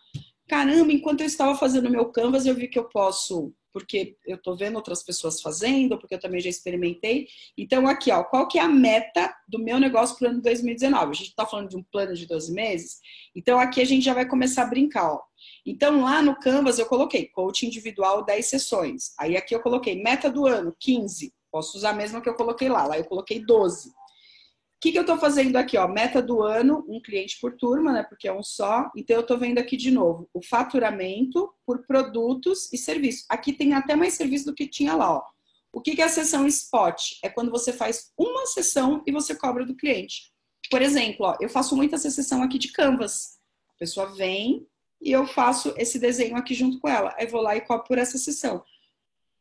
caramba, 0.51 0.93
enquanto 0.93 1.21
eu 1.21 1.29
estava 1.29 1.55
fazendo 1.55 1.87
o 1.87 1.91
meu 1.91 2.07
Canvas, 2.07 2.45
eu 2.45 2.57
vi 2.57 2.67
que 2.67 2.77
eu 2.77 2.89
posso, 2.89 3.55
porque 3.73 4.17
eu 4.27 4.35
estou 4.35 4.57
vendo 4.57 4.75
outras 4.75 5.01
pessoas 5.01 5.41
fazendo, 5.41 5.97
porque 5.97 6.17
eu 6.17 6.19
também 6.19 6.41
já 6.41 6.51
experimentei. 6.51 7.29
Então, 7.57 7.87
aqui, 7.87 8.11
ó, 8.11 8.25
qual 8.25 8.49
que 8.49 8.59
é 8.59 8.63
a 8.63 8.67
meta 8.67 9.33
do 9.47 9.61
meu 9.61 9.79
negócio 9.79 10.19
para 10.19 10.27
o 10.27 10.31
ano 10.33 10.43
2019? 10.43 11.11
A 11.13 11.15
gente 11.15 11.29
está 11.29 11.47
falando 11.47 11.69
de 11.69 11.77
um 11.77 11.85
plano 11.85 12.15
de 12.15 12.27
12 12.27 12.53
meses, 12.53 12.99
então 13.33 13.61
aqui 13.61 13.81
a 13.81 13.85
gente 13.85 14.05
já 14.05 14.13
vai 14.13 14.27
começar 14.27 14.65
a 14.65 14.67
brincar, 14.67 15.13
ó. 15.13 15.21
Então, 15.65 16.03
lá 16.03 16.21
no 16.21 16.37
Canvas 16.37 16.81
eu 16.81 16.87
coloquei 16.87 17.27
coaching 17.27 17.67
individual 17.67 18.25
10 18.25 18.45
sessões. 18.45 19.13
Aí 19.21 19.37
aqui 19.37 19.55
eu 19.55 19.61
coloquei 19.61 20.03
meta 20.03 20.29
do 20.29 20.49
ano, 20.49 20.75
15. 20.81 21.33
Posso 21.49 21.79
usar 21.79 21.91
a 21.91 21.95
mesma 21.95 22.21
que 22.21 22.29
eu 22.29 22.35
coloquei 22.35 22.69
lá. 22.69 22.89
Lá 22.89 22.99
eu 22.99 23.05
coloquei 23.05 23.39
12 23.39 23.93
que, 24.81 24.93
que 24.93 24.99
eu 24.99 25.03
estou 25.03 25.19
fazendo 25.19 25.57
aqui? 25.57 25.77
Ó? 25.77 25.87
Meta 25.87 26.23
do 26.23 26.43
ano, 26.43 26.85
um 26.89 27.01
cliente 27.01 27.39
por 27.39 27.53
turma, 27.55 27.93
né? 27.93 28.03
Porque 28.03 28.27
é 28.27 28.33
um 28.33 28.43
só. 28.43 28.91
Então, 28.97 29.17
eu 29.17 29.21
estou 29.21 29.39
vendo 29.39 29.59
aqui 29.59 29.77
de 29.77 29.91
novo 29.91 30.29
o 30.33 30.43
faturamento 30.43 31.53
por 31.67 31.87
produtos 31.87 32.73
e 32.73 32.79
serviços. 32.79 33.27
Aqui 33.29 33.53
tem 33.53 33.75
até 33.75 33.95
mais 33.95 34.15
serviço 34.15 34.47
do 34.47 34.55
que 34.55 34.67
tinha 34.67 34.95
lá. 34.95 35.19
Ó. 35.19 35.23
O 35.71 35.83
que, 35.83 35.95
que 35.95 36.01
é 36.01 36.07
a 36.07 36.09
sessão 36.09 36.47
spot? 36.47 37.19
É 37.23 37.29
quando 37.29 37.51
você 37.51 37.73
faz 37.73 38.11
uma 38.17 38.47
sessão 38.47 39.03
e 39.07 39.13
você 39.13 39.35
cobra 39.35 39.67
do 39.67 39.77
cliente. 39.77 40.33
Por 40.71 40.81
exemplo, 40.81 41.27
ó, 41.27 41.37
eu 41.41 41.49
faço 41.49 41.77
muita 41.77 41.99
sessão 41.99 42.43
aqui 42.43 42.59
de 42.59 42.73
Canvas. 42.73 43.39
A 43.75 43.79
pessoa 43.79 44.07
vem 44.15 44.67
e 45.01 45.13
eu 45.13 45.27
faço 45.27 45.75
esse 45.77 45.99
desenho 45.99 46.37
aqui 46.37 46.55
junto 46.55 46.81
com 46.81 46.89
ela. 46.89 47.15
Aí 47.19 47.27
vou 47.27 47.43
lá 47.43 47.55
e 47.55 47.61
cobro 47.61 47.87
por 47.87 47.99
essa 47.99 48.17
sessão. 48.17 48.65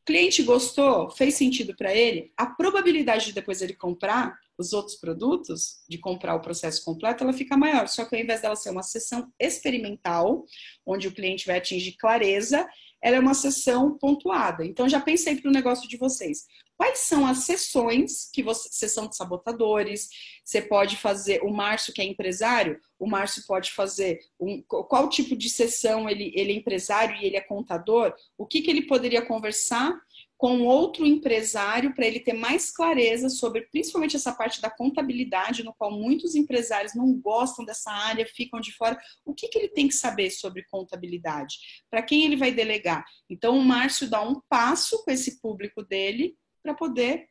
cliente 0.06 0.44
gostou, 0.44 1.10
fez 1.12 1.36
sentido 1.36 1.76
para 1.76 1.94
ele, 1.94 2.34
a 2.36 2.46
probabilidade 2.46 3.28
de 3.28 3.34
depois 3.34 3.62
ele 3.62 3.74
comprar 3.74 4.38
os 4.60 4.74
outros 4.74 4.98
produtos, 4.98 5.80
de 5.88 5.98
comprar 5.98 6.36
o 6.36 6.42
processo 6.42 6.84
completo, 6.84 7.24
ela 7.24 7.32
fica 7.32 7.56
maior. 7.56 7.88
Só 7.88 8.04
que 8.04 8.16
ao 8.16 8.22
invés 8.22 8.42
dela 8.42 8.58
ser 8.58 8.72
uma 8.72 8.84
sessão 8.84 9.32
experimental, 9.40 10.44
onde 10.86 11.08
o 11.08 11.14
cliente 11.14 11.48
vai 11.48 11.58
atingir 11.58 11.94
clareza, 11.94 12.68
ela 13.02 13.16
é 13.16 13.20
uma 13.20 13.34
sessão 13.34 13.98
pontuada. 13.98 14.66
Então, 14.66 14.90
já 14.90 15.00
pensei 15.00 15.38
para 15.38 15.50
o 15.50 15.54
negócio 15.54 15.88
de 15.88 15.96
vocês. 15.96 16.46
Quais 16.76 17.00
são 17.00 17.26
as 17.26 17.40
sessões 17.40 18.30
que 18.34 18.44
você. 18.44 18.70
Sessão 18.72 19.08
de 19.08 19.16
sabotadores, 19.16 20.10
você 20.44 20.62
pode 20.62 20.98
fazer. 20.98 21.42
O 21.44 21.52
Márcio, 21.52 21.94
que 21.94 22.02
é 22.02 22.06
empresário, 22.06 22.80
o 22.98 23.08
Márcio 23.08 23.44
pode 23.48 23.72
fazer. 23.72 24.20
Um, 24.40 24.62
qual 24.62 25.10
tipo 25.10 25.36
de 25.36 25.50
sessão 25.50 26.10
ele, 26.10 26.32
ele 26.36 26.52
é 26.52 26.56
empresário 26.56 27.16
e 27.18 27.26
ele 27.26 27.38
é 27.38 27.42
contador? 27.42 28.14
O 28.38 28.46
que, 28.46 28.62
que 28.62 28.70
ele 28.70 28.88
poderia 28.88 29.22
conversar 29.22 29.94
com 30.40 30.62
outro 30.66 31.06
empresário 31.06 31.94
para 31.94 32.08
ele 32.08 32.22
ter 32.22 32.32
mais 32.32 32.72
clareza 32.72 33.28
sobre 33.28 33.64
principalmente 33.64 34.16
essa 34.16 34.32
parte 34.32 34.62
da 34.62 34.70
contabilidade, 34.70 35.66
no 35.66 35.74
qual 35.74 35.92
muitos 35.92 36.34
empresários 36.34 36.96
não 36.96 37.14
gostam 37.20 37.66
dessa 37.66 37.92
área, 37.92 38.26
ficam 38.26 38.62
de 38.62 38.72
fora. 38.72 38.98
O 39.26 39.34
que, 39.34 39.50
que 39.50 39.58
ele 39.58 39.68
tem 39.68 39.90
que 39.90 39.94
saber 39.94 40.30
sobre 40.32 40.64
contabilidade? 40.72 41.58
Para 41.92 42.02
quem 42.02 42.24
ele 42.24 42.38
vai 42.38 42.54
delegar? 42.54 43.04
Então, 43.30 43.58
o 43.58 43.62
Márcio 43.62 44.10
dá 44.10 44.22
um 44.22 44.40
passo 44.48 45.04
com 45.04 45.12
esse 45.12 45.42
público 45.42 45.84
dele 45.84 46.38
para 46.64 46.74
poder 46.74 47.28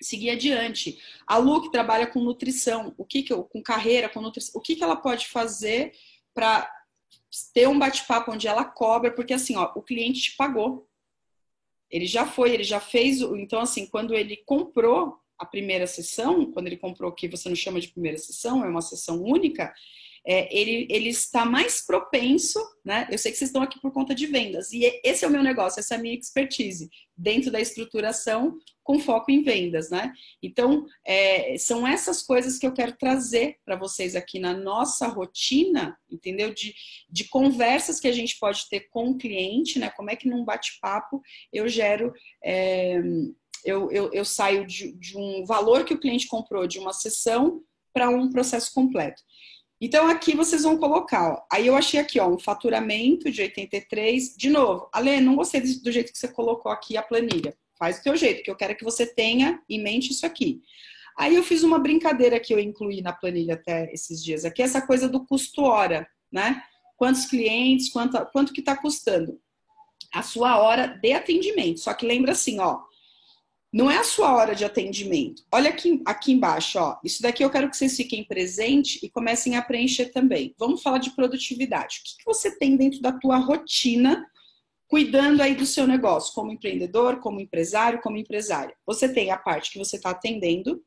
seguir 0.00 0.30
adiante. 0.30 0.98
A 1.26 1.36
Lu 1.36 1.60
que 1.60 1.70
trabalha 1.70 2.06
com 2.06 2.18
nutrição, 2.18 2.94
o 2.96 3.04
que, 3.04 3.22
que 3.22 3.32
eu, 3.32 3.44
com 3.44 3.62
carreira, 3.62 4.08
com 4.08 4.22
nutrição, 4.22 4.58
o 4.58 4.62
que, 4.62 4.74
que 4.74 4.82
ela 4.82 4.96
pode 4.96 5.28
fazer 5.28 5.92
para 6.32 6.66
ter 7.52 7.68
um 7.68 7.78
bate-papo 7.78 8.32
onde 8.32 8.48
ela 8.48 8.64
cobra, 8.64 9.14
porque 9.14 9.34
assim, 9.34 9.54
ó, 9.54 9.70
o 9.76 9.82
cliente 9.82 10.22
te 10.22 10.36
pagou 10.36 10.87
ele 11.90 12.06
já 12.06 12.26
foi, 12.26 12.52
ele 12.52 12.64
já 12.64 12.80
fez. 12.80 13.20
Então, 13.20 13.60
assim, 13.60 13.86
quando 13.86 14.14
ele 14.14 14.36
comprou 14.44 15.16
a 15.38 15.46
primeira 15.46 15.86
sessão, 15.86 16.50
quando 16.50 16.66
ele 16.66 16.76
comprou 16.76 17.10
o 17.10 17.14
que 17.14 17.28
você 17.28 17.48
não 17.48 17.56
chama 17.56 17.80
de 17.80 17.88
primeira 17.88 18.18
sessão, 18.18 18.64
é 18.64 18.68
uma 18.68 18.82
sessão 18.82 19.22
única, 19.22 19.72
é, 20.30 20.54
ele, 20.54 20.86
ele 20.90 21.08
está 21.08 21.46
mais 21.46 21.80
propenso, 21.80 22.60
né? 22.84 23.08
Eu 23.10 23.16
sei 23.16 23.32
que 23.32 23.38
vocês 23.38 23.48
estão 23.48 23.62
aqui 23.62 23.80
por 23.80 23.90
conta 23.90 24.14
de 24.14 24.26
vendas, 24.26 24.70
e 24.72 24.84
esse 25.02 25.24
é 25.24 25.28
o 25.28 25.30
meu 25.30 25.42
negócio, 25.42 25.80
essa 25.80 25.94
é 25.94 25.96
a 25.96 26.00
minha 26.00 26.14
expertise, 26.14 26.90
dentro 27.16 27.50
da 27.50 27.58
estruturação 27.58 28.58
com 28.84 28.98
foco 28.98 29.30
em 29.30 29.42
vendas, 29.42 29.88
né? 29.88 30.12
Então, 30.42 30.84
é, 31.02 31.56
são 31.56 31.88
essas 31.88 32.22
coisas 32.22 32.58
que 32.58 32.66
eu 32.66 32.74
quero 32.74 32.92
trazer 32.98 33.56
para 33.64 33.74
vocês 33.74 34.14
aqui 34.14 34.38
na 34.38 34.52
nossa 34.52 35.08
rotina, 35.08 35.96
entendeu? 36.10 36.52
De, 36.52 36.74
de 37.08 37.24
conversas 37.24 37.98
que 37.98 38.08
a 38.08 38.12
gente 38.12 38.38
pode 38.38 38.68
ter 38.68 38.80
com 38.90 39.08
o 39.08 39.16
cliente, 39.16 39.78
né? 39.78 39.88
Como 39.88 40.10
é 40.10 40.16
que 40.16 40.28
num 40.28 40.44
bate-papo 40.44 41.22
eu 41.50 41.66
gero. 41.68 42.12
É, 42.44 43.00
eu, 43.64 43.90
eu, 43.90 44.10
eu, 44.12 44.24
saio 44.24 44.66
de, 44.66 44.92
de 44.92 45.16
um 45.16 45.44
valor 45.44 45.84
que 45.84 45.94
o 45.94 45.98
cliente 45.98 46.28
comprou 46.28 46.66
de 46.66 46.78
uma 46.78 46.92
sessão 46.92 47.62
para 47.92 48.08
um 48.08 48.30
processo 48.30 48.72
completo. 48.72 49.22
Então, 49.80 50.08
aqui 50.08 50.34
vocês 50.34 50.62
vão 50.62 50.76
colocar, 50.76 51.32
ó. 51.32 51.46
aí 51.52 51.66
eu 51.66 51.76
achei 51.76 52.00
aqui, 52.00 52.18
ó, 52.18 52.28
um 52.28 52.38
faturamento 52.38 53.30
de 53.30 53.42
83. 53.42 54.34
De 54.36 54.50
novo, 54.50 54.88
Ale, 54.92 55.20
não 55.20 55.36
gostei 55.36 55.60
do 55.60 55.92
jeito 55.92 56.12
que 56.12 56.18
você 56.18 56.28
colocou 56.28 56.72
aqui 56.72 56.96
a 56.96 57.02
planilha. 57.02 57.56
Faz 57.78 57.98
do 57.98 58.02
teu 58.02 58.16
jeito, 58.16 58.42
que 58.42 58.50
eu 58.50 58.56
quero 58.56 58.76
que 58.76 58.84
você 58.84 59.06
tenha 59.06 59.62
em 59.68 59.80
mente 59.80 60.10
isso 60.10 60.26
aqui. 60.26 60.60
Aí 61.16 61.34
eu 61.34 61.44
fiz 61.44 61.62
uma 61.62 61.78
brincadeira 61.78 62.40
que 62.40 62.52
eu 62.52 62.58
incluí 62.58 63.00
na 63.00 63.12
planilha 63.12 63.54
até 63.54 63.92
esses 63.92 64.22
dias 64.22 64.44
aqui, 64.44 64.62
essa 64.62 64.84
coisa 64.84 65.08
do 65.08 65.24
custo 65.24 65.62
hora, 65.62 66.08
né? 66.30 66.62
Quantos 66.96 67.26
clientes, 67.26 67.90
quanto, 67.92 68.18
quanto 68.32 68.52
que 68.52 68.60
está 68.60 68.76
custando 68.76 69.40
a 70.12 70.22
sua 70.22 70.58
hora 70.58 70.86
de 70.86 71.12
atendimento. 71.12 71.80
Só 71.80 71.94
que 71.94 72.06
lembra 72.06 72.32
assim, 72.32 72.58
ó, 72.60 72.80
não 73.72 73.90
é 73.90 73.98
a 73.98 74.04
sua 74.04 74.34
hora 74.34 74.54
de 74.54 74.64
atendimento. 74.64 75.42
Olha 75.52 75.68
aqui, 75.70 76.00
aqui 76.06 76.32
embaixo, 76.32 76.78
ó. 76.78 76.98
Isso 77.04 77.22
daqui 77.22 77.44
eu 77.44 77.50
quero 77.50 77.68
que 77.68 77.76
vocês 77.76 77.96
fiquem 77.96 78.24
presentes 78.24 79.02
e 79.02 79.10
comecem 79.10 79.56
a 79.56 79.62
preencher 79.62 80.06
também. 80.06 80.54
Vamos 80.58 80.82
falar 80.82 80.98
de 80.98 81.10
produtividade. 81.10 81.98
O 82.00 82.02
que, 82.04 82.16
que 82.18 82.24
você 82.24 82.56
tem 82.58 82.76
dentro 82.76 83.00
da 83.00 83.12
tua 83.12 83.36
rotina 83.36 84.26
cuidando 84.86 85.42
aí 85.42 85.54
do 85.54 85.66
seu 85.66 85.86
negócio, 85.86 86.32
como 86.34 86.50
empreendedor, 86.50 87.20
como 87.20 87.40
empresário, 87.40 88.00
como 88.00 88.16
empresária? 88.16 88.74
Você 88.86 89.06
tem 89.06 89.30
a 89.30 89.36
parte 89.36 89.70
que 89.70 89.78
você 89.78 89.96
está 89.96 90.10
atendendo, 90.10 90.82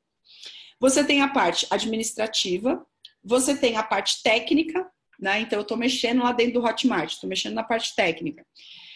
você 0.80 1.04
tem 1.04 1.22
a 1.22 1.28
parte 1.28 1.68
administrativa, 1.70 2.84
você 3.24 3.56
tem 3.56 3.78
a 3.78 3.84
parte 3.84 4.24
técnica, 4.24 4.90
né? 5.20 5.40
Então 5.42 5.60
eu 5.60 5.64
estou 5.64 5.78
mexendo 5.78 6.24
lá 6.24 6.32
dentro 6.32 6.60
do 6.60 6.66
Hotmart, 6.66 7.14
estou 7.14 7.30
mexendo 7.30 7.54
na 7.54 7.64
parte 7.64 7.96
técnica. 7.96 8.44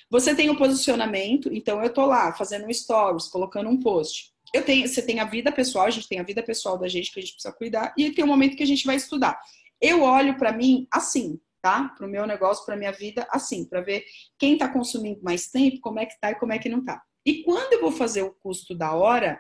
Você 0.10 0.36
tem 0.36 0.50
o 0.50 0.58
posicionamento, 0.58 1.50
então 1.54 1.84
eu 1.84 1.92
tô 1.92 2.06
lá 2.06 2.34
fazendo 2.34 2.66
um 2.66 2.74
stories, 2.74 3.28
colocando 3.28 3.70
um 3.70 3.80
post. 3.80 4.32
Eu 4.54 4.64
tenho, 4.64 4.88
você 4.88 5.02
tem 5.02 5.20
a 5.20 5.26
vida 5.26 5.52
pessoal, 5.52 5.86
a 5.86 5.90
gente 5.90 6.08
tem 6.08 6.20
a 6.20 6.24
vida 6.24 6.42
pessoal 6.44 6.78
da 6.78 6.88
gente 6.88 7.12
que 7.12 7.20
a 7.20 7.22
gente 7.22 7.34
precisa 7.34 7.54
cuidar 7.54 7.94
e 7.98 8.12
tem 8.12 8.24
um 8.24 8.28
momento 8.28 8.56
que 8.56 8.64
a 8.64 8.68
gente 8.68 8.86
vai 8.86 8.96
estudar. 8.96 9.40
Eu 9.82 10.04
olho 10.04 10.38
para 10.38 10.52
mim 10.52 10.88
assim, 10.92 11.40
tá? 11.62 11.90
Para 11.98 12.06
o 12.06 12.10
meu 12.10 12.26
negócio, 12.26 12.66
para 12.66 12.78
minha 12.78 12.92
vida 12.92 13.28
assim, 13.32 13.66
para 13.66 13.82
ver 13.82 14.06
quem 14.38 14.54
está 14.54 14.70
consumindo 14.70 15.22
mais 15.24 15.48
tempo, 15.48 15.82
como 15.82 16.00
é 16.00 16.06
que 16.06 16.20
tá 16.20 16.32
e 16.32 16.36
como 16.36 16.54
é 16.54 16.60
que 16.60 16.70
não 16.70 16.84
tá. 16.84 17.02
E 17.26 17.42
quando 17.44 17.74
eu 17.74 17.82
vou 17.82 17.92
fazer 17.92 18.22
o 18.22 18.32
custo 18.32 18.76
da 18.76 18.94
hora, 18.94 19.40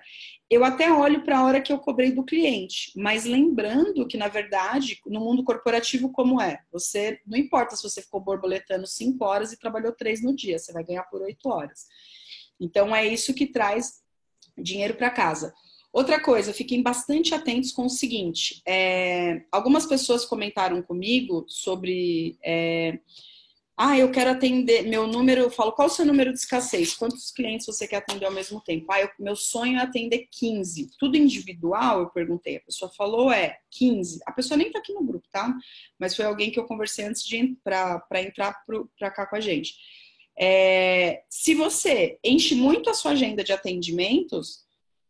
eu 0.50 0.64
até 0.64 0.92
olho 0.92 1.24
para 1.24 1.40
a 1.40 1.44
hora 1.44 1.62
que 1.62 1.74
eu 1.74 1.80
cobrei 1.80 2.12
do 2.12 2.24
cliente, 2.24 2.92
mas 2.96 3.26
lembrando 3.26 4.08
que, 4.08 4.18
na 4.18 4.28
verdade, 4.28 5.00
no 5.06 5.20
mundo 5.20 5.44
corporativo, 5.44 6.12
como 6.12 6.40
é? 6.40 6.62
Você 6.72 7.20
não 7.26 7.38
importa 7.38 7.76
se 7.76 7.84
você 7.84 8.02
ficou 8.02 8.20
borboletando 8.20 8.86
cinco 8.86 9.26
horas 9.26 9.52
e 9.52 9.60
trabalhou 9.60 9.92
três 9.92 10.22
no 10.22 10.36
dia, 10.36 10.60
você 10.60 10.72
vai 10.72 10.84
ganhar 10.84 11.04
por 11.04 11.22
oito 11.22 11.50
horas. 11.50 11.88
Então 12.60 12.96
é 12.96 13.06
isso 13.06 13.34
que 13.34 13.48
traz 13.48 14.04
dinheiro 14.58 14.96
para 14.96 15.10
casa. 15.10 15.54
Outra 15.92 16.22
coisa, 16.22 16.54
fiquem 16.54 16.84
bastante 16.84 17.34
atentos 17.34 17.72
com 17.72 17.86
o 17.86 17.90
seguinte: 17.90 18.62
é, 18.68 19.46
algumas 19.52 19.86
pessoas 19.86 20.26
comentaram 20.26 20.82
comigo 20.82 21.46
sobre. 21.48 22.38
É, 22.44 23.00
ah, 23.78 23.98
eu 23.98 24.10
quero 24.10 24.32
atender, 24.32 24.84
meu 24.84 25.06
número, 25.06 25.42
eu 25.42 25.52
falo, 25.52 25.74
qual 25.74 25.88
o 25.88 25.92
seu 25.92 26.06
número 26.06 26.32
de 26.32 26.40
escassez? 26.40 26.96
Quantos 26.96 27.30
clientes 27.32 27.66
você 27.66 27.86
quer 27.86 27.98
atender 27.98 28.26
ao 28.26 28.32
mesmo 28.32 28.62
tempo? 28.62 28.90
Ah, 28.90 29.02
eu, 29.02 29.10
meu 29.20 29.36
sonho 29.36 29.78
é 29.78 29.82
atender 29.82 30.28
15. 30.32 30.92
Tudo 30.98 31.18
individual, 31.18 32.00
eu 32.00 32.10
perguntei. 32.10 32.58
A 32.58 32.62
pessoa 32.62 32.90
falou, 32.96 33.32
é 33.32 33.58
15. 33.72 34.22
A 34.26 34.32
pessoa 34.32 34.58
nem 34.58 34.72
tá 34.72 34.80
aqui 34.80 34.94
no 34.94 35.04
grupo, 35.04 35.28
tá? 35.30 35.54
Mas 36.00 36.16
foi 36.16 36.24
alguém 36.24 36.52
que 36.52 36.60
eu 36.60 36.66
conversei 36.66 37.06
antes 37.06 37.24
de 37.24 37.58
para 37.64 38.22
entrar 38.22 38.56
para 38.98 39.12
cá 39.12 39.26
com 39.26 39.36
a 39.36 39.42
gente. 39.42 39.74
É, 40.38 41.24
se 41.30 41.54
você 41.54 42.18
enche 42.24 42.56
muito 42.56 42.90
a 42.90 42.94
sua 42.94 43.12
agenda 43.12 43.44
de 43.44 43.54
atendimentos, 43.54 44.65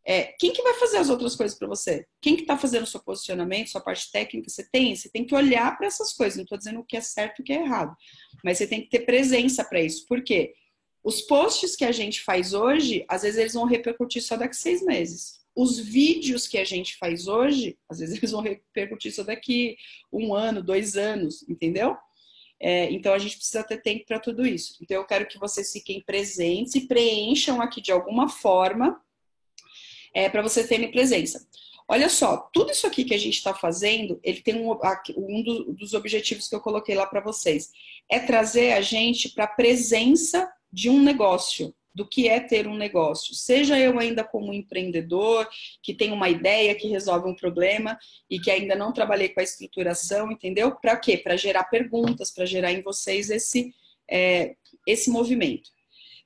é, 0.08 0.34
quem 0.38 0.52
que 0.52 0.62
vai 0.62 0.74
fazer 0.74 0.98
as 0.98 1.10
outras 1.10 1.34
coisas 1.34 1.58
para 1.58 1.66
você? 1.66 2.06
Quem 2.22 2.36
que 2.36 2.42
está 2.42 2.56
fazendo 2.56 2.84
o 2.84 2.86
seu 2.86 3.00
posicionamento, 3.00 3.70
sua 3.70 3.80
parte 3.80 4.08
técnica? 4.12 4.48
Você 4.48 4.62
tem? 4.70 4.94
Você 4.94 5.08
tem 5.08 5.24
que 5.24 5.34
olhar 5.34 5.76
para 5.76 5.88
essas 5.88 6.12
coisas. 6.12 6.36
Não 6.36 6.44
estou 6.44 6.56
dizendo 6.56 6.78
o 6.78 6.84
que 6.84 6.96
é 6.96 7.00
certo 7.00 7.40
e 7.40 7.42
o 7.42 7.44
que 7.44 7.52
é 7.52 7.62
errado, 7.62 7.92
mas 8.44 8.56
você 8.56 8.68
tem 8.68 8.82
que 8.82 8.88
ter 8.88 9.00
presença 9.00 9.64
para 9.64 9.80
isso. 9.80 10.06
Por 10.06 10.22
quê? 10.22 10.54
Os 11.02 11.22
posts 11.22 11.74
que 11.74 11.84
a 11.84 11.90
gente 11.90 12.22
faz 12.22 12.52
hoje, 12.52 13.04
às 13.08 13.22
vezes 13.22 13.38
eles 13.38 13.54
vão 13.54 13.64
repercutir 13.64 14.22
só 14.22 14.36
daqui 14.36 14.54
seis 14.54 14.80
meses. 14.80 15.40
Os 15.56 15.76
vídeos 15.76 16.46
que 16.46 16.58
a 16.58 16.64
gente 16.64 16.96
faz 16.98 17.26
hoje, 17.26 17.76
às 17.88 17.98
vezes 17.98 18.14
eles 18.18 18.30
vão 18.30 18.42
repercutir 18.42 19.12
só 19.12 19.24
daqui 19.24 19.76
um 20.12 20.34
ano, 20.34 20.62
dois 20.62 20.96
anos, 20.96 21.44
entendeu? 21.48 21.96
É, 22.60 22.90
então 22.92 23.12
a 23.12 23.18
gente 23.18 23.36
precisa 23.36 23.64
ter 23.64 23.82
tempo 23.82 24.04
para 24.06 24.20
tudo 24.20 24.46
isso. 24.46 24.76
Então 24.80 24.96
eu 24.98 25.04
quero 25.04 25.26
que 25.26 25.38
vocês 25.38 25.72
fiquem 25.72 26.00
presentes 26.00 26.76
e 26.76 26.86
preencham 26.86 27.60
aqui 27.60 27.80
de 27.80 27.90
alguma 27.90 28.28
forma 28.28 29.00
é, 30.16 30.30
para 30.30 30.40
você 30.40 30.66
terem 30.66 30.90
presença. 30.90 31.46
Olha 31.86 32.08
só, 32.08 32.48
tudo 32.50 32.72
isso 32.72 32.86
aqui 32.86 33.04
que 33.04 33.14
a 33.14 33.18
gente 33.18 33.34
está 33.34 33.52
fazendo, 33.52 34.18
ele 34.24 34.40
tem 34.40 34.56
um, 34.56 34.72
um 34.72 35.74
dos 35.74 35.92
objetivos 35.92 36.48
que 36.48 36.54
eu 36.54 36.60
coloquei 36.60 36.94
lá 36.94 37.06
para 37.06 37.20
vocês. 37.20 37.70
É 38.10 38.18
trazer 38.18 38.72
a 38.72 38.80
gente 38.80 39.28
para 39.28 39.44
a 39.44 39.48
presença 39.48 40.50
de 40.72 40.88
um 40.88 41.02
negócio, 41.02 41.74
do 41.94 42.08
que 42.08 42.28
é 42.28 42.40
ter 42.40 42.66
um 42.66 42.76
negócio. 42.76 43.34
Seja 43.34 43.78
eu 43.78 43.98
ainda 43.98 44.24
como 44.24 44.54
empreendedor, 44.54 45.46
que 45.82 45.92
tem 45.92 46.12
uma 46.12 46.30
ideia, 46.30 46.74
que 46.74 46.88
resolve 46.88 47.28
um 47.28 47.36
problema 47.36 47.98
e 48.28 48.40
que 48.40 48.50
ainda 48.50 48.74
não 48.74 48.94
trabalhei 48.94 49.28
com 49.28 49.40
a 49.40 49.44
estruturação, 49.44 50.32
entendeu? 50.32 50.74
Para 50.74 50.96
quê? 50.96 51.18
Para 51.18 51.36
gerar 51.36 51.64
perguntas, 51.64 52.30
para 52.30 52.46
gerar 52.46 52.72
em 52.72 52.82
vocês 52.82 53.28
esse, 53.28 53.74
é, 54.10 54.56
esse 54.86 55.10
movimento. 55.10 55.75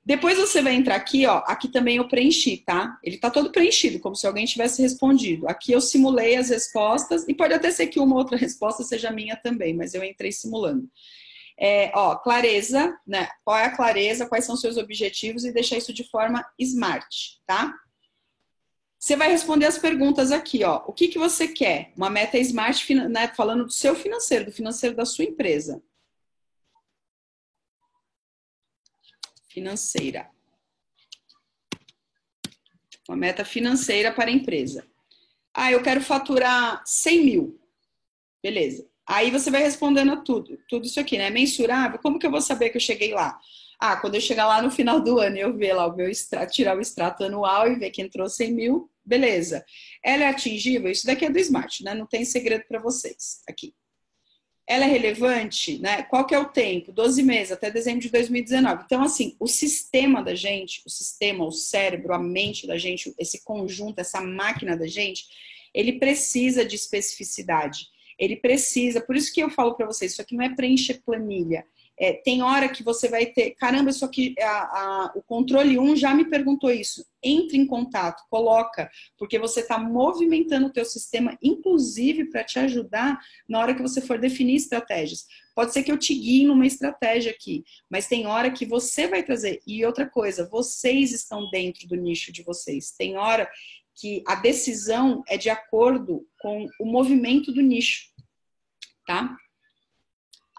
Depois 0.03 0.37
você 0.37 0.61
vai 0.61 0.73
entrar 0.73 0.95
aqui, 0.95 1.25
ó. 1.27 1.43
Aqui 1.45 1.67
também 1.67 1.97
eu 1.97 2.07
preenchi, 2.07 2.57
tá? 2.57 2.97
Ele 3.03 3.17
tá 3.17 3.29
todo 3.29 3.51
preenchido, 3.51 3.99
como 3.99 4.15
se 4.15 4.25
alguém 4.25 4.45
tivesse 4.45 4.81
respondido. 4.81 5.47
Aqui 5.47 5.71
eu 5.71 5.79
simulei 5.79 6.35
as 6.35 6.49
respostas, 6.49 7.27
e 7.27 7.35
pode 7.35 7.53
até 7.53 7.69
ser 7.69 7.87
que 7.87 7.99
uma 7.99 8.15
outra 8.15 8.35
resposta 8.37 8.83
seja 8.83 9.11
minha 9.11 9.35
também, 9.35 9.75
mas 9.75 9.93
eu 9.93 10.03
entrei 10.03 10.31
simulando. 10.31 10.89
É, 11.59 11.91
ó, 11.93 12.15
clareza, 12.15 12.97
né? 13.05 13.29
Qual 13.45 13.55
é 13.55 13.65
a 13.65 13.75
clareza, 13.75 14.25
quais 14.25 14.45
são 14.45 14.57
seus 14.57 14.77
objetivos 14.77 15.45
e 15.45 15.51
deixar 15.51 15.77
isso 15.77 15.93
de 15.93 16.03
forma 16.09 16.43
smart, 16.57 17.39
tá? 17.45 17.71
Você 18.97 19.15
vai 19.15 19.29
responder 19.29 19.65
as 19.65 19.77
perguntas 19.77 20.31
aqui, 20.31 20.63
ó. 20.63 20.83
O 20.87 20.93
que, 20.93 21.07
que 21.07 21.19
você 21.19 21.47
quer? 21.47 21.91
Uma 21.95 22.09
meta 22.09 22.39
smart, 22.39 22.93
né? 22.93 23.27
Falando 23.35 23.65
do 23.65 23.71
seu 23.71 23.95
financeiro, 23.95 24.45
do 24.45 24.51
financeiro 24.51 24.95
da 24.95 25.05
sua 25.05 25.25
empresa. 25.25 25.81
Financeira. 29.51 30.29
Uma 33.07 33.17
meta 33.17 33.43
financeira 33.43 34.11
para 34.11 34.29
a 34.29 34.33
empresa. 34.33 34.87
Ah, 35.53 35.71
eu 35.71 35.83
quero 35.83 36.01
faturar 36.01 36.81
100 36.85 37.25
mil. 37.25 37.59
Beleza. 38.41 38.87
Aí 39.07 39.29
você 39.29 39.51
vai 39.51 39.61
respondendo 39.61 40.13
a 40.13 40.17
tudo, 40.17 40.57
tudo 40.69 40.85
isso 40.85 40.99
aqui, 40.99 41.17
né? 41.17 41.29
Mensurável, 41.29 41.99
como 41.99 42.17
que 42.17 42.25
eu 42.25 42.31
vou 42.31 42.41
saber 42.41 42.69
que 42.69 42.77
eu 42.77 42.81
cheguei 42.81 43.13
lá? 43.13 43.37
Ah, 43.79 43.97
quando 43.97 44.15
eu 44.15 44.21
chegar 44.21 44.47
lá 44.47 44.61
no 44.61 44.71
final 44.71 45.01
do 45.01 45.19
ano 45.19 45.37
eu 45.37 45.57
ver 45.57 45.73
lá 45.73 45.87
o 45.87 45.95
meu 45.95 46.07
extrato, 46.07 46.53
tirar 46.53 46.77
o 46.77 46.81
extrato 46.81 47.23
anual 47.23 47.67
e 47.67 47.75
ver 47.75 47.89
que 47.89 48.01
entrou 48.01 48.29
100 48.29 48.53
mil, 48.53 48.89
beleza. 49.03 49.65
Ela 50.03 50.25
é 50.25 50.27
atingível? 50.27 50.89
Isso 50.89 51.05
daqui 51.05 51.25
é 51.25 51.29
do 51.29 51.39
Smart, 51.39 51.83
né? 51.83 51.93
Não 51.93 52.05
tem 52.05 52.23
segredo 52.23 52.63
para 52.67 52.79
vocês 52.79 53.41
aqui. 53.49 53.73
Ela 54.71 54.85
é 54.85 54.87
relevante, 54.87 55.79
né? 55.79 56.01
Qual 56.03 56.25
que 56.25 56.33
é 56.33 56.39
o 56.39 56.45
tempo? 56.45 56.93
12 56.93 57.21
meses, 57.23 57.51
até 57.51 57.69
dezembro 57.69 57.99
de 57.99 58.09
2019. 58.09 58.83
Então, 58.85 59.03
assim, 59.03 59.35
o 59.37 59.45
sistema 59.45 60.23
da 60.23 60.33
gente, 60.33 60.81
o 60.85 60.89
sistema, 60.89 61.43
o 61.43 61.51
cérebro, 61.51 62.13
a 62.13 62.17
mente 62.17 62.65
da 62.65 62.77
gente, 62.77 63.13
esse 63.19 63.43
conjunto, 63.43 63.99
essa 63.99 64.21
máquina 64.21 64.77
da 64.77 64.87
gente, 64.87 65.25
ele 65.73 65.99
precisa 65.99 66.63
de 66.63 66.77
especificidade. 66.77 67.87
Ele 68.17 68.37
precisa, 68.37 69.01
por 69.01 69.17
isso 69.17 69.33
que 69.33 69.43
eu 69.43 69.49
falo 69.49 69.75
para 69.75 69.87
vocês, 69.87 70.13
isso 70.13 70.21
aqui 70.21 70.37
não 70.37 70.45
é 70.45 70.55
preencher 70.55 71.01
planilha, 71.05 71.65
é, 71.99 72.13
tem 72.13 72.41
hora 72.41 72.67
que 72.67 72.83
você 72.83 73.07
vai 73.07 73.27
ter, 73.27 73.51
caramba, 73.51 73.91
isso 73.91 74.03
aqui, 74.03 74.33
a, 74.41 74.49
a, 74.49 75.11
o 75.15 75.21
controle 75.21 75.77
1 75.77 75.95
já 75.95 76.15
me 76.15 76.25
perguntou 76.25 76.71
isso. 76.71 77.05
Entre 77.21 77.57
em 77.57 77.65
contato, 77.65 78.23
coloca, 78.29 78.89
porque 79.17 79.37
você 79.37 79.59
está 79.59 79.77
movimentando 79.77 80.67
o 80.67 80.71
teu 80.71 80.83
sistema, 80.83 81.37
inclusive 81.43 82.25
para 82.25 82.43
te 82.43 82.57
ajudar 82.57 83.19
na 83.47 83.59
hora 83.59 83.75
que 83.75 83.81
você 83.81 84.01
for 84.01 84.17
definir 84.17 84.55
estratégias. 84.55 85.27
Pode 85.53 85.73
ser 85.73 85.83
que 85.83 85.91
eu 85.91 85.97
te 85.97 86.15
guie 86.15 86.45
numa 86.45 86.65
estratégia 86.65 87.31
aqui, 87.31 87.63
mas 87.89 88.07
tem 88.07 88.25
hora 88.25 88.49
que 88.49 88.65
você 88.65 89.07
vai 89.07 89.21
trazer. 89.21 89.61
E 89.67 89.85
outra 89.85 90.09
coisa, 90.09 90.49
vocês 90.49 91.11
estão 91.11 91.51
dentro 91.51 91.87
do 91.87 91.95
nicho 91.95 92.31
de 92.31 92.41
vocês. 92.41 92.91
Tem 92.97 93.15
hora 93.17 93.47
que 93.95 94.23
a 94.25 94.35
decisão 94.35 95.21
é 95.27 95.37
de 95.37 95.49
acordo 95.51 96.25
com 96.39 96.65
o 96.79 96.85
movimento 96.85 97.51
do 97.51 97.61
nicho, 97.61 98.09
tá? 99.05 99.37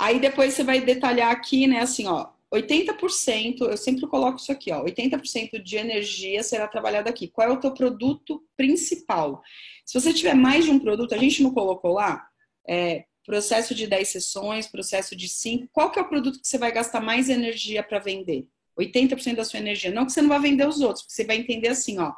Aí 0.03 0.19
depois 0.19 0.53
você 0.53 0.65
vai 0.65 0.81
detalhar 0.81 1.31
aqui, 1.31 1.69
né, 1.69 1.79
assim, 1.79 2.09
ó, 2.09 2.31
80%, 2.53 3.61
eu 3.61 3.77
sempre 3.77 4.05
coloco 4.09 4.41
isso 4.41 4.51
aqui, 4.51 4.73
ó, 4.73 4.83
80% 4.83 5.63
de 5.63 5.77
energia 5.77 6.43
será 6.43 6.67
trabalhada 6.67 7.09
aqui. 7.09 7.29
Qual 7.29 7.49
é 7.49 7.53
o 7.53 7.61
teu 7.61 7.73
produto 7.73 8.45
principal? 8.57 9.41
Se 9.87 10.01
você 10.01 10.13
tiver 10.13 10.35
mais 10.35 10.65
de 10.65 10.73
um 10.73 10.79
produto, 10.81 11.15
a 11.15 11.19
gente 11.19 11.41
não 11.41 11.55
colocou 11.55 11.93
lá, 11.93 12.27
é, 12.69 13.05
processo 13.25 13.77
de 13.77 13.87
10 13.87 14.09
sessões, 14.09 14.67
processo 14.67 15.15
de 15.15 15.29
5, 15.29 15.69
qual 15.71 15.93
que 15.93 16.01
é 16.01 16.03
o 16.03 16.09
produto 16.09 16.41
que 16.41 16.49
você 16.49 16.59
vai 16.59 16.73
gastar 16.73 17.01
mais 17.01 17.29
energia 17.29 17.81
para 17.81 18.01
vender? 18.01 18.49
80% 18.77 19.37
da 19.37 19.45
sua 19.45 19.61
energia. 19.61 19.93
Não 19.93 20.05
que 20.05 20.11
você 20.11 20.21
não 20.21 20.31
vai 20.31 20.41
vender 20.41 20.67
os 20.67 20.81
outros, 20.81 21.03
porque 21.03 21.15
você 21.15 21.25
vai 21.25 21.37
entender 21.37 21.69
assim, 21.69 22.01
ó, 22.01 22.13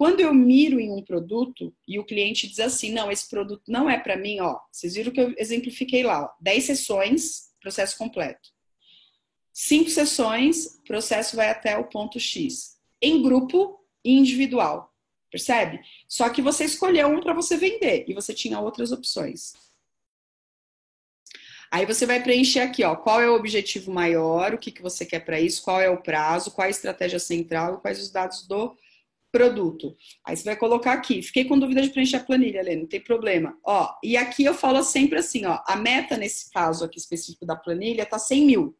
quando 0.00 0.20
eu 0.20 0.32
miro 0.32 0.80
em 0.80 0.90
um 0.90 1.04
produto 1.04 1.76
e 1.86 1.98
o 1.98 2.04
cliente 2.06 2.48
diz 2.48 2.58
assim, 2.58 2.90
não, 2.90 3.12
esse 3.12 3.28
produto 3.28 3.70
não 3.70 3.90
é 3.90 3.98
para 3.98 4.16
mim, 4.16 4.40
ó, 4.40 4.58
vocês 4.72 4.94
viram 4.94 5.12
que 5.12 5.20
eu 5.20 5.34
exemplifiquei 5.36 6.02
lá, 6.02 6.22
ó, 6.24 6.30
10 6.40 6.64
sessões, 6.64 7.50
processo 7.60 7.98
completo. 7.98 8.48
5 9.52 9.90
sessões, 9.90 10.80
processo 10.86 11.36
vai 11.36 11.50
até 11.50 11.76
o 11.76 11.84
ponto 11.84 12.18
X. 12.18 12.78
Em 12.98 13.20
grupo 13.20 13.78
e 14.02 14.12
individual, 14.12 14.90
percebe? 15.30 15.78
Só 16.08 16.30
que 16.30 16.40
você 16.40 16.64
escolheu 16.64 17.06
um 17.08 17.20
para 17.20 17.34
você 17.34 17.58
vender 17.58 18.06
e 18.08 18.14
você 18.14 18.32
tinha 18.32 18.58
outras 18.58 18.92
opções. 18.92 19.52
Aí 21.70 21.84
você 21.84 22.06
vai 22.06 22.22
preencher 22.22 22.60
aqui, 22.60 22.82
ó, 22.84 22.96
qual 22.96 23.20
é 23.20 23.28
o 23.28 23.36
objetivo 23.36 23.92
maior, 23.92 24.54
o 24.54 24.58
que, 24.58 24.72
que 24.72 24.80
você 24.80 25.04
quer 25.04 25.20
para 25.20 25.38
isso, 25.38 25.62
qual 25.62 25.78
é 25.78 25.90
o 25.90 26.02
prazo, 26.02 26.52
qual 26.52 26.64
é 26.64 26.68
a 26.68 26.70
estratégia 26.70 27.18
central 27.18 27.82
quais 27.82 28.00
os 28.00 28.10
dados 28.10 28.46
do 28.46 28.74
produto. 29.30 29.96
Aí 30.24 30.36
você 30.36 30.44
vai 30.44 30.56
colocar 30.56 30.92
aqui. 30.92 31.22
Fiquei 31.22 31.44
com 31.44 31.58
dúvida 31.58 31.82
de 31.82 31.90
preencher 31.90 32.16
a 32.16 32.24
planilha, 32.24 32.62
Lê, 32.62 32.76
não 32.76 32.86
tem 32.86 33.00
problema. 33.00 33.56
Ó, 33.64 33.88
e 34.02 34.16
aqui 34.16 34.44
eu 34.44 34.54
falo 34.54 34.82
sempre 34.82 35.18
assim, 35.18 35.46
ó, 35.46 35.60
a 35.66 35.76
meta 35.76 36.16
nesse 36.16 36.50
caso 36.50 36.84
aqui 36.84 36.98
específico 36.98 37.46
da 37.46 37.56
planilha 37.56 38.06
tá 38.06 38.18
100 38.18 38.44
mil. 38.44 38.76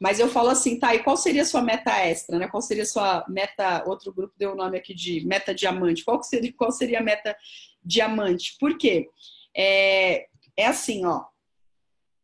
Mas 0.00 0.18
eu 0.18 0.28
falo 0.28 0.50
assim, 0.50 0.78
tá, 0.78 0.94
e 0.94 1.02
qual 1.02 1.16
seria 1.16 1.42
a 1.42 1.46
sua 1.46 1.62
meta 1.62 1.92
extra, 1.98 2.38
né? 2.38 2.48
Qual 2.48 2.60
seria 2.60 2.82
a 2.82 2.86
sua 2.86 3.24
meta, 3.28 3.84
outro 3.86 4.12
grupo 4.12 4.34
deu 4.36 4.52
o 4.52 4.56
nome 4.56 4.76
aqui 4.76 4.92
de 4.92 5.24
meta 5.24 5.54
diamante. 5.54 6.04
Qual 6.04 6.22
seria, 6.22 6.52
qual 6.52 6.72
seria 6.72 6.98
a 6.98 7.02
meta 7.02 7.36
diamante? 7.82 8.56
Por 8.58 8.76
quê? 8.76 9.08
É, 9.56 10.26
é 10.56 10.66
assim, 10.66 11.06
ó, 11.06 11.24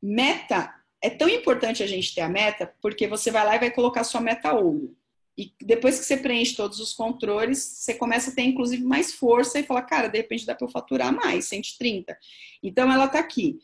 meta, 0.03 0.75
é 1.03 1.09
tão 1.11 1.29
importante 1.29 1.83
a 1.83 1.87
gente 1.87 2.15
ter 2.15 2.23
a 2.23 2.29
meta, 2.29 2.75
porque 2.83 3.07
você 3.07 3.31
vai 3.31 3.45
lá 3.45 3.57
e 3.57 3.61
vai 3.61 3.71
colocar 3.71 4.03
sua 4.05 4.21
meta 4.21 4.53
ouro. 4.53 4.97
E 5.41 5.55
depois 5.64 5.99
que 5.99 6.05
você 6.05 6.18
preenche 6.18 6.55
todos 6.55 6.80
os 6.80 6.93
controles, 6.93 7.59
você 7.59 7.95
começa 7.95 8.30
a 8.30 8.34
ter 8.34 8.43
inclusive 8.43 8.84
mais 8.84 9.14
força 9.14 9.59
e 9.59 9.62
fala, 9.62 9.80
cara, 9.80 10.07
de 10.07 10.18
repente 10.18 10.45
dá 10.45 10.55
para 10.55 10.66
eu 10.66 10.70
faturar 10.70 11.14
mais, 11.14 11.47
130. 11.47 12.14
Então 12.62 12.93
ela 12.93 13.07
está 13.07 13.20
aqui. 13.20 13.59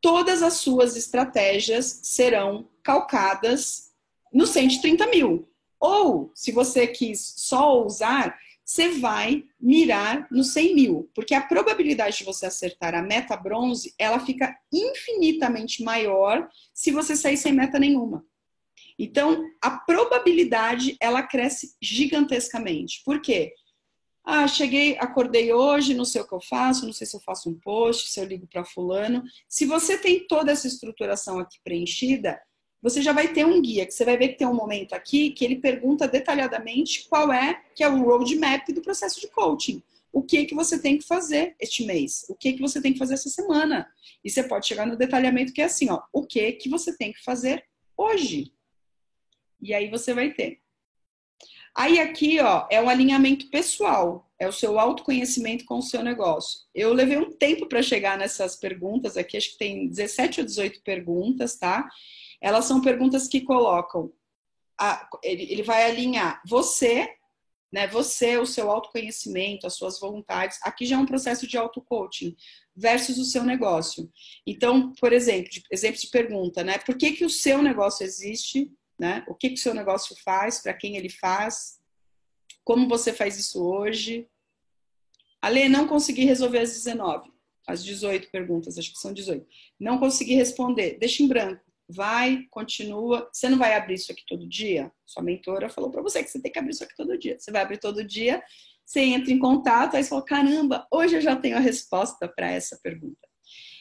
Todas 0.00 0.40
as 0.40 0.54
suas 0.54 0.94
estratégias 0.94 1.98
serão 2.04 2.68
calcadas 2.80 3.90
no 4.32 4.46
130 4.46 5.04
mil. 5.08 5.48
Ou, 5.80 6.30
se 6.32 6.52
você 6.52 6.86
quis 6.86 7.34
só 7.38 7.84
usar, 7.84 8.38
você 8.64 8.90
vai 8.90 9.44
mirar 9.60 10.28
no 10.30 10.44
100 10.44 10.74
mil, 10.76 11.10
porque 11.12 11.34
a 11.34 11.40
probabilidade 11.40 12.18
de 12.18 12.24
você 12.24 12.46
acertar 12.46 12.94
a 12.94 13.02
meta 13.02 13.36
bronze, 13.36 13.92
ela 13.98 14.20
fica 14.20 14.56
infinitamente 14.72 15.82
maior 15.82 16.48
se 16.72 16.92
você 16.92 17.16
sair 17.16 17.36
sem 17.36 17.52
meta 17.52 17.80
nenhuma. 17.80 18.24
Então, 18.98 19.44
a 19.60 19.70
probabilidade 19.70 20.96
ela 21.00 21.22
cresce 21.22 21.74
gigantescamente. 21.80 23.02
Por 23.04 23.20
quê? 23.20 23.52
Ah, 24.24 24.48
cheguei, 24.48 24.96
acordei 24.98 25.52
hoje, 25.52 25.94
não 25.94 26.04
sei 26.04 26.20
o 26.20 26.26
que 26.26 26.34
eu 26.34 26.40
faço, 26.40 26.84
não 26.84 26.92
sei 26.92 27.06
se 27.06 27.16
eu 27.16 27.20
faço 27.20 27.48
um 27.48 27.54
post, 27.54 28.08
se 28.08 28.18
eu 28.18 28.24
ligo 28.24 28.46
para 28.46 28.64
fulano. 28.64 29.22
Se 29.48 29.64
você 29.66 29.96
tem 29.96 30.26
toda 30.26 30.50
essa 30.50 30.66
estruturação 30.66 31.38
aqui 31.38 31.58
preenchida, 31.62 32.40
você 32.82 33.00
já 33.00 33.12
vai 33.12 33.32
ter 33.32 33.46
um 33.46 33.60
guia, 33.62 33.86
que 33.86 33.92
você 33.92 34.04
vai 34.04 34.16
ver 34.16 34.28
que 34.28 34.38
tem 34.38 34.46
um 34.46 34.54
momento 34.54 34.94
aqui 34.94 35.30
que 35.30 35.44
ele 35.44 35.56
pergunta 35.56 36.08
detalhadamente 36.08 37.06
qual 37.08 37.32
é 37.32 37.62
que 37.74 37.84
é 37.84 37.88
o 37.88 38.02
roadmap 38.02 38.68
do 38.72 38.82
processo 38.82 39.20
de 39.20 39.28
coaching. 39.28 39.82
O 40.12 40.22
que 40.22 40.44
que 40.44 40.54
você 40.54 40.80
tem 40.80 40.98
que 40.98 41.06
fazer 41.06 41.54
este 41.60 41.84
mês? 41.84 42.24
O 42.28 42.34
que 42.34 42.54
que 42.54 42.60
você 42.60 42.80
tem 42.80 42.92
que 42.92 42.98
fazer 42.98 43.14
essa 43.14 43.28
semana? 43.28 43.86
E 44.24 44.30
você 44.30 44.42
pode 44.42 44.66
chegar 44.66 44.86
no 44.86 44.96
detalhamento 44.96 45.52
que 45.52 45.60
é 45.60 45.66
assim, 45.66 45.90
ó, 45.90 46.02
o 46.12 46.26
que 46.26 46.52
que 46.52 46.68
você 46.68 46.96
tem 46.96 47.12
que 47.12 47.22
fazer 47.22 47.64
hoje? 47.96 48.52
E 49.60 49.74
aí 49.74 49.88
você 49.90 50.12
vai 50.14 50.32
ter. 50.32 50.60
Aí 51.76 52.00
aqui, 52.00 52.40
ó, 52.40 52.66
é 52.70 52.80
um 52.80 52.88
alinhamento 52.88 53.50
pessoal, 53.50 54.30
é 54.38 54.48
o 54.48 54.52
seu 54.52 54.78
autoconhecimento 54.78 55.66
com 55.66 55.76
o 55.76 55.82
seu 55.82 56.02
negócio. 56.02 56.60
Eu 56.74 56.92
levei 56.94 57.18
um 57.18 57.30
tempo 57.30 57.66
para 57.66 57.82
chegar 57.82 58.16
nessas 58.16 58.56
perguntas 58.56 59.16
aqui, 59.16 59.36
acho 59.36 59.52
que 59.52 59.58
tem 59.58 59.88
17 59.88 60.40
ou 60.40 60.46
18 60.46 60.82
perguntas, 60.82 61.56
tá? 61.56 61.86
Elas 62.40 62.64
são 62.64 62.80
perguntas 62.80 63.28
que 63.28 63.42
colocam, 63.42 64.10
a, 64.80 65.06
ele, 65.22 65.42
ele 65.50 65.62
vai 65.62 65.84
alinhar 65.84 66.40
você, 66.46 67.08
né? 67.70 67.86
Você, 67.88 68.38
o 68.38 68.46
seu 68.46 68.70
autoconhecimento, 68.70 69.66
as 69.66 69.74
suas 69.74 70.00
vontades. 70.00 70.58
Aqui 70.62 70.86
já 70.86 70.96
é 70.96 70.98
um 70.98 71.04
processo 71.04 71.46
de 71.46 71.58
auto-coaching 71.58 72.34
versus 72.74 73.18
o 73.18 73.24
seu 73.24 73.44
negócio. 73.44 74.10
Então, 74.46 74.94
por 74.98 75.12
exemplo, 75.12 75.50
exemplo 75.70 76.00
de 76.00 76.08
pergunta, 76.08 76.64
né? 76.64 76.78
Por 76.78 76.96
que, 76.96 77.12
que 77.12 77.24
o 77.24 77.30
seu 77.30 77.62
negócio 77.62 78.02
existe? 78.02 78.70
Né? 78.98 79.24
O 79.28 79.34
que, 79.34 79.50
que 79.50 79.54
o 79.56 79.58
seu 79.58 79.74
negócio 79.74 80.16
faz, 80.24 80.60
para 80.60 80.74
quem 80.74 80.96
ele 80.96 81.08
faz, 81.08 81.78
como 82.66 82.88
você 82.88 83.12
faz 83.12 83.38
isso 83.38 83.64
hoje. 83.64 84.28
Ale, 85.40 85.68
não 85.68 85.86
consegui 85.86 86.24
resolver 86.24 86.58
as 86.58 86.72
19, 86.72 87.30
as 87.66 87.84
18 87.84 88.30
perguntas, 88.30 88.76
acho 88.76 88.92
que 88.92 88.98
são 88.98 89.12
18. 89.12 89.46
Não 89.78 89.98
consegui 89.98 90.34
responder, 90.34 90.98
deixa 90.98 91.22
em 91.22 91.28
branco. 91.28 91.64
Vai, 91.88 92.44
continua. 92.50 93.30
Você 93.32 93.48
não 93.48 93.56
vai 93.56 93.74
abrir 93.74 93.94
isso 93.94 94.10
aqui 94.10 94.24
todo 94.26 94.48
dia? 94.48 94.90
Sua 95.04 95.22
mentora 95.22 95.68
falou 95.68 95.90
para 95.90 96.02
você 96.02 96.24
que 96.24 96.28
você 96.28 96.42
tem 96.42 96.50
que 96.50 96.58
abrir 96.58 96.72
isso 96.72 96.82
aqui 96.82 96.96
todo 96.96 97.16
dia. 97.16 97.38
Você 97.38 97.52
vai 97.52 97.62
abrir 97.62 97.78
todo 97.78 98.02
dia, 98.02 98.42
você 98.84 99.00
entra 99.00 99.32
em 99.32 99.38
contato, 99.38 99.94
aí 99.94 100.02
você 100.02 100.10
fala: 100.10 100.24
caramba, 100.24 100.86
hoje 100.90 101.14
eu 101.14 101.20
já 101.20 101.36
tenho 101.36 101.56
a 101.56 101.60
resposta 101.60 102.26
para 102.26 102.50
essa 102.50 102.80
pergunta. 102.82 103.28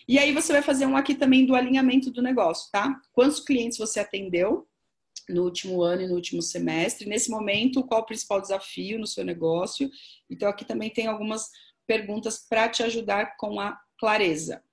E 0.07 0.19
aí 0.19 0.31
você 0.31 0.53
vai 0.53 0.61
fazer 0.61 0.85
um 0.85 0.95
aqui 0.95 1.15
também 1.15 1.47
do 1.47 1.55
alinhamento 1.55 2.11
do 2.11 2.21
negócio, 2.21 2.69
tá? 2.71 3.01
Quantos 3.11 3.39
clientes 3.39 3.79
você 3.79 3.99
atendeu? 3.99 4.67
No 5.29 5.43
último 5.43 5.81
ano 5.81 6.03
e 6.03 6.07
no 6.07 6.15
último 6.15 6.41
semestre. 6.41 7.07
Nesse 7.07 7.29
momento, 7.29 7.83
qual 7.83 8.01
o 8.01 8.05
principal 8.05 8.41
desafio 8.41 8.99
no 8.99 9.07
seu 9.07 9.23
negócio? 9.23 9.89
Então, 10.29 10.49
aqui 10.49 10.65
também 10.65 10.89
tem 10.89 11.07
algumas 11.07 11.49
perguntas 11.87 12.45
para 12.49 12.69
te 12.69 12.83
ajudar 12.83 13.37
com 13.37 13.59
a 13.59 13.77
clareza. 13.99 14.63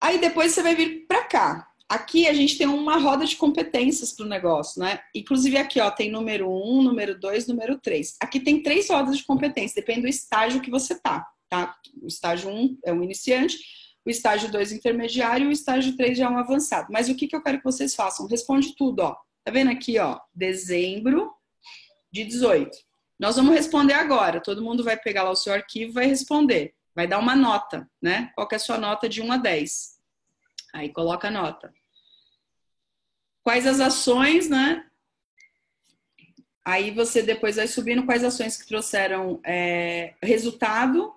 Aí 0.00 0.18
depois 0.18 0.52
você 0.52 0.62
vai 0.62 0.74
vir 0.74 1.06
para 1.06 1.24
cá. 1.24 1.68
Aqui 1.88 2.26
a 2.26 2.32
gente 2.32 2.56
tem 2.56 2.66
uma 2.66 2.96
roda 2.96 3.26
de 3.26 3.36
competências 3.36 4.12
para 4.12 4.24
o 4.24 4.28
negócio, 4.28 4.80
né? 4.80 4.98
Inclusive 5.14 5.58
aqui, 5.58 5.78
ó, 5.78 5.90
tem 5.90 6.10
número 6.10 6.50
um, 6.50 6.82
número 6.82 7.18
dois, 7.18 7.46
número 7.46 7.78
três. 7.78 8.16
Aqui 8.18 8.40
tem 8.40 8.62
três 8.62 8.88
rodas 8.88 9.18
de 9.18 9.24
competências, 9.24 9.74
depende 9.74 10.02
do 10.02 10.08
estágio 10.08 10.62
que 10.62 10.70
você 10.70 10.98
tá, 10.98 11.26
tá? 11.48 11.76
O 12.00 12.06
estágio 12.06 12.50
um 12.50 12.78
é 12.84 12.92
um 12.92 13.02
iniciante, 13.02 13.58
o 14.04 14.10
estágio 14.10 14.50
2 14.50 14.72
intermediário 14.72 15.46
e 15.46 15.48
o 15.48 15.52
estágio 15.52 15.96
3 15.96 16.18
já 16.18 16.26
é 16.26 16.28
um 16.28 16.38
avançado. 16.38 16.88
Mas 16.90 17.08
o 17.08 17.14
que, 17.14 17.26
que 17.26 17.36
eu 17.36 17.42
quero 17.42 17.58
que 17.58 17.64
vocês 17.64 17.94
façam? 17.94 18.26
Responde 18.26 18.74
tudo, 18.76 19.00
ó. 19.00 19.16
Tá 19.44 19.50
vendo 19.50 19.70
aqui, 19.70 19.98
ó? 19.98 20.20
Dezembro 20.34 21.32
de 22.10 22.24
18. 22.24 22.70
Nós 23.18 23.36
vamos 23.36 23.54
responder 23.54 23.94
agora. 23.94 24.40
Todo 24.40 24.62
mundo 24.62 24.82
vai 24.82 24.96
pegar 24.96 25.22
lá 25.22 25.30
o 25.30 25.36
seu 25.36 25.52
arquivo 25.52 25.90
e 25.90 25.94
vai 25.94 26.06
responder. 26.06 26.74
Vai 26.94 27.06
dar 27.06 27.18
uma 27.18 27.34
nota, 27.34 27.88
né? 28.00 28.30
Qual 28.34 28.48
é 28.50 28.56
a 28.56 28.58
sua 28.58 28.78
nota 28.78 29.08
de 29.08 29.22
1 29.22 29.32
a 29.32 29.36
10? 29.36 29.98
Aí 30.74 30.88
coloca 30.88 31.28
a 31.28 31.30
nota. 31.30 31.72
Quais 33.42 33.66
as 33.66 33.80
ações, 33.80 34.48
né? 34.48 34.84
Aí 36.64 36.90
você 36.90 37.22
depois 37.22 37.56
vai 37.56 37.66
subindo 37.66 38.04
quais 38.04 38.22
ações 38.22 38.56
que 38.56 38.68
trouxeram 38.68 39.40
é, 39.44 40.14
resultado. 40.22 41.12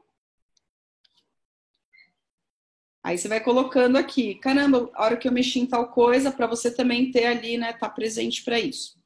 Aí 3.06 3.20
você 3.20 3.28
vai 3.28 3.39
colocando 3.39 3.97
aqui, 3.97 4.34
caramba, 4.34 4.89
a 4.95 5.03
hora 5.06 5.16
que 5.16 5.28
eu 5.28 5.32
mexi 5.32 5.60
em 5.60 5.68
tal 5.68 5.89
coisa, 5.89 6.32
para 6.32 6.47
você 6.47 6.74
também 6.74 7.12
ter 7.12 7.28
ali, 7.28 7.56
né, 7.56 7.72
tá 7.72 7.88
presente 7.88 8.43
para 8.43 8.60
isso. 8.60 8.97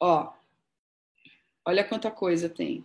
Ó, 0.00 0.32
olha 1.68 1.84
quanta 1.84 2.10
coisa 2.10 2.48
tem. 2.48 2.82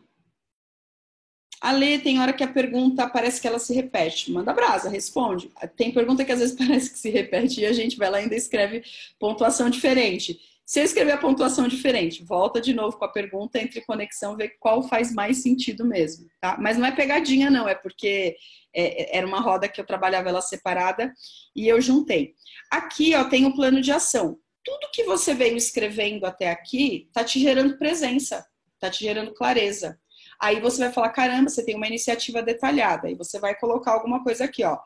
A 1.62 1.72
Lê, 1.72 1.99
tem 1.99 2.20
hora 2.20 2.34
que 2.34 2.43
a 2.43 2.51
pergunta 2.51 3.10
parece 3.10 3.39
que 3.39 3.47
ela 3.47 3.60
se 3.60 3.74
repete. 3.74 4.30
Manda 4.30 4.51
brasa, 4.51 4.89
responde. 4.89 5.49
Tem 5.78 5.93
pergunta 5.93 6.26
que 6.26 6.32
às 6.34 6.39
vezes 6.39 6.55
parece 6.60 6.91
que 6.91 6.99
se 6.99 7.10
repete 7.10 7.62
e 7.62 7.66
a 7.66 7.72
gente 7.72 7.95
vai 7.95 8.10
lá 8.10 8.20
e 8.20 8.24
ainda 8.24 8.36
escreve 8.36 8.84
pontuação 9.18 9.70
diferente. 9.70 10.38
Se 10.70 10.80
eu 10.80 10.84
escrever 10.84 11.13
a 11.13 11.17
pontuação 11.17 11.67
diferente, 11.67 12.24
volta 12.24 12.61
de 12.61 12.76
novo 12.76 12.95
com 12.95 13.03
a 13.03 13.11
pergunta 13.11 13.57
entre 13.57 13.82
conexão, 13.82 14.38
ver 14.38 14.49
qual 14.59 14.88
faz 14.88 15.11
mais 15.11 15.41
sentido 15.41 15.84
mesmo, 15.84 16.28
tá? 16.39 16.59
Mas 16.61 16.78
não 16.78 16.86
é 16.86 16.91
pegadinha, 16.91 17.49
não, 17.49 17.67
é 17.67 17.74
porque 17.74 18.36
é, 18.72 19.17
era 19.17 19.26
uma 19.26 19.39
roda 19.39 19.67
que 19.67 19.82
eu 19.82 19.86
trabalhava 19.86 20.30
ela 20.30 20.43
separada 20.43 21.11
e 21.55 21.67
eu 21.67 21.82
juntei. 21.82 22.36
Aqui, 22.70 23.15
ó, 23.15 23.24
tem 23.24 23.47
o 23.47 23.55
plano 23.55 23.82
de 23.82 23.91
ação. 23.91 24.38
Tudo 24.63 24.91
que 24.93 25.05
você 25.05 25.34
veio 25.34 25.57
escrevendo 25.57 26.28
até 26.28 26.51
aqui 26.51 27.09
tá 27.11 27.24
te 27.24 27.39
gerando 27.39 27.80
presença, 27.80 28.45
tá 28.80 28.91
te 28.91 29.03
gerando 29.03 29.34
clareza. 29.34 29.99
Aí 30.39 30.59
você 30.59 30.84
vai 30.84 30.93
falar, 30.93 31.09
caramba, 31.09 31.49
você 31.49 31.65
tem 31.65 31.76
uma 31.76 31.88
iniciativa 31.88 32.43
detalhada. 32.43 33.07
Aí 33.07 33.15
você 33.15 33.39
vai 33.39 33.55
colocar 33.55 33.93
alguma 33.93 34.24
coisa 34.24 34.45
aqui, 34.45 34.63
ó. 34.63 34.78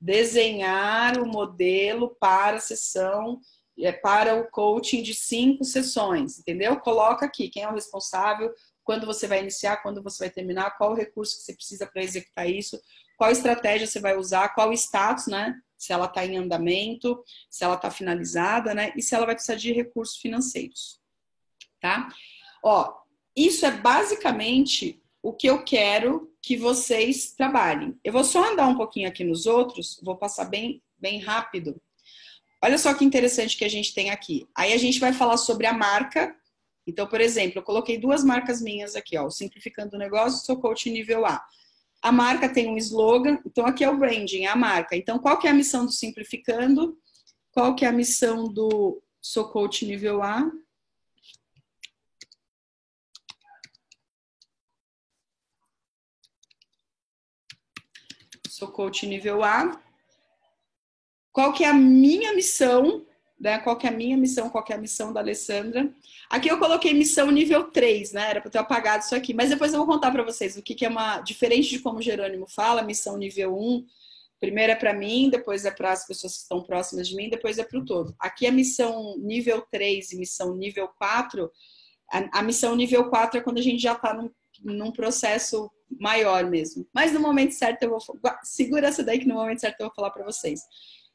Desenhar 0.00 1.20
o 1.20 1.26
modelo 1.26 2.16
para 2.20 2.58
a 2.58 2.60
sessão, 2.60 3.40
é, 3.40 3.61
para 4.02 4.36
o 4.36 4.50
coaching 4.50 5.02
de 5.02 5.14
cinco 5.14 5.64
sessões, 5.64 6.38
entendeu? 6.38 6.78
Coloca 6.78 7.26
aqui 7.26 7.48
quem 7.48 7.62
é 7.62 7.68
o 7.68 7.74
responsável, 7.74 8.52
quando 8.84 9.06
você 9.06 9.26
vai 9.26 9.40
iniciar, 9.40 9.78
quando 9.78 10.02
você 10.02 10.24
vai 10.24 10.30
terminar, 10.30 10.76
qual 10.76 10.92
o 10.92 10.96
recurso 10.96 11.36
que 11.36 11.42
você 11.42 11.54
precisa 11.54 11.86
para 11.86 12.02
executar 12.02 12.48
isso, 12.48 12.80
qual 13.16 13.30
estratégia 13.30 13.86
você 13.86 14.00
vai 14.00 14.16
usar, 14.16 14.50
qual 14.50 14.72
status, 14.72 15.26
né? 15.26 15.60
Se 15.78 15.92
ela 15.92 16.06
está 16.06 16.24
em 16.24 16.36
andamento, 16.36 17.22
se 17.48 17.64
ela 17.64 17.74
está 17.74 17.90
finalizada, 17.90 18.74
né? 18.74 18.92
E 18.96 19.02
se 19.02 19.14
ela 19.14 19.26
vai 19.26 19.34
precisar 19.34 19.56
de 19.56 19.72
recursos 19.72 20.16
financeiros, 20.16 21.00
tá? 21.80 22.08
Ó, 22.64 22.92
isso 23.34 23.64
é 23.64 23.70
basicamente 23.70 25.00
o 25.22 25.32
que 25.32 25.46
eu 25.48 25.64
quero 25.64 26.32
que 26.40 26.56
vocês 26.56 27.32
trabalhem. 27.32 27.98
Eu 28.02 28.12
vou 28.12 28.24
só 28.24 28.52
andar 28.52 28.66
um 28.66 28.76
pouquinho 28.76 29.08
aqui 29.08 29.22
nos 29.22 29.46
outros, 29.46 30.00
vou 30.02 30.16
passar 30.16 30.46
bem, 30.46 30.82
bem 30.98 31.20
rápido. 31.20 31.80
Olha 32.64 32.78
só 32.78 32.94
que 32.94 33.04
interessante 33.04 33.56
que 33.56 33.64
a 33.64 33.68
gente 33.68 33.92
tem 33.92 34.10
aqui. 34.10 34.46
Aí 34.54 34.72
a 34.72 34.78
gente 34.78 35.00
vai 35.00 35.12
falar 35.12 35.36
sobre 35.36 35.66
a 35.66 35.72
marca. 35.72 36.34
Então, 36.86 37.06
por 37.06 37.20
exemplo, 37.20 37.58
eu 37.58 37.62
coloquei 37.62 37.98
duas 37.98 38.24
marcas 38.24 38.60
minhas 38.60 38.94
aqui, 38.94 39.16
ó, 39.16 39.28
Simplificando 39.30 39.96
o 39.96 39.98
Negócio, 39.98 40.44
sou 40.44 40.60
coach 40.60 40.90
nível 40.90 41.26
A. 41.26 41.44
A 42.00 42.10
marca 42.10 42.48
tem 42.48 42.68
um 42.68 42.76
slogan, 42.76 43.38
então 43.46 43.64
aqui 43.64 43.84
é 43.84 43.90
o 43.90 43.96
branding, 43.96 44.44
é 44.44 44.48
a 44.48 44.56
marca. 44.56 44.96
Então, 44.96 45.18
qual 45.18 45.38
que 45.38 45.46
é 45.46 45.50
a 45.50 45.54
missão 45.54 45.86
do 45.86 45.92
Simplificando? 45.92 46.96
Qual 47.52 47.74
que 47.74 47.84
é 47.84 47.88
a 47.88 47.92
missão 47.92 48.44
do 48.44 49.00
Sou 49.20 49.48
Coach 49.48 49.84
Nível 49.84 50.22
A? 50.22 50.50
sou 58.62 58.68
coach 58.68 59.06
nível 59.06 59.42
A. 59.42 59.80
Qual 61.32 61.52
que 61.52 61.64
é 61.64 61.68
a 61.68 61.74
minha 61.74 62.34
missão, 62.34 63.06
né? 63.40 63.58
Qual 63.58 63.76
que 63.76 63.86
é 63.86 63.90
a 63.90 63.92
minha 63.92 64.16
missão, 64.16 64.50
qual 64.50 64.62
que 64.62 64.72
é 64.72 64.76
a 64.76 64.80
missão 64.80 65.12
da 65.12 65.20
Alessandra? 65.20 65.92
Aqui 66.30 66.48
eu 66.48 66.58
coloquei 66.58 66.92
missão 66.94 67.30
nível 67.30 67.64
3, 67.64 68.12
né? 68.12 68.30
Era 68.30 68.40
para 68.40 68.50
ter 68.50 68.58
apagado 68.58 69.04
isso 69.04 69.14
aqui, 69.14 69.34
mas 69.34 69.50
depois 69.50 69.72
eu 69.72 69.78
vou 69.78 69.86
contar 69.86 70.10
para 70.10 70.22
vocês 70.22 70.56
o 70.56 70.62
que, 70.62 70.74
que 70.74 70.84
é 70.84 70.88
uma 70.88 71.20
diferente 71.20 71.70
de 71.70 71.80
como 71.80 71.98
o 71.98 72.02
Jerônimo 72.02 72.46
fala, 72.46 72.82
missão 72.82 73.16
nível 73.16 73.56
1. 73.58 73.86
Primeiro 74.38 74.72
é 74.72 74.76
para 74.76 74.92
mim, 74.92 75.30
depois 75.30 75.64
é 75.64 75.70
para 75.70 75.92
as 75.92 76.06
pessoas 76.06 76.34
que 76.34 76.42
estão 76.42 76.62
próximas 76.62 77.08
de 77.08 77.16
mim, 77.16 77.30
depois 77.30 77.58
é 77.58 77.64
para 77.64 77.78
o 77.78 77.84
todo. 77.84 78.14
Aqui 78.18 78.46
a 78.46 78.52
missão 78.52 79.16
nível 79.18 79.64
3 79.70 80.12
e 80.12 80.16
missão 80.18 80.54
nível 80.56 80.88
4, 80.98 81.50
a, 82.12 82.40
a 82.40 82.42
missão 82.42 82.76
nível 82.76 83.08
4 83.08 83.38
é 83.38 83.42
quando 83.42 83.58
a 83.58 83.62
gente 83.62 83.80
já 83.80 83.92
está 83.92 84.12
num, 84.12 84.30
num 84.62 84.92
processo 84.92 85.70
maior 86.00 86.48
mesmo. 86.48 86.86
Mas 86.92 87.12
no 87.12 87.20
momento 87.20 87.52
certo 87.52 87.84
eu 87.84 87.90
vou. 87.90 88.00
Segura 88.42 88.88
essa 88.88 89.02
daí 89.02 89.18
que 89.18 89.26
no 89.26 89.34
momento 89.34 89.60
certo 89.60 89.80
eu 89.80 89.86
vou 89.86 89.94
falar 89.94 90.10
para 90.10 90.24
vocês. 90.24 90.60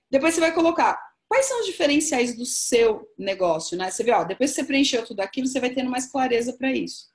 Depois 0.09 0.33
você 0.33 0.39
vai 0.39 0.53
colocar 0.53 0.99
quais 1.27 1.45
são 1.45 1.59
os 1.59 1.65
diferenciais 1.65 2.35
do 2.35 2.45
seu 2.45 3.07
negócio, 3.17 3.77
né? 3.77 3.91
Você 3.91 4.03
vê, 4.03 4.11
ó, 4.11 4.23
depois 4.23 4.51
que 4.51 4.55
você 4.55 4.63
preencheu 4.63 5.05
tudo 5.05 5.19
aquilo, 5.19 5.47
você 5.47 5.59
vai 5.59 5.69
tendo 5.69 5.89
mais 5.89 6.09
clareza 6.09 6.53
para 6.53 6.71
isso. 6.71 7.07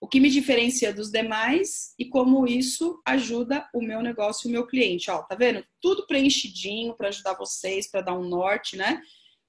O 0.00 0.08
que 0.08 0.20
me 0.20 0.30
diferencia 0.30 0.94
dos 0.94 1.10
demais 1.10 1.92
e 1.98 2.06
como 2.06 2.46
isso 2.46 3.02
ajuda 3.04 3.68
o 3.74 3.82
meu 3.82 4.00
negócio 4.00 4.46
e 4.46 4.48
o 4.48 4.52
meu 4.52 4.66
cliente. 4.66 5.10
Ó, 5.10 5.22
tá 5.22 5.34
vendo? 5.34 5.62
Tudo 5.80 6.06
preenchidinho 6.06 6.94
para 6.94 7.08
ajudar 7.08 7.34
vocês, 7.34 7.90
para 7.90 8.00
dar 8.00 8.14
um 8.14 8.26
norte, 8.26 8.76
né? 8.76 9.02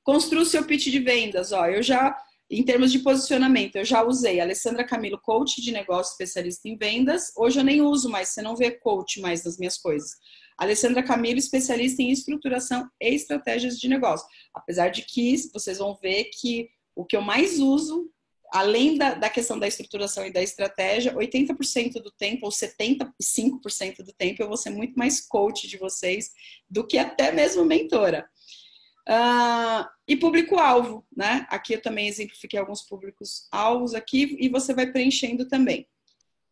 Construa 0.03 0.41
o 0.41 0.45
seu 0.45 0.65
pitch 0.65 0.87
de 0.87 0.99
vendas. 0.99 1.53
Ó, 1.53 1.65
eu 1.67 1.81
já 1.81 2.17
em 2.51 2.63
termos 2.63 2.91
de 2.91 2.99
posicionamento, 2.99 3.77
eu 3.77 3.85
já 3.85 4.03
usei 4.03 4.41
Alessandra 4.41 4.83
Camilo, 4.83 5.17
coach 5.17 5.61
de 5.61 5.71
negócio, 5.71 6.11
especialista 6.11 6.67
em 6.67 6.75
vendas. 6.75 7.31
Hoje 7.37 7.57
eu 7.57 7.63
nem 7.63 7.81
uso 7.81 8.09
mais, 8.09 8.27
você 8.27 8.41
não 8.41 8.57
vê 8.57 8.71
coach 8.71 9.21
mais 9.21 9.45
nas 9.45 9.57
minhas 9.57 9.77
coisas. 9.77 10.17
Alessandra 10.61 11.01
Camilo, 11.01 11.39
especialista 11.39 12.03
em 12.03 12.11
estruturação 12.11 12.87
e 13.01 13.15
estratégias 13.15 13.79
de 13.79 13.87
negócio. 13.87 14.27
Apesar 14.53 14.89
de 14.89 15.01
que 15.01 15.35
vocês 15.51 15.79
vão 15.79 15.97
ver 15.99 16.25
que 16.25 16.69
o 16.95 17.03
que 17.03 17.17
eu 17.17 17.21
mais 17.23 17.57
uso, 17.57 18.11
além 18.53 18.95
da, 18.95 19.15
da 19.15 19.27
questão 19.27 19.57
da 19.57 19.67
estruturação 19.67 20.23
e 20.23 20.31
da 20.31 20.43
estratégia, 20.43 21.15
80% 21.15 21.93
do 21.93 22.11
tempo, 22.11 22.45
ou 22.45 22.51
75% 22.51 24.03
do 24.03 24.13
tempo, 24.13 24.43
eu 24.43 24.47
vou 24.47 24.55
ser 24.55 24.69
muito 24.69 24.93
mais 24.93 25.19
coach 25.19 25.67
de 25.67 25.77
vocês 25.77 26.31
do 26.69 26.85
que 26.85 26.99
até 26.99 27.31
mesmo 27.31 27.65
mentora. 27.65 28.29
Uh, 29.09 29.89
e 30.07 30.15
público-alvo, 30.15 31.03
né? 31.17 31.47
Aqui 31.49 31.73
eu 31.73 31.81
também 31.81 32.07
exemplifiquei 32.07 32.59
alguns 32.59 32.83
públicos-alvos 32.83 33.95
aqui 33.95 34.37
e 34.39 34.47
você 34.47 34.75
vai 34.75 34.91
preenchendo 34.91 35.47
também. 35.47 35.87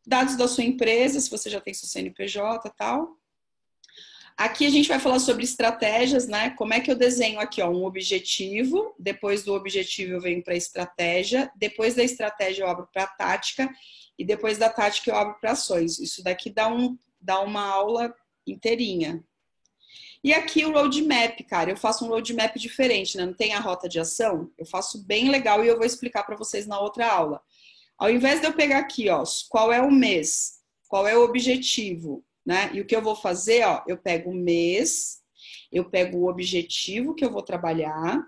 Dados 0.03 0.35
da 0.35 0.47
sua 0.47 0.63
empresa, 0.63 1.19
se 1.19 1.29
você 1.29 1.47
já 1.47 1.61
tem 1.61 1.75
seu 1.75 1.87
CNPJ 1.87 2.73
tal. 2.75 3.18
Aqui 4.39 4.65
a 4.65 4.69
gente 4.69 4.87
vai 4.87 4.99
falar 4.99 5.19
sobre 5.19 5.43
estratégias, 5.43 6.25
né? 6.25 6.51
Como 6.51 6.73
é 6.73 6.79
que 6.79 6.89
eu 6.89 6.95
desenho 6.95 7.41
aqui, 7.41 7.61
ó, 7.61 7.69
um 7.69 7.83
objetivo, 7.83 8.95
depois 8.97 9.43
do 9.43 9.53
objetivo 9.53 10.13
eu 10.13 10.21
venho 10.21 10.41
para 10.41 10.53
a 10.53 10.57
estratégia, 10.57 11.51
depois 11.57 11.93
da 11.93 12.05
estratégia 12.05 12.63
eu 12.63 12.69
abro 12.69 12.87
para 12.89 13.03
a 13.03 13.07
tática 13.07 13.69
e 14.17 14.23
depois 14.23 14.57
da 14.57 14.69
tática 14.69 15.11
eu 15.11 15.15
abro 15.17 15.37
para 15.41 15.51
ações. 15.51 15.99
Isso 15.99 16.23
daqui 16.23 16.49
dá, 16.49 16.73
um, 16.73 16.97
dá 17.19 17.41
uma 17.41 17.65
aula 17.65 18.15
inteirinha, 18.47 19.21
e 20.23 20.33
aqui 20.33 20.65
o 20.65 20.71
roadmap, 20.71 21.37
cara, 21.43 21.71
eu 21.71 21.77
faço 21.77 22.05
um 22.05 22.07
roadmap 22.07 22.57
diferente, 22.57 23.17
né? 23.17 23.25
Não 23.25 23.33
tem 23.33 23.53
a 23.53 23.59
rota 23.59 23.89
de 23.89 23.99
ação, 23.99 24.49
eu 24.57 24.65
faço 24.65 25.05
bem 25.05 25.29
legal 25.29 25.65
e 25.65 25.67
eu 25.67 25.75
vou 25.75 25.85
explicar 25.85 26.23
para 26.23 26.37
vocês 26.37 26.65
na 26.65 26.79
outra 26.79 27.11
aula. 27.11 27.41
Ao 27.97 28.09
invés 28.09 28.39
de 28.39 28.47
eu 28.47 28.53
pegar 28.53 28.79
aqui, 28.79 29.09
ó, 29.09 29.21
qual 29.49 29.73
é 29.73 29.81
o 29.81 29.91
mês, 29.91 30.59
qual 30.87 31.05
é 31.05 31.17
o 31.17 31.23
objetivo, 31.23 32.23
né? 32.45 32.69
E 32.73 32.81
o 32.81 32.85
que 32.85 32.95
eu 32.95 33.01
vou 33.01 33.15
fazer, 33.15 33.65
ó, 33.65 33.83
eu 33.87 33.97
pego 33.97 34.31
o 34.31 34.35
mês, 34.35 35.19
eu 35.71 35.89
pego 35.89 36.17
o 36.17 36.29
objetivo 36.29 37.13
que 37.13 37.23
eu 37.23 37.31
vou 37.31 37.41
trabalhar, 37.41 38.21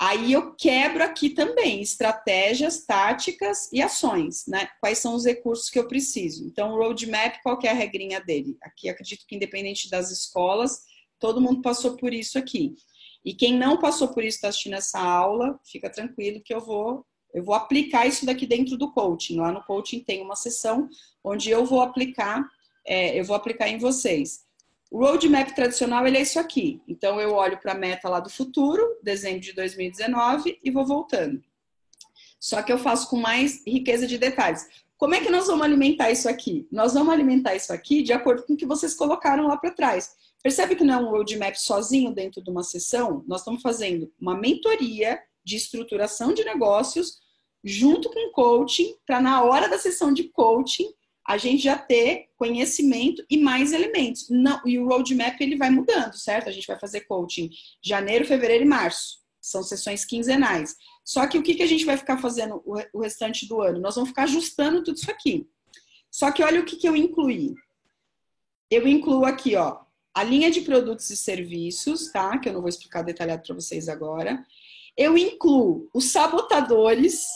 aí 0.00 0.32
eu 0.32 0.54
quebro 0.54 1.02
aqui 1.04 1.30
também 1.30 1.80
estratégias, 1.80 2.84
táticas 2.84 3.70
e 3.72 3.80
ações, 3.80 4.44
né? 4.48 4.68
Quais 4.80 4.98
são 4.98 5.14
os 5.14 5.24
recursos 5.24 5.70
que 5.70 5.78
eu 5.78 5.86
preciso. 5.86 6.46
Então, 6.46 6.72
o 6.72 6.76
roadmap, 6.78 7.36
qual 7.42 7.58
que 7.58 7.66
é 7.66 7.70
a 7.70 7.74
regrinha 7.74 8.20
dele? 8.20 8.56
Aqui 8.62 8.88
acredito 8.88 9.24
que 9.26 9.36
independente 9.36 9.88
das 9.88 10.10
escolas, 10.10 10.82
Todo 11.22 11.40
mundo 11.40 11.62
passou 11.62 11.96
por 11.96 12.12
isso 12.12 12.36
aqui. 12.36 12.74
E 13.24 13.32
quem 13.32 13.56
não 13.56 13.78
passou 13.78 14.08
por 14.08 14.24
isso 14.24 14.38
está 14.38 14.48
assistindo 14.48 14.74
essa 14.74 14.98
aula, 14.98 15.56
fica 15.64 15.88
tranquilo 15.88 16.42
que 16.44 16.52
eu 16.52 16.60
vou 16.60 17.06
eu 17.32 17.42
vou 17.42 17.54
aplicar 17.54 18.06
isso 18.06 18.26
daqui 18.26 18.44
dentro 18.44 18.76
do 18.76 18.92
coaching. 18.92 19.38
Lá 19.38 19.50
no 19.50 19.64
coaching 19.64 20.00
tem 20.00 20.20
uma 20.20 20.36
sessão 20.36 20.90
onde 21.24 21.48
eu 21.48 21.64
vou 21.64 21.80
aplicar, 21.80 22.44
é, 22.84 23.18
eu 23.18 23.24
vou 23.24 23.36
aplicar 23.36 23.68
em 23.68 23.78
vocês. 23.78 24.44
O 24.90 24.98
roadmap 24.98 25.54
tradicional 25.54 26.06
ele 26.06 26.18
é 26.18 26.22
isso 26.22 26.38
aqui. 26.38 26.82
Então 26.86 27.20
eu 27.20 27.32
olho 27.32 27.58
para 27.58 27.72
a 27.72 27.78
meta 27.78 28.08
lá 28.08 28.20
do 28.20 28.28
futuro, 28.28 28.98
dezembro 29.02 29.40
de 29.40 29.52
2019, 29.54 30.58
e 30.62 30.70
vou 30.70 30.84
voltando. 30.84 31.42
Só 32.38 32.62
que 32.62 32.72
eu 32.72 32.78
faço 32.78 33.08
com 33.08 33.16
mais 33.16 33.62
riqueza 33.66 34.06
de 34.06 34.18
detalhes. 34.18 34.66
Como 34.98 35.14
é 35.14 35.20
que 35.20 35.30
nós 35.30 35.46
vamos 35.46 35.64
alimentar 35.64 36.10
isso 36.10 36.28
aqui? 36.28 36.68
Nós 36.70 36.94
vamos 36.94 37.12
alimentar 37.12 37.54
isso 37.54 37.72
aqui 37.72 38.02
de 38.02 38.12
acordo 38.12 38.44
com 38.44 38.52
o 38.54 38.56
que 38.56 38.66
vocês 38.66 38.94
colocaram 38.94 39.46
lá 39.46 39.56
para 39.56 39.70
trás. 39.70 40.12
Percebe 40.42 40.76
que 40.76 40.84
não 40.84 40.94
é 40.94 40.96
um 40.98 41.10
roadmap 41.10 41.54
sozinho 41.54 42.12
dentro 42.12 42.42
de 42.42 42.50
uma 42.50 42.62
sessão? 42.62 43.24
Nós 43.26 43.40
estamos 43.40 43.62
fazendo 43.62 44.12
uma 44.20 44.36
mentoria 44.36 45.20
de 45.44 45.56
estruturação 45.56 46.34
de 46.34 46.44
negócios 46.44 47.20
junto 47.64 48.10
com 48.10 48.32
coaching, 48.32 48.94
para 49.06 49.20
na 49.20 49.42
hora 49.42 49.68
da 49.68 49.78
sessão 49.78 50.12
de 50.12 50.24
coaching 50.24 50.92
a 51.26 51.36
gente 51.36 51.62
já 51.62 51.78
ter 51.78 52.28
conhecimento 52.36 53.24
e 53.30 53.38
mais 53.38 53.72
elementos. 53.72 54.28
Não, 54.28 54.60
e 54.66 54.78
o 54.78 54.86
roadmap 54.86 55.40
ele 55.40 55.56
vai 55.56 55.70
mudando, 55.70 56.14
certo? 56.14 56.48
A 56.48 56.52
gente 56.52 56.66
vai 56.66 56.78
fazer 56.78 57.02
coaching 57.02 57.50
janeiro, 57.80 58.24
fevereiro 58.24 58.64
e 58.64 58.68
março. 58.68 59.22
São 59.40 59.62
sessões 59.62 60.04
quinzenais. 60.04 60.76
Só 61.04 61.26
que 61.26 61.38
o 61.38 61.42
que, 61.42 61.54
que 61.54 61.62
a 61.62 61.66
gente 61.66 61.84
vai 61.84 61.96
ficar 61.96 62.18
fazendo 62.18 62.62
o 62.64 63.00
restante 63.00 63.46
do 63.46 63.60
ano? 63.60 63.80
Nós 63.80 63.94
vamos 63.94 64.10
ficar 64.10 64.24
ajustando 64.24 64.82
tudo 64.82 64.96
isso 64.96 65.10
aqui. 65.10 65.48
Só 66.10 66.30
que 66.30 66.42
olha 66.42 66.60
o 66.60 66.64
que, 66.64 66.76
que 66.76 66.88
eu 66.88 66.94
incluí. 66.94 67.54
Eu 68.70 68.86
incluo 68.86 69.24
aqui, 69.24 69.56
ó, 69.56 69.80
a 70.14 70.22
linha 70.22 70.50
de 70.50 70.60
produtos 70.60 71.08
e 71.10 71.16
serviços, 71.16 72.10
tá? 72.12 72.38
Que 72.38 72.48
eu 72.48 72.52
não 72.52 72.60
vou 72.60 72.68
explicar 72.68 73.02
detalhado 73.02 73.42
para 73.42 73.54
vocês 73.54 73.88
agora. 73.88 74.44
Eu 74.96 75.16
incluo 75.16 75.88
os 75.94 76.12
sabotadores 76.12 77.26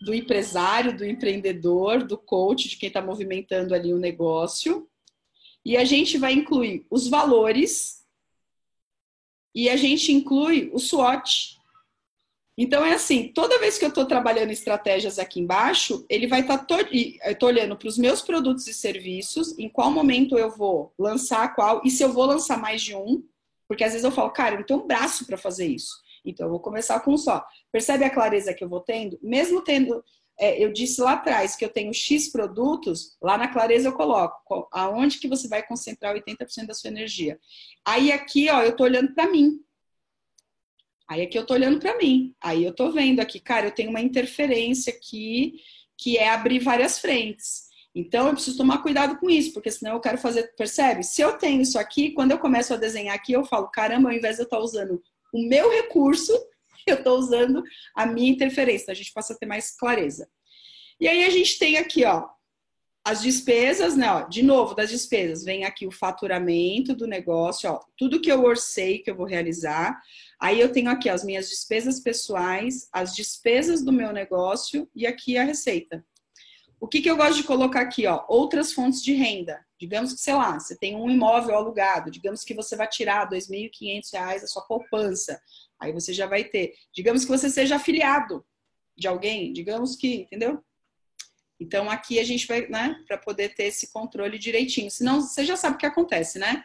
do 0.00 0.14
empresário, 0.14 0.96
do 0.96 1.04
empreendedor, 1.04 2.04
do 2.04 2.18
coach, 2.18 2.68
de 2.68 2.76
quem 2.76 2.88
está 2.88 3.00
movimentando 3.00 3.74
ali 3.74 3.92
o 3.92 3.98
negócio. 3.98 4.88
E 5.64 5.76
a 5.76 5.84
gente 5.84 6.18
vai 6.18 6.32
incluir 6.32 6.86
os 6.90 7.08
valores 7.08 8.04
e 9.54 9.68
a 9.68 9.76
gente 9.76 10.12
inclui 10.12 10.70
o 10.72 10.78
SWOT. 10.78 11.56
Então 12.58 12.84
é 12.84 12.94
assim, 12.94 13.28
toda 13.34 13.58
vez 13.58 13.76
que 13.76 13.84
eu 13.84 13.90
estou 13.90 14.06
trabalhando 14.06 14.50
estratégias 14.50 15.18
aqui 15.18 15.40
embaixo, 15.40 16.06
ele 16.08 16.26
vai 16.26 16.40
estar 16.40 16.58
tá 16.58 16.78
estou 16.92 17.48
olhando 17.48 17.76
para 17.76 17.88
os 17.88 17.98
meus 17.98 18.22
produtos 18.22 18.66
e 18.66 18.72
serviços, 18.72 19.58
em 19.58 19.68
qual 19.68 19.90
momento 19.90 20.38
eu 20.38 20.50
vou 20.50 20.92
lançar 20.98 21.54
qual, 21.54 21.82
e 21.84 21.90
se 21.90 22.02
eu 22.02 22.12
vou 22.12 22.24
lançar 22.24 22.58
mais 22.58 22.80
de 22.80 22.94
um, 22.94 23.22
porque 23.68 23.84
às 23.84 23.92
vezes 23.92 24.04
eu 24.04 24.12
falo, 24.12 24.30
cara, 24.30 24.54
eu 24.54 24.64
tenho 24.64 24.82
um 24.82 24.86
braço 24.86 25.26
para 25.26 25.36
fazer 25.36 25.66
isso. 25.66 25.96
Então, 26.26 26.46
eu 26.46 26.50
vou 26.50 26.60
começar 26.60 27.00
com 27.00 27.12
um 27.12 27.16
só. 27.16 27.46
Percebe 27.70 28.04
a 28.04 28.10
clareza 28.10 28.52
que 28.52 28.64
eu 28.64 28.68
vou 28.68 28.80
tendo? 28.80 29.18
Mesmo 29.22 29.62
tendo, 29.62 30.04
é, 30.38 30.62
eu 30.62 30.72
disse 30.72 31.00
lá 31.00 31.12
atrás 31.12 31.54
que 31.54 31.64
eu 31.64 31.68
tenho 31.68 31.94
X 31.94 32.30
produtos, 32.30 33.16
lá 33.22 33.38
na 33.38 33.48
clareza 33.48 33.88
eu 33.88 33.92
coloco 33.92 34.68
aonde 34.72 35.18
que 35.18 35.28
você 35.28 35.48
vai 35.48 35.66
concentrar 35.66 36.14
80% 36.14 36.66
da 36.66 36.74
sua 36.74 36.90
energia. 36.90 37.38
Aí 37.84 38.10
aqui, 38.12 38.50
ó, 38.50 38.62
eu 38.62 38.74
tô 38.74 38.84
olhando 38.84 39.14
para 39.14 39.30
mim. 39.30 39.60
Aí 41.08 41.22
aqui 41.22 41.38
eu 41.38 41.46
tô 41.46 41.54
olhando 41.54 41.78
para 41.78 41.96
mim. 41.96 42.34
Aí 42.40 42.64
eu 42.64 42.74
tô 42.74 42.90
vendo 42.90 43.20
aqui, 43.20 43.38
cara, 43.38 43.66
eu 43.66 43.74
tenho 43.74 43.90
uma 43.90 44.00
interferência 44.00 44.92
aqui 44.92 45.60
que 45.96 46.18
é 46.18 46.28
abrir 46.28 46.58
várias 46.58 46.98
frentes. 46.98 47.66
Então 47.94 48.26
eu 48.26 48.34
preciso 48.34 48.58
tomar 48.58 48.82
cuidado 48.82 49.16
com 49.18 49.30
isso, 49.30 49.54
porque 49.54 49.70
senão 49.70 49.94
eu 49.94 50.00
quero 50.00 50.18
fazer, 50.18 50.54
percebe? 50.54 51.02
Se 51.02 51.22
eu 51.22 51.38
tenho 51.38 51.62
isso 51.62 51.78
aqui, 51.78 52.10
quando 52.10 52.32
eu 52.32 52.38
começo 52.38 52.74
a 52.74 52.76
desenhar 52.76 53.14
aqui, 53.14 53.32
eu 53.32 53.44
falo, 53.44 53.70
caramba, 53.70 54.10
ao 54.10 54.14
invés 54.14 54.36
de 54.36 54.42
eu 54.42 54.44
estar 54.44 54.58
usando 54.58 55.02
o 55.36 55.46
meu 55.46 55.70
recurso, 55.70 56.32
eu 56.86 56.96
estou 56.96 57.18
usando 57.18 57.62
a 57.94 58.06
minha 58.06 58.30
interferência. 58.30 58.90
A 58.90 58.94
gente 58.94 59.12
possa 59.12 59.38
ter 59.38 59.44
mais 59.44 59.76
clareza. 59.76 60.26
E 60.98 61.06
aí 61.06 61.24
a 61.24 61.30
gente 61.30 61.58
tem 61.58 61.76
aqui, 61.76 62.06
ó, 62.06 62.26
as 63.04 63.20
despesas, 63.22 63.94
né? 63.96 64.10
Ó, 64.10 64.22
de 64.22 64.42
novo, 64.42 64.74
das 64.74 64.88
despesas, 64.88 65.44
vem 65.44 65.64
aqui 65.64 65.86
o 65.86 65.92
faturamento 65.92 66.94
do 66.94 67.06
negócio, 67.06 67.70
ó, 67.70 67.80
tudo 67.98 68.20
que 68.20 68.32
eu 68.32 68.42
orcei 68.42 69.00
que 69.00 69.10
eu 69.10 69.14
vou 69.14 69.26
realizar. 69.26 70.00
Aí 70.40 70.58
eu 70.58 70.72
tenho 70.72 70.90
aqui 70.90 71.10
as 71.10 71.22
minhas 71.22 71.50
despesas 71.50 72.00
pessoais, 72.00 72.88
as 72.90 73.14
despesas 73.14 73.84
do 73.84 73.92
meu 73.92 74.12
negócio 74.12 74.88
e 74.94 75.06
aqui 75.06 75.36
a 75.36 75.44
receita. 75.44 76.04
O 76.80 76.88
que, 76.88 77.02
que 77.02 77.10
eu 77.10 77.16
gosto 77.16 77.36
de 77.36 77.44
colocar 77.44 77.80
aqui, 77.80 78.06
ó? 78.06 78.24
Outras 78.28 78.72
fontes 78.72 79.02
de 79.02 79.12
renda. 79.12 79.65
Digamos 79.78 80.12
que, 80.14 80.20
sei 80.20 80.34
lá, 80.34 80.58
você 80.58 80.76
tem 80.76 80.96
um 80.96 81.10
imóvel 81.10 81.54
alugado, 81.54 82.10
digamos 82.10 82.42
que 82.42 82.54
você 82.54 82.74
vai 82.76 82.88
tirar 82.88 83.28
R$ 83.28 83.36
2.500 83.36 84.40
da 84.40 84.46
sua 84.46 84.62
poupança, 84.62 85.40
aí 85.78 85.92
você 85.92 86.12
já 86.12 86.26
vai 86.26 86.44
ter. 86.44 86.74
Digamos 86.94 87.24
que 87.24 87.30
você 87.30 87.50
seja 87.50 87.76
afiliado 87.76 88.44
de 88.96 89.06
alguém, 89.06 89.52
digamos 89.52 89.94
que, 89.94 90.22
entendeu? 90.22 90.62
Então 91.60 91.90
aqui 91.90 92.18
a 92.18 92.24
gente 92.24 92.46
vai, 92.46 92.66
né, 92.68 92.96
para 93.06 93.18
poder 93.18 93.54
ter 93.54 93.64
esse 93.64 93.92
controle 93.92 94.38
direitinho. 94.38 94.90
Senão 94.90 95.20
você 95.20 95.44
já 95.44 95.56
sabe 95.56 95.76
o 95.76 95.78
que 95.78 95.86
acontece, 95.86 96.38
né? 96.38 96.64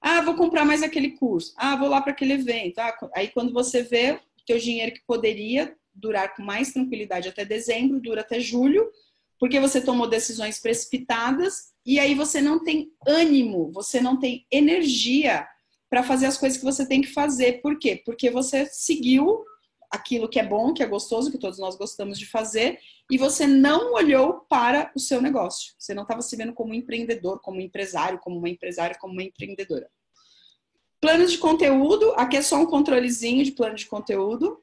Ah, 0.00 0.20
vou 0.20 0.34
comprar 0.34 0.64
mais 0.64 0.82
aquele 0.82 1.12
curso. 1.12 1.54
Ah, 1.56 1.76
vou 1.76 1.88
lá 1.88 2.00
para 2.00 2.12
aquele 2.12 2.34
evento. 2.34 2.78
Ah, 2.78 2.96
aí 3.14 3.28
quando 3.28 3.52
você 3.52 3.82
vê 3.82 4.12
o 4.12 4.44
teu 4.44 4.58
dinheiro 4.58 4.92
que 4.92 5.02
poderia 5.06 5.76
durar 5.94 6.34
com 6.34 6.42
mais 6.42 6.72
tranquilidade 6.72 7.28
até 7.28 7.44
dezembro, 7.44 8.00
dura 8.00 8.22
até 8.22 8.40
julho, 8.40 8.90
porque 9.38 9.60
você 9.60 9.80
tomou 9.80 10.08
decisões 10.08 10.58
precipitadas 10.58 11.71
e 11.84 11.98
aí 11.98 12.14
você 12.14 12.40
não 12.40 12.62
tem 12.62 12.92
ânimo, 13.06 13.70
você 13.72 14.00
não 14.00 14.18
tem 14.18 14.46
energia 14.50 15.46
para 15.90 16.02
fazer 16.02 16.26
as 16.26 16.38
coisas 16.38 16.58
que 16.58 16.64
você 16.64 16.86
tem 16.86 17.02
que 17.02 17.08
fazer. 17.08 17.60
Por 17.60 17.78
quê? 17.78 18.00
Porque 18.04 18.30
você 18.30 18.66
seguiu 18.66 19.44
aquilo 19.90 20.28
que 20.28 20.40
é 20.40 20.46
bom, 20.46 20.72
que 20.72 20.82
é 20.82 20.86
gostoso, 20.86 21.30
que 21.30 21.36
todos 21.36 21.58
nós 21.58 21.76
gostamos 21.76 22.18
de 22.18 22.24
fazer, 22.24 22.78
e 23.10 23.18
você 23.18 23.46
não 23.46 23.92
olhou 23.92 24.40
para 24.48 24.90
o 24.96 24.98
seu 24.98 25.20
negócio. 25.20 25.74
Você 25.78 25.92
não 25.92 26.04
estava 26.04 26.22
se 26.22 26.34
vendo 26.34 26.54
como 26.54 26.72
empreendedor, 26.72 27.40
como 27.40 27.60
empresário, 27.60 28.18
como 28.18 28.38
uma 28.38 28.48
empresária, 28.48 28.96
como 28.98 29.12
uma 29.12 29.22
empreendedora. 29.22 29.90
Planos 30.98 31.30
de 31.30 31.36
conteúdo, 31.36 32.12
aqui 32.12 32.38
é 32.38 32.42
só 32.42 32.56
um 32.56 32.66
controlezinho 32.66 33.44
de 33.44 33.52
plano 33.52 33.74
de 33.74 33.84
conteúdo. 33.86 34.62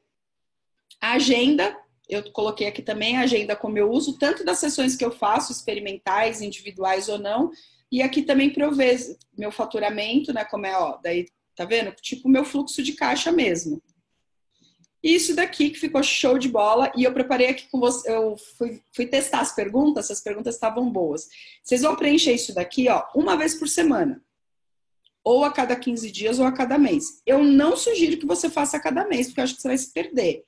A 0.99 1.11
agenda, 1.11 1.77
eu 2.09 2.23
coloquei 2.31 2.67
aqui 2.67 2.81
também 2.81 3.17
a 3.17 3.21
agenda 3.21 3.55
como 3.55 3.77
eu 3.77 3.91
uso, 3.91 4.17
tanto 4.17 4.43
das 4.43 4.57
sessões 4.57 4.95
que 4.95 5.05
eu 5.05 5.11
faço, 5.11 5.51
experimentais, 5.51 6.41
individuais 6.41 7.07
ou 7.07 7.19
não, 7.19 7.51
e 7.91 8.01
aqui 8.01 8.23
também 8.23 8.49
para 8.49 8.65
eu 8.65 8.71
ver 8.71 8.99
meu 9.37 9.51
faturamento, 9.51 10.33
né? 10.33 10.43
Como 10.43 10.65
é, 10.65 10.75
ó, 10.75 10.97
daí, 11.03 11.27
tá 11.55 11.65
vendo? 11.65 11.91
Tipo 12.01 12.27
meu 12.27 12.43
fluxo 12.43 12.81
de 12.81 12.93
caixa 12.93 13.31
mesmo. 13.31 13.81
Isso 15.01 15.35
daqui 15.35 15.69
que 15.69 15.79
ficou 15.79 16.03
show 16.03 16.37
de 16.37 16.49
bola 16.49 16.91
e 16.95 17.03
eu 17.03 17.13
preparei 17.13 17.47
aqui 17.47 17.67
com 17.69 17.79
você, 17.79 18.11
eu 18.11 18.35
fui, 18.57 18.81
fui 18.91 19.05
testar 19.05 19.39
as 19.39 19.53
perguntas, 19.53 20.11
as 20.11 20.19
perguntas 20.19 20.55
estavam 20.55 20.89
boas. 20.89 21.29
Vocês 21.63 21.83
vão 21.83 21.95
preencher 21.95 22.33
isso 22.33 22.53
daqui, 22.53 22.89
ó, 22.89 23.05
uma 23.15 23.37
vez 23.37 23.53
por 23.53 23.69
semana. 23.69 24.21
Ou 25.23 25.45
a 25.45 25.51
cada 25.51 25.75
15 25.75 26.11
dias 26.11 26.39
ou 26.39 26.45
a 26.45 26.51
cada 26.51 26.77
mês. 26.77 27.21
Eu 27.25 27.43
não 27.43 27.77
sugiro 27.77 28.17
que 28.17 28.25
você 28.25 28.49
faça 28.49 28.77
a 28.77 28.79
cada 28.79 29.07
mês, 29.07 29.27
porque 29.27 29.39
eu 29.39 29.43
acho 29.43 29.55
que 29.55 29.61
você 29.61 29.67
vai 29.67 29.77
se 29.77 29.93
perder 29.93 30.43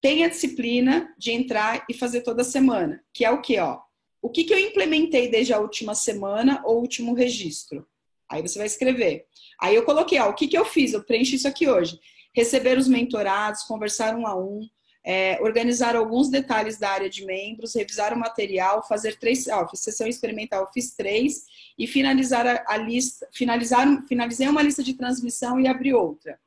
tem 0.00 0.24
a 0.24 0.28
disciplina 0.28 1.14
de 1.18 1.30
entrar 1.30 1.84
e 1.88 1.94
fazer 1.94 2.22
toda 2.22 2.42
semana, 2.42 3.02
que 3.12 3.24
é 3.24 3.30
o 3.30 3.40
que, 3.40 3.58
ó? 3.58 3.80
O 4.22 4.28
que, 4.28 4.44
que 4.44 4.52
eu 4.52 4.58
implementei 4.58 5.30
desde 5.30 5.52
a 5.52 5.58
última 5.58 5.94
semana 5.94 6.62
ou 6.64 6.80
último 6.80 7.14
registro? 7.14 7.86
Aí 8.28 8.42
você 8.42 8.58
vai 8.58 8.66
escrever. 8.66 9.26
Aí 9.58 9.74
eu 9.74 9.84
coloquei, 9.84 10.18
ó, 10.18 10.28
o 10.28 10.34
que, 10.34 10.46
que 10.46 10.56
eu 10.56 10.64
fiz? 10.64 10.92
Eu 10.92 11.02
preenchi 11.02 11.36
isso 11.36 11.48
aqui 11.48 11.68
hoje. 11.68 11.98
Receber 12.34 12.78
os 12.78 12.86
mentorados, 12.86 13.62
conversar 13.64 14.14
um 14.14 14.26
a 14.26 14.36
um, 14.36 14.68
é, 15.04 15.38
organizar 15.42 15.96
alguns 15.96 16.28
detalhes 16.28 16.78
da 16.78 16.90
área 16.90 17.08
de 17.08 17.24
membros, 17.24 17.74
revisar 17.74 18.12
o 18.14 18.18
material, 18.18 18.86
fazer 18.86 19.18
três, 19.18 19.48
ó, 19.48 19.66
fiz 19.68 19.80
sessão 19.80 20.06
experimental, 20.06 20.70
fiz 20.72 20.94
três, 20.94 21.46
e 21.78 21.86
finalizar 21.86 22.46
a, 22.46 22.64
a 22.66 22.76
lista, 22.76 23.26
finalizar, 23.32 23.86
finalizei 24.06 24.48
uma 24.48 24.62
lista 24.62 24.82
de 24.82 24.94
transmissão 24.94 25.58
e 25.58 25.66
abri 25.66 25.92
outra 25.92 26.38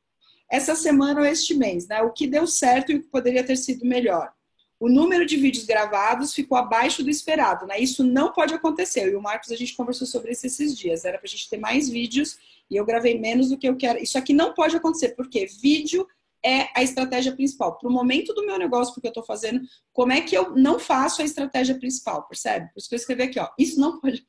essa 0.54 0.76
semana 0.76 1.20
ou 1.20 1.26
este 1.26 1.56
mês, 1.56 1.88
né? 1.88 2.04
O 2.04 2.12
que 2.12 2.28
deu 2.28 2.46
certo 2.46 2.92
e 2.92 2.96
o 2.96 3.02
que 3.02 3.08
poderia 3.08 3.44
ter 3.44 3.56
sido 3.56 3.88
melhor. 3.88 4.32
O 4.80 4.88
número 4.88 5.26
de 5.26 5.36
vídeos 5.36 5.66
gravados 5.66 6.32
ficou 6.32 6.56
abaixo 6.56 7.04
do 7.04 7.10
esperado, 7.10 7.66
né? 7.66 7.80
Isso 7.80 8.04
não 8.04 8.32
pode 8.32 8.54
acontecer. 8.54 9.12
E 9.12 9.16
o 9.16 9.22
Marcos, 9.22 9.52
a 9.52 9.56
gente 9.56 9.76
conversou 9.76 10.06
sobre 10.06 10.32
isso 10.32 10.46
esses 10.46 10.78
dias. 10.78 11.06
Era 11.06 11.18
para 11.18 11.26
a 11.26 11.30
gente 11.30 11.50
ter 11.50 11.58
mais 11.58 11.90
vídeos 11.90 12.38
e 12.70 12.76
eu 12.76 12.86
gravei 12.86 13.20
menos 13.20 13.50
do 13.50 13.58
que 13.58 13.68
eu 13.68 13.76
quero. 13.76 13.98
Isso 13.98 14.16
aqui 14.16 14.32
não 14.32 14.54
pode 14.54 14.76
acontecer, 14.76 15.16
porque 15.16 15.48
vídeo 15.60 16.08
é 16.46 16.68
a 16.76 16.84
estratégia 16.84 17.32
principal. 17.32 17.80
Para 17.80 17.90
o 17.90 17.92
momento 17.92 18.32
do 18.32 18.46
meu 18.46 18.60
negócio, 18.60 18.94
porque 18.94 19.08
eu 19.08 19.12
estou 19.12 19.24
fazendo, 19.24 19.60
como 19.92 20.12
é 20.12 20.22
que 20.22 20.38
eu 20.38 20.56
não 20.56 20.78
faço 20.78 21.24
a 21.24 21.26
estratégia 21.26 21.80
principal, 21.80 22.28
percebe? 22.28 22.68
Por 22.68 22.80
isso 22.80 22.90
que 22.90 22.94
eu 22.94 23.00
escrevi 23.00 23.24
aqui, 23.24 23.40
ó. 23.40 23.50
Isso 23.58 23.80
não 23.80 24.00
pode 24.00 24.24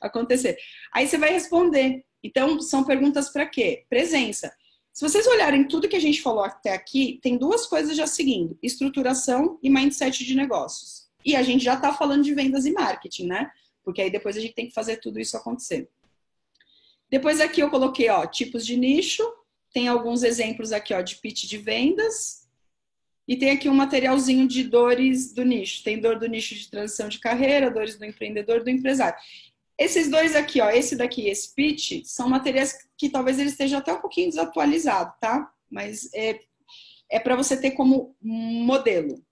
acontecer. 0.00 0.58
Aí 0.92 1.06
você 1.06 1.16
vai 1.16 1.30
responder. 1.30 2.04
Então, 2.20 2.60
são 2.60 2.82
perguntas 2.82 3.28
para 3.28 3.46
quê? 3.46 3.84
Presença. 3.88 4.52
Se 4.98 5.04
vocês 5.08 5.28
olharem 5.28 5.62
tudo 5.62 5.88
que 5.88 5.94
a 5.94 6.00
gente 6.00 6.20
falou 6.20 6.42
até 6.42 6.72
aqui, 6.72 7.20
tem 7.22 7.38
duas 7.38 7.66
coisas 7.66 7.96
já 7.96 8.04
seguindo: 8.04 8.58
estruturação 8.60 9.56
e 9.62 9.70
mindset 9.70 10.24
de 10.24 10.34
negócios. 10.34 11.08
E 11.24 11.36
a 11.36 11.42
gente 11.44 11.62
já 11.62 11.74
está 11.74 11.94
falando 11.94 12.24
de 12.24 12.34
vendas 12.34 12.66
e 12.66 12.72
marketing, 12.72 13.28
né? 13.28 13.48
Porque 13.84 14.02
aí 14.02 14.10
depois 14.10 14.36
a 14.36 14.40
gente 14.40 14.54
tem 14.54 14.66
que 14.66 14.74
fazer 14.74 14.96
tudo 14.96 15.20
isso 15.20 15.36
acontecer. 15.36 15.88
Depois 17.08 17.40
aqui 17.40 17.60
eu 17.60 17.70
coloquei, 17.70 18.10
ó, 18.10 18.26
tipos 18.26 18.66
de 18.66 18.76
nicho. 18.76 19.22
Tem 19.72 19.86
alguns 19.86 20.24
exemplos 20.24 20.72
aqui, 20.72 20.92
ó, 20.92 21.00
de 21.00 21.14
pitch 21.14 21.44
de 21.44 21.58
vendas. 21.58 22.48
E 23.28 23.36
tem 23.36 23.50
aqui 23.50 23.68
um 23.68 23.74
materialzinho 23.74 24.48
de 24.48 24.64
dores 24.64 25.32
do 25.32 25.44
nicho. 25.44 25.84
Tem 25.84 26.00
dor 26.00 26.18
do 26.18 26.26
nicho 26.26 26.56
de 26.56 26.68
transição 26.68 27.08
de 27.08 27.20
carreira, 27.20 27.70
dores 27.70 27.96
do 27.96 28.04
empreendedor, 28.04 28.64
do 28.64 28.70
empresário. 28.70 29.16
Esses 29.78 30.10
dois 30.10 30.34
aqui, 30.34 30.60
ó, 30.60 30.68
esse 30.70 30.96
daqui 30.96 31.22
e 31.22 31.30
esse 31.30 31.54
pitch, 31.54 32.04
são 32.04 32.28
materiais 32.28 32.76
que 32.96 33.08
talvez 33.08 33.38
ele 33.38 33.48
esteja 33.48 33.78
até 33.78 33.92
um 33.92 34.00
pouquinho 34.00 34.28
desatualizado, 34.28 35.14
tá? 35.20 35.52
Mas 35.70 36.12
é, 36.12 36.40
é 37.08 37.20
para 37.20 37.36
você 37.36 37.56
ter 37.56 37.70
como 37.70 38.16
modelo. 38.20 39.24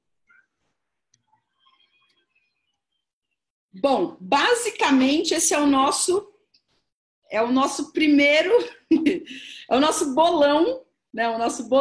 Bom, 3.73 4.17
basicamente 4.21 5.35
esse 5.35 5.53
é 5.53 5.59
o 5.59 5.67
nosso 5.67 6.33
é 7.29 7.43
o 7.43 7.51
nosso 7.51 7.93
primeiro 7.93 8.53
é 9.69 9.77
o 9.77 9.81
nosso 9.81 10.15
bolão, 10.15 10.87
né? 11.13 11.29
O 11.29 11.39
nosso 11.39 11.69
bolão 11.69 11.75